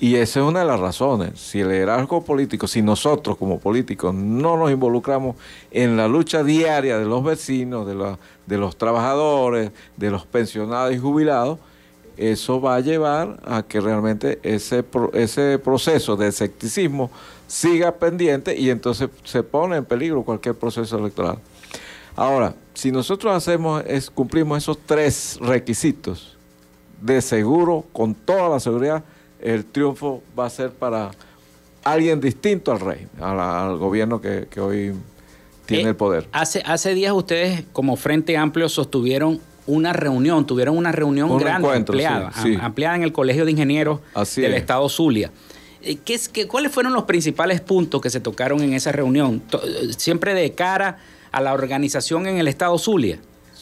y 0.00 0.16
esa 0.16 0.40
es 0.40 0.46
una 0.46 0.60
de 0.60 0.64
las 0.64 0.80
razones. 0.80 1.38
Si 1.38 1.60
el 1.60 1.68
liderazgo 1.68 2.24
político, 2.24 2.66
si 2.66 2.80
nosotros 2.80 3.36
como 3.36 3.60
políticos 3.60 4.14
no 4.14 4.56
nos 4.56 4.70
involucramos 4.70 5.36
en 5.70 5.98
la 5.98 6.08
lucha 6.08 6.42
diaria 6.42 6.98
de 6.98 7.04
los 7.04 7.22
vecinos, 7.22 7.86
de, 7.86 8.56
los 8.56 8.76
trabajadores, 8.78 9.72
de 9.98 10.10
los 10.10 10.24
pensionados 10.24 10.94
y 10.94 10.98
jubilados, 10.98 11.58
eso 12.16 12.62
va 12.62 12.76
a 12.76 12.80
llevar 12.80 13.40
a 13.44 13.62
que 13.62 13.78
realmente 13.80 14.40
ese, 14.42 14.84
ese 15.12 15.58
proceso 15.58 16.16
de 16.16 16.28
escepticismo 16.28 17.10
siga 17.46 17.92
pendiente 17.92 18.56
y 18.56 18.70
entonces 18.70 19.10
se 19.24 19.42
pone 19.42 19.76
en 19.76 19.84
peligro 19.84 20.22
cualquier 20.22 20.54
proceso 20.54 20.96
electoral. 20.98 21.38
Ahora, 22.16 22.54
si 22.72 22.90
nosotros 22.90 23.34
hacemos 23.34 23.82
es, 23.86 24.08
cumplimos 24.10 24.58
esos 24.58 24.78
tres 24.86 25.38
requisitos, 25.42 26.38
de 27.02 27.20
seguro, 27.20 27.84
con 27.92 28.14
toda 28.14 28.48
la 28.48 28.60
seguridad, 28.60 29.02
el 29.42 29.64
triunfo 29.64 30.22
va 30.38 30.46
a 30.46 30.50
ser 30.50 30.70
para 30.70 31.10
alguien 31.84 32.20
distinto 32.20 32.72
al 32.72 32.80
rey, 32.80 33.06
al, 33.20 33.76
gobierno 33.78 34.20
que, 34.20 34.48
hoy 34.60 34.92
tiene 35.66 35.84
eh, 35.84 35.88
el 35.88 35.96
poder. 35.96 36.28
Hace, 36.32 36.62
hace 36.64 36.94
días 36.94 37.12
ustedes 37.12 37.64
como 37.72 37.96
Frente 37.96 38.36
Amplio 38.36 38.68
sostuvieron 38.68 39.40
una 39.66 39.92
reunión, 39.92 40.46
tuvieron 40.46 40.76
una 40.76 40.92
reunión 40.92 41.36
grande, 41.38 41.68
ampliada, 41.68 42.32
ampliada 42.60 42.96
en 42.96 43.02
el 43.02 43.12
Colegio 43.12 43.44
de 43.44 43.52
Ingenieros 43.52 44.00
del 44.36 44.54
Estado 44.54 44.88
Zulia. 44.88 45.30
Eh, 45.82 45.96
¿Qué 46.04 46.14
es, 46.14 46.28
qué, 46.28 46.46
¿Cuáles 46.46 46.72
fueron 46.72 46.92
los 46.92 47.04
principales 47.04 47.60
puntos 47.60 48.00
que 48.00 48.10
se 48.10 48.20
tocaron 48.20 48.60
en 48.62 48.74
esa 48.74 48.92
reunión? 48.92 49.42
Siempre 49.96 50.34
de 50.34 50.52
cara 50.52 50.98
a 51.32 51.40
la 51.40 51.54
organización 51.54 52.26
en 52.26 52.38
el 52.38 52.48
Estado 52.48 52.76
Zulia 52.78 53.18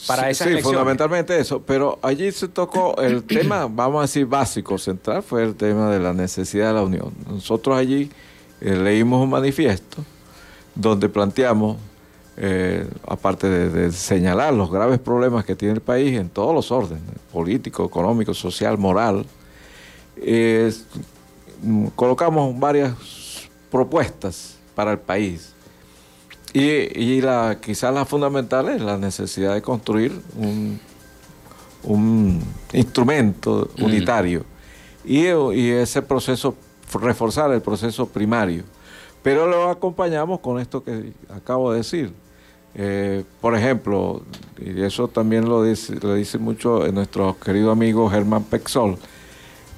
para 0.06 0.32
sí, 0.34 0.44
Sí, 0.44 0.62
fundamentalmente 0.62 1.38
eso. 1.38 1.62
Pero 1.62 1.98
allí 2.02 2.30
se 2.32 2.48
tocó 2.48 2.96
el 2.98 3.22
tema, 3.26 3.66
vamos 3.70 3.98
a 3.98 4.02
decir, 4.02 4.26
básico, 4.26 4.78
central, 4.78 5.22
fue 5.22 5.42
el 5.44 5.54
tema 5.54 5.90
de 5.90 5.98
la 5.98 6.12
necesidad 6.12 6.68
de 6.68 6.74
la 6.74 6.82
unión. 6.82 7.12
Nosotros 7.28 7.76
allí 7.76 8.10
eh, 8.60 8.76
leímos 8.76 9.22
un 9.22 9.30
manifiesto 9.30 10.04
donde 10.74 11.08
planteamos, 11.08 11.76
eh, 12.36 12.86
aparte 13.06 13.48
de, 13.48 13.90
señalar 13.90 14.54
los 14.54 14.70
graves 14.70 15.00
problemas 15.00 15.44
que 15.44 15.56
tiene 15.56 15.74
el 15.74 15.80
país 15.80 16.18
en 16.18 16.28
todos 16.28 16.54
los 16.54 16.70
órdenes, 16.70 17.02
político, 17.32 17.84
económico, 17.84 18.32
social, 18.32 18.78
moral, 18.78 19.26
colocamos 21.96 22.58
varias 22.58 22.92
propuestas 23.70 24.56
para 24.74 24.92
el 24.92 24.98
país 24.98 25.52
y, 26.52 27.20
la, 27.20 27.58
quizás 27.60 27.92
la 27.92 28.04
fundamental 28.04 28.68
es 28.68 28.80
la 28.80 28.96
necesidad 28.96 29.54
de 29.54 29.62
construir 29.62 30.12
un, 30.36 30.80
instrumento 32.72 33.70
mm. 33.76 33.84
unitario 33.84 34.44
y, 35.04 35.26
ese 35.26 36.02
proceso, 36.02 36.54
reforzar 37.00 37.52
el 37.52 37.62
proceso 37.62 38.06
primario. 38.06 38.64
Pero 39.22 39.46
lo 39.46 39.68
acompañamos 39.68 40.40
con 40.40 40.58
esto 40.58 40.82
que 40.82 41.12
acabo 41.28 41.72
de 41.72 41.78
decir. 41.78 42.12
Eh, 42.74 43.24
por 43.40 43.56
ejemplo, 43.56 44.22
y 44.58 44.82
eso 44.82 45.08
también 45.08 45.48
lo 45.48 45.62
dice, 45.62 45.96
lo 46.00 46.14
dice 46.14 46.38
mucho 46.38 46.86
nuestro 46.92 47.36
querido 47.38 47.70
amigo 47.70 48.08
Germán 48.08 48.44
Pexol, 48.44 48.98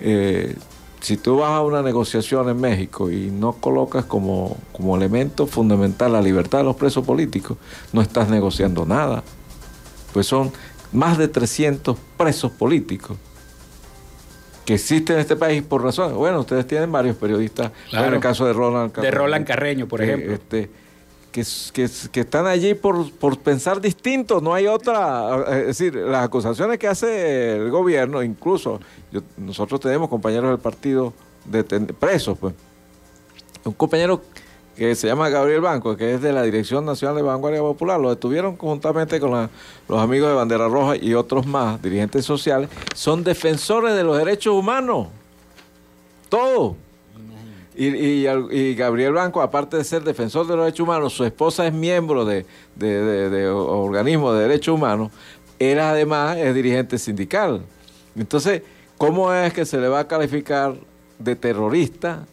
eh, 0.01 0.57
si 1.01 1.17
tú 1.17 1.39
vas 1.39 1.51
a 1.51 1.63
una 1.63 1.83
negociación 1.83 2.49
en 2.49 2.61
México 2.61 3.11
y 3.11 3.31
no 3.31 3.53
colocas 3.53 4.05
como, 4.05 4.57
como 4.73 4.97
elemento 4.97 5.47
fundamental 5.47 6.13
la 6.13 6.23
libertad 6.23 6.59
de 6.59 6.65
los 6.65 6.77
presos 6.77 7.05
políticos, 7.05 7.57
no 7.93 8.03
estás 8.03 8.29
negociando 8.29 8.85
nada. 8.85 9.23
Pues 10.13 10.27
son 10.27 10.53
más 10.93 11.19
de 11.19 11.29
300 11.29 11.97
presos 12.17 12.53
políticos 12.53 13.17
que 14.65 14.75
existen 14.75 15.17
en 15.17 15.23
este 15.23 15.37
país 15.37 15.63
por 15.63 15.83
razones. 15.83 16.15
Bueno, 16.17 16.41
ustedes 16.41 16.67
tienen 16.67 16.93
varios 16.93 17.17
periodistas, 17.17 17.73
en 17.93 18.15
el 18.15 18.21
caso 18.21 18.45
de 18.45 18.53
Roland 18.53 18.93
Carreño. 18.93 19.11
De 19.11 19.19
Roland 19.19 19.47
Carreño, 19.47 19.89
por 19.89 20.03
ejemplo. 20.03 20.33
Este, 20.33 20.71
que, 21.31 21.41
están 22.21 22.47
allí 22.47 22.75
por, 22.75 23.39
pensar 23.39 23.81
distinto, 23.81 24.41
no 24.41 24.53
hay 24.53 24.67
otra, 24.67 25.45
es 25.61 25.67
decir, 25.67 25.95
las 25.95 26.25
acusaciones 26.25 26.79
que 26.79 26.89
hace 26.89 27.57
el 27.57 27.71
gobierno, 27.71 28.23
incluso 28.23 28.81
nosotros 29.37 29.81
tenemos 29.81 30.09
compañeros 30.09 30.51
del 30.51 30.59
partido 30.59 31.13
presos, 31.99 32.39
pues, 32.39 32.55
un 33.65 33.73
compañero 33.73 34.23
que 34.77 34.95
se 34.95 35.07
llama 35.07 35.29
Gabriel 35.29 35.61
Banco, 35.61 35.97
que 35.97 36.15
es 36.15 36.23
de 36.23 36.33
la 36.33 36.43
Dirección 36.43 36.85
Nacional 36.85 37.17
de 37.17 37.23
Vanguardia 37.23 37.61
Popular, 37.61 38.01
lo 38.01 38.11
detuvieron 38.11 38.57
conjuntamente 38.57 39.21
con 39.21 39.51
los 39.89 40.01
amigos 40.01 40.31
de 40.31 40.35
Bandera 40.35 40.69
Roja 40.69 40.97
y 40.97 41.15
otros 41.15 41.47
más, 41.47 41.81
dirigentes 41.83 42.25
sociales, 42.25 42.71
son 42.95 43.23
defensores 43.23 43.95
de 43.95 44.03
los 44.03 44.17
derechos 44.17 44.55
humanos, 44.55 45.09
todos 46.29 46.77
y, 47.77 48.75
Gabriel 48.75 49.13
Blanco, 49.13 49.41
aparte 49.41 49.77
de 49.77 49.85
ser 49.85 50.03
defensor 50.03 50.47
de 50.47 50.57
los 50.57 50.65
derechos 50.65 50.85
humanos, 50.85 51.13
su 51.13 51.25
esposa 51.25 51.67
es 51.67 51.73
miembro 51.73 52.25
de, 52.25 52.45
de, 52.77 53.49
organismos 53.49 54.35
de 54.35 54.43
derechos 54.43 54.75
humanos, 54.75 55.11
él 55.59 55.79
además 55.79 56.37
es 56.37 56.55
dirigente 56.55 56.99
sindical. 56.99 57.63
Entonces, 58.17 58.63
¿cómo 58.99 59.33
es 59.33 59.53
que 59.53 59.65
se 59.65 59.79
le 59.79 59.89
va 59.89 60.01
a 60.01 60.09
calificar 60.09 60.75
de 61.19 61.37
terrorista? 61.37 62.27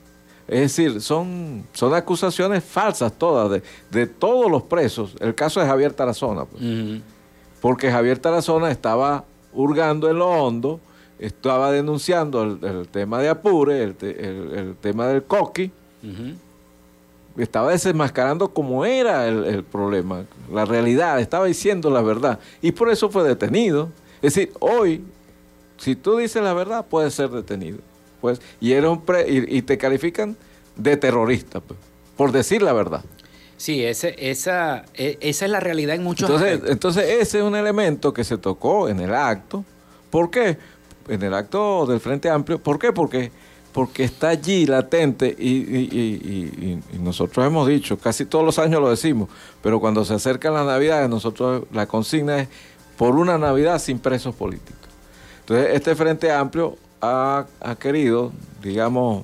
Es 0.48 0.62
decir, 0.62 1.02
son, 1.02 1.66
son 1.74 1.94
acusaciones 1.94 2.64
falsas 2.64 3.12
todas, 3.14 3.62
de, 3.92 4.08
todos 4.08 4.50
los 4.50 4.64
presos. 4.64 5.16
El 5.20 5.36
caso 5.36 5.60
de 5.60 5.68
Javier 5.68 5.94
Tarazona, 5.94 6.46
pues. 6.46 6.64
porque 7.62 7.92
Javier 7.92 8.18
Tarazona 8.18 8.72
estaba 8.72 9.26
hurgando 9.54 10.10
en 10.10 10.18
lo 10.18 10.30
hondo 10.30 10.80
estaba 11.20 11.72
denunciando 11.72 12.44
el, 12.44 12.88
tema 12.90 13.20
de 13.20 13.30
Apure, 13.30 13.84
el, 13.84 14.76
tema 14.80 15.08
del 15.08 15.24
coqui, 15.24 15.72
estaba 17.38 17.72
desenmascarando 17.72 18.50
cómo 18.50 18.86
era 18.86 19.28
el, 19.28 19.64
problema, 19.64 20.26
la 20.52 20.66
realidad, 20.66 21.20
estaba 21.20 21.46
diciendo 21.46 21.90
la 21.90 22.02
verdad, 22.02 22.40
y 22.62 22.72
por 22.72 22.90
eso 22.90 23.10
fue 23.10 23.24
detenido. 23.24 23.90
Es 24.22 24.34
decir, 24.34 24.52
hoy, 24.60 25.04
si 25.78 25.96
tú 25.96 26.18
dices 26.18 26.42
la 26.42 26.54
verdad, 26.54 26.86
puedes 26.90 27.14
ser 27.14 27.30
detenido. 27.30 27.80
Pues, 28.22 28.42
y, 28.60 28.74
eres 28.74 28.90
un 28.90 29.04
y, 29.28 29.62
te 29.62 29.78
califican 29.78 30.36
de 30.76 30.98
terrorista, 30.98 31.60
pues, 31.60 31.80
por 32.16 32.32
decir 32.32 32.62
la 32.62 32.74
verdad. 32.74 33.04
Sí, 33.58 33.84
ese, 33.84 34.16
esa, 34.18 34.86
e, 34.94 35.18
esa 35.20 35.46
es 35.46 35.52
la 35.52 35.60
realidad 35.60 35.96
en 35.96 36.04
muchos 36.04 36.30
entonces, 36.30 36.70
Entonces, 36.70 37.04
ese 37.22 37.40
es 37.40 37.44
un 37.44 37.56
elemento 37.56 38.14
que 38.14 38.24
se 38.24 38.38
tocó 38.38 38.90
en 38.90 39.00
el 39.00 39.14
acto. 39.14 39.64
¿Por 40.12 40.30
qué? 40.30 40.58
En 41.08 41.22
el 41.22 41.34
acto 41.34 41.86
del 41.86 42.00
Frente 42.00 42.30
Amplio. 42.30 42.60
¿Por 42.60 42.80
qué? 42.80 42.92
Porque, 42.92 43.32
porque 43.74 44.04
está 44.04 44.30
allí 44.30 44.66
latente 44.66 45.28
y, 45.28 46.80
nosotros 47.00 47.46
hemos 47.46 47.68
dicho, 47.68 47.98
casi 47.98 48.26
todos 48.26 48.44
los 48.44 48.60
años 48.60 48.82
lo 48.82 48.90
decimos, 48.90 49.30
pero 49.62 49.80
cuando 49.80 50.04
se 50.04 50.14
acercan 50.14 50.54
las 50.54 50.66
Navidades, 50.66 51.10
nosotros 51.10 51.64
la 51.72 51.86
consigna 51.86 52.40
es 52.40 52.48
por 52.98 53.16
una 53.16 53.38
Navidad 53.38 53.80
sin 53.80 54.00
presos 54.00 54.36
políticos. 54.36 54.76
Entonces, 55.42 55.76
este 55.76 55.96
Frente 55.96 56.32
Amplio 56.32 56.78
ha, 57.02 57.46
querido, 57.80 58.32
digamos, 58.62 59.24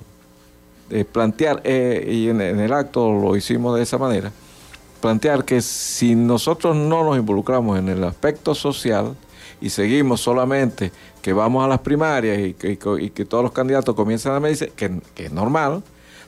eh, 0.89 1.05
plantear, 1.05 1.61
eh, 1.63 2.05
y 2.07 2.29
en, 2.29 2.39
el 2.41 2.71
acto 2.71 3.11
lo 3.11 3.35
hicimos 3.35 3.75
de 3.75 3.83
esa 3.83 3.97
manera, 3.97 4.31
plantear 5.01 5.43
que 5.43 5.61
si 5.61 6.15
nosotros 6.15 6.75
no 6.75 7.03
nos 7.03 7.17
involucramos 7.17 7.77
en 7.77 7.89
el 7.89 8.03
aspecto 8.03 8.55
social 8.55 9.15
y 9.59 9.69
seguimos 9.69 10.21
solamente 10.21 10.91
que 11.23 11.33
vamos 11.33 11.65
a 11.65 11.67
las 11.67 11.79
primarias 11.79 12.37
y 12.37 12.53
que, 12.53 13.25
todos 13.25 13.43
los 13.43 13.51
candidatos 13.51 13.95
comienzan 13.95 14.35
a 14.35 14.39
medirse, 14.39 14.71
que, 14.75 14.99
que 15.15 15.25
es 15.25 15.31
normal, 15.31 15.81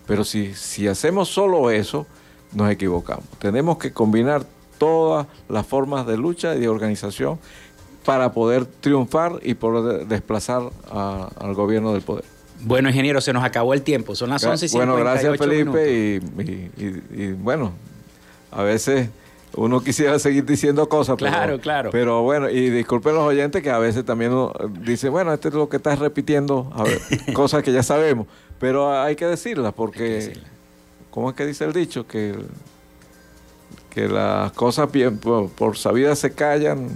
pero 0.08 0.24
si, 0.24 0.56
si 0.56 0.88
hacemos 0.88 1.30
solo 1.30 1.70
eso, 1.70 2.08
nos 2.54 2.72
equivocamos. 2.72 3.26
Tenemos 3.38 3.78
que 3.78 3.92
combinar 3.92 4.46
todas 4.80 5.28
las 5.50 5.68
formas 5.68 6.08
de 6.08 6.18
lucha 6.18 6.56
y 6.56 6.62
de 6.62 6.70
organización 6.70 7.38
para 8.06 8.32
poder 8.32 8.66
triunfar 8.66 9.40
y 9.42 9.56
poder 9.56 10.08
desplazar 10.08 10.64
al 10.92 11.54
gobierno 11.54 11.94
del 11.94 12.02
poder. 12.02 12.24
Bueno, 12.62 12.90
ingeniero, 12.90 13.20
se 13.20 13.34
nos 13.34 13.44
acabó 13.44 13.74
el 13.74 13.82
tiempo. 13.82 14.16
Son 14.16 14.30
las 14.30 14.44
11 14.44 14.66
y 14.66 14.70
Bueno, 14.70 14.96
gracias, 14.96 15.38
Felipe. 15.38 16.22
Y, 16.78 17.32
bueno, 17.34 17.74
a 18.52 18.64
veces 18.64 19.10
uno 19.56 19.82
quisiera 19.82 20.20
seguir 20.20 20.46
diciendo 20.46 20.88
cosas. 20.90 21.18
Claro, 21.18 21.38
pero, 21.40 21.60
claro. 21.60 21.90
Pero 21.92 22.22
bueno, 22.22 22.50
y 22.50 22.70
disculpen 22.70 23.16
los 23.16 23.24
oyentes 23.24 23.62
que 23.62 23.70
a 23.70 23.80
veces 23.80 24.06
también 24.06 24.32
uno 24.32 24.54
dice, 24.82 25.10
bueno, 25.10 25.34
esto 25.34 25.48
es 25.48 25.54
lo 25.54 25.70
que 25.70 25.78
estás 25.78 26.00
repitiendo, 26.00 26.72
cosas 27.34 27.64
que 27.64 27.72
ya 27.72 27.84
sabemos. 27.84 28.28
Pero 28.60 28.92
hay 29.02 29.16
que 29.16 29.26
decirlas 29.26 29.74
porque, 29.74 30.38
¿cómo 31.12 31.30
es 31.30 31.36
que 31.36 31.46
dice 31.46 31.66
el 31.66 31.74
dicho? 31.74 32.08
Que, 32.08 32.36
que 33.90 34.08
las 34.08 34.52
cosas 34.52 34.92
bien, 34.92 35.18
por, 35.18 35.50
por 35.50 35.78
sabidas 35.78 36.20
se 36.20 36.34
callan 36.34 36.90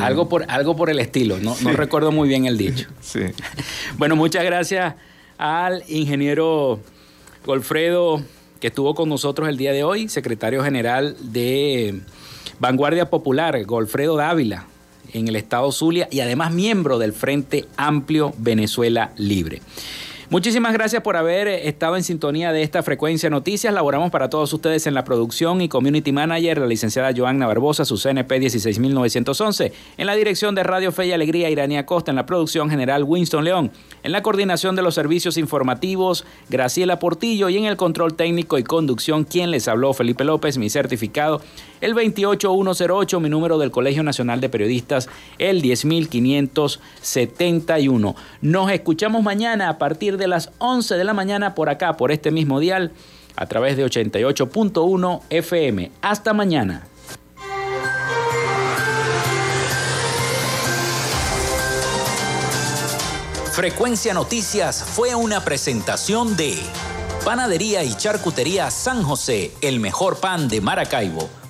algo, 0.00 0.28
por, 0.28 0.44
algo 0.48 0.76
por 0.76 0.90
el 0.90 0.98
estilo, 0.98 1.38
no, 1.38 1.56
no 1.60 1.72
recuerdo 1.72 2.12
muy 2.12 2.28
bien 2.28 2.46
el 2.46 2.56
dicho. 2.56 2.88
Sí. 3.00 3.20
bueno, 3.98 4.16
muchas 4.16 4.44
gracias 4.44 4.94
al 5.38 5.82
ingeniero 5.88 6.80
Golfredo 7.44 8.22
que 8.62 8.68
estuvo 8.68 8.94
con 8.94 9.08
nosotros 9.08 9.48
el 9.48 9.56
día 9.56 9.72
de 9.72 9.82
hoy, 9.82 10.08
secretario 10.08 10.62
general 10.62 11.16
de 11.20 12.00
Vanguardia 12.60 13.10
Popular, 13.10 13.60
Golfredo 13.64 14.14
Dávila, 14.14 14.66
en 15.12 15.26
el 15.26 15.34
estado 15.34 15.72
Zulia 15.72 16.06
y 16.12 16.20
además 16.20 16.52
miembro 16.52 17.00
del 17.00 17.12
Frente 17.12 17.66
Amplio 17.76 18.32
Venezuela 18.38 19.10
Libre. 19.16 19.62
Muchísimas 20.32 20.72
gracias 20.72 21.02
por 21.02 21.18
haber 21.18 21.46
estado 21.46 21.94
en 21.94 22.02
sintonía 22.02 22.52
de 22.52 22.62
esta 22.62 22.82
frecuencia 22.82 23.28
noticias. 23.28 23.74
Laboramos 23.74 24.10
para 24.10 24.30
todos 24.30 24.50
ustedes 24.54 24.86
en 24.86 24.94
la 24.94 25.04
producción 25.04 25.60
y 25.60 25.68
community 25.68 26.10
manager, 26.10 26.56
la 26.56 26.66
licenciada 26.66 27.12
Joanna 27.14 27.46
Barbosa, 27.46 27.84
su 27.84 27.98
CNP 27.98 28.40
16911. 28.40 29.74
En 29.98 30.06
la 30.06 30.14
dirección 30.14 30.54
de 30.54 30.62
Radio 30.62 30.90
Fe 30.90 31.08
y 31.08 31.12
Alegría, 31.12 31.50
Irania 31.50 31.84
Costa. 31.84 32.12
En 32.12 32.16
la 32.16 32.24
producción 32.24 32.70
general, 32.70 33.04
Winston 33.04 33.44
León. 33.44 33.72
En 34.02 34.12
la 34.12 34.22
coordinación 34.22 34.74
de 34.74 34.80
los 34.80 34.94
servicios 34.94 35.36
informativos, 35.36 36.24
Graciela 36.48 36.98
Portillo. 36.98 37.50
Y 37.50 37.58
en 37.58 37.66
el 37.66 37.76
control 37.76 38.14
técnico 38.14 38.56
y 38.56 38.62
conducción, 38.62 39.24
quien 39.24 39.50
les 39.50 39.68
habló, 39.68 39.92
Felipe 39.92 40.24
López, 40.24 40.56
mi 40.56 40.70
certificado, 40.70 41.42
el 41.82 41.92
28108, 41.92 43.20
mi 43.20 43.28
número 43.28 43.58
del 43.58 43.70
Colegio 43.70 44.02
Nacional 44.02 44.40
de 44.40 44.48
Periodistas, 44.48 45.10
el 45.38 45.60
10571. 45.60 48.16
Nos 48.40 48.70
escuchamos 48.70 49.22
mañana 49.22 49.68
a 49.68 49.76
partir 49.76 50.16
de 50.16 50.21
de 50.22 50.28
las 50.28 50.50
11 50.58 50.94
de 50.94 51.04
la 51.04 51.14
mañana 51.14 51.54
por 51.54 51.68
acá, 51.68 51.96
por 51.96 52.12
este 52.12 52.30
mismo 52.30 52.60
dial, 52.60 52.92
a 53.34 53.46
través 53.46 53.76
de 53.76 53.84
88.1 53.84 55.22
FM. 55.30 55.90
Hasta 56.00 56.32
mañana. 56.32 56.86
Frecuencia 63.52 64.14
Noticias 64.14 64.82
fue 64.82 65.14
una 65.14 65.44
presentación 65.44 66.36
de 66.36 66.56
Panadería 67.24 67.82
y 67.82 67.94
Charcutería 67.94 68.70
San 68.70 69.02
José, 69.02 69.52
el 69.60 69.80
mejor 69.80 70.20
pan 70.20 70.48
de 70.48 70.60
Maracaibo 70.60 71.41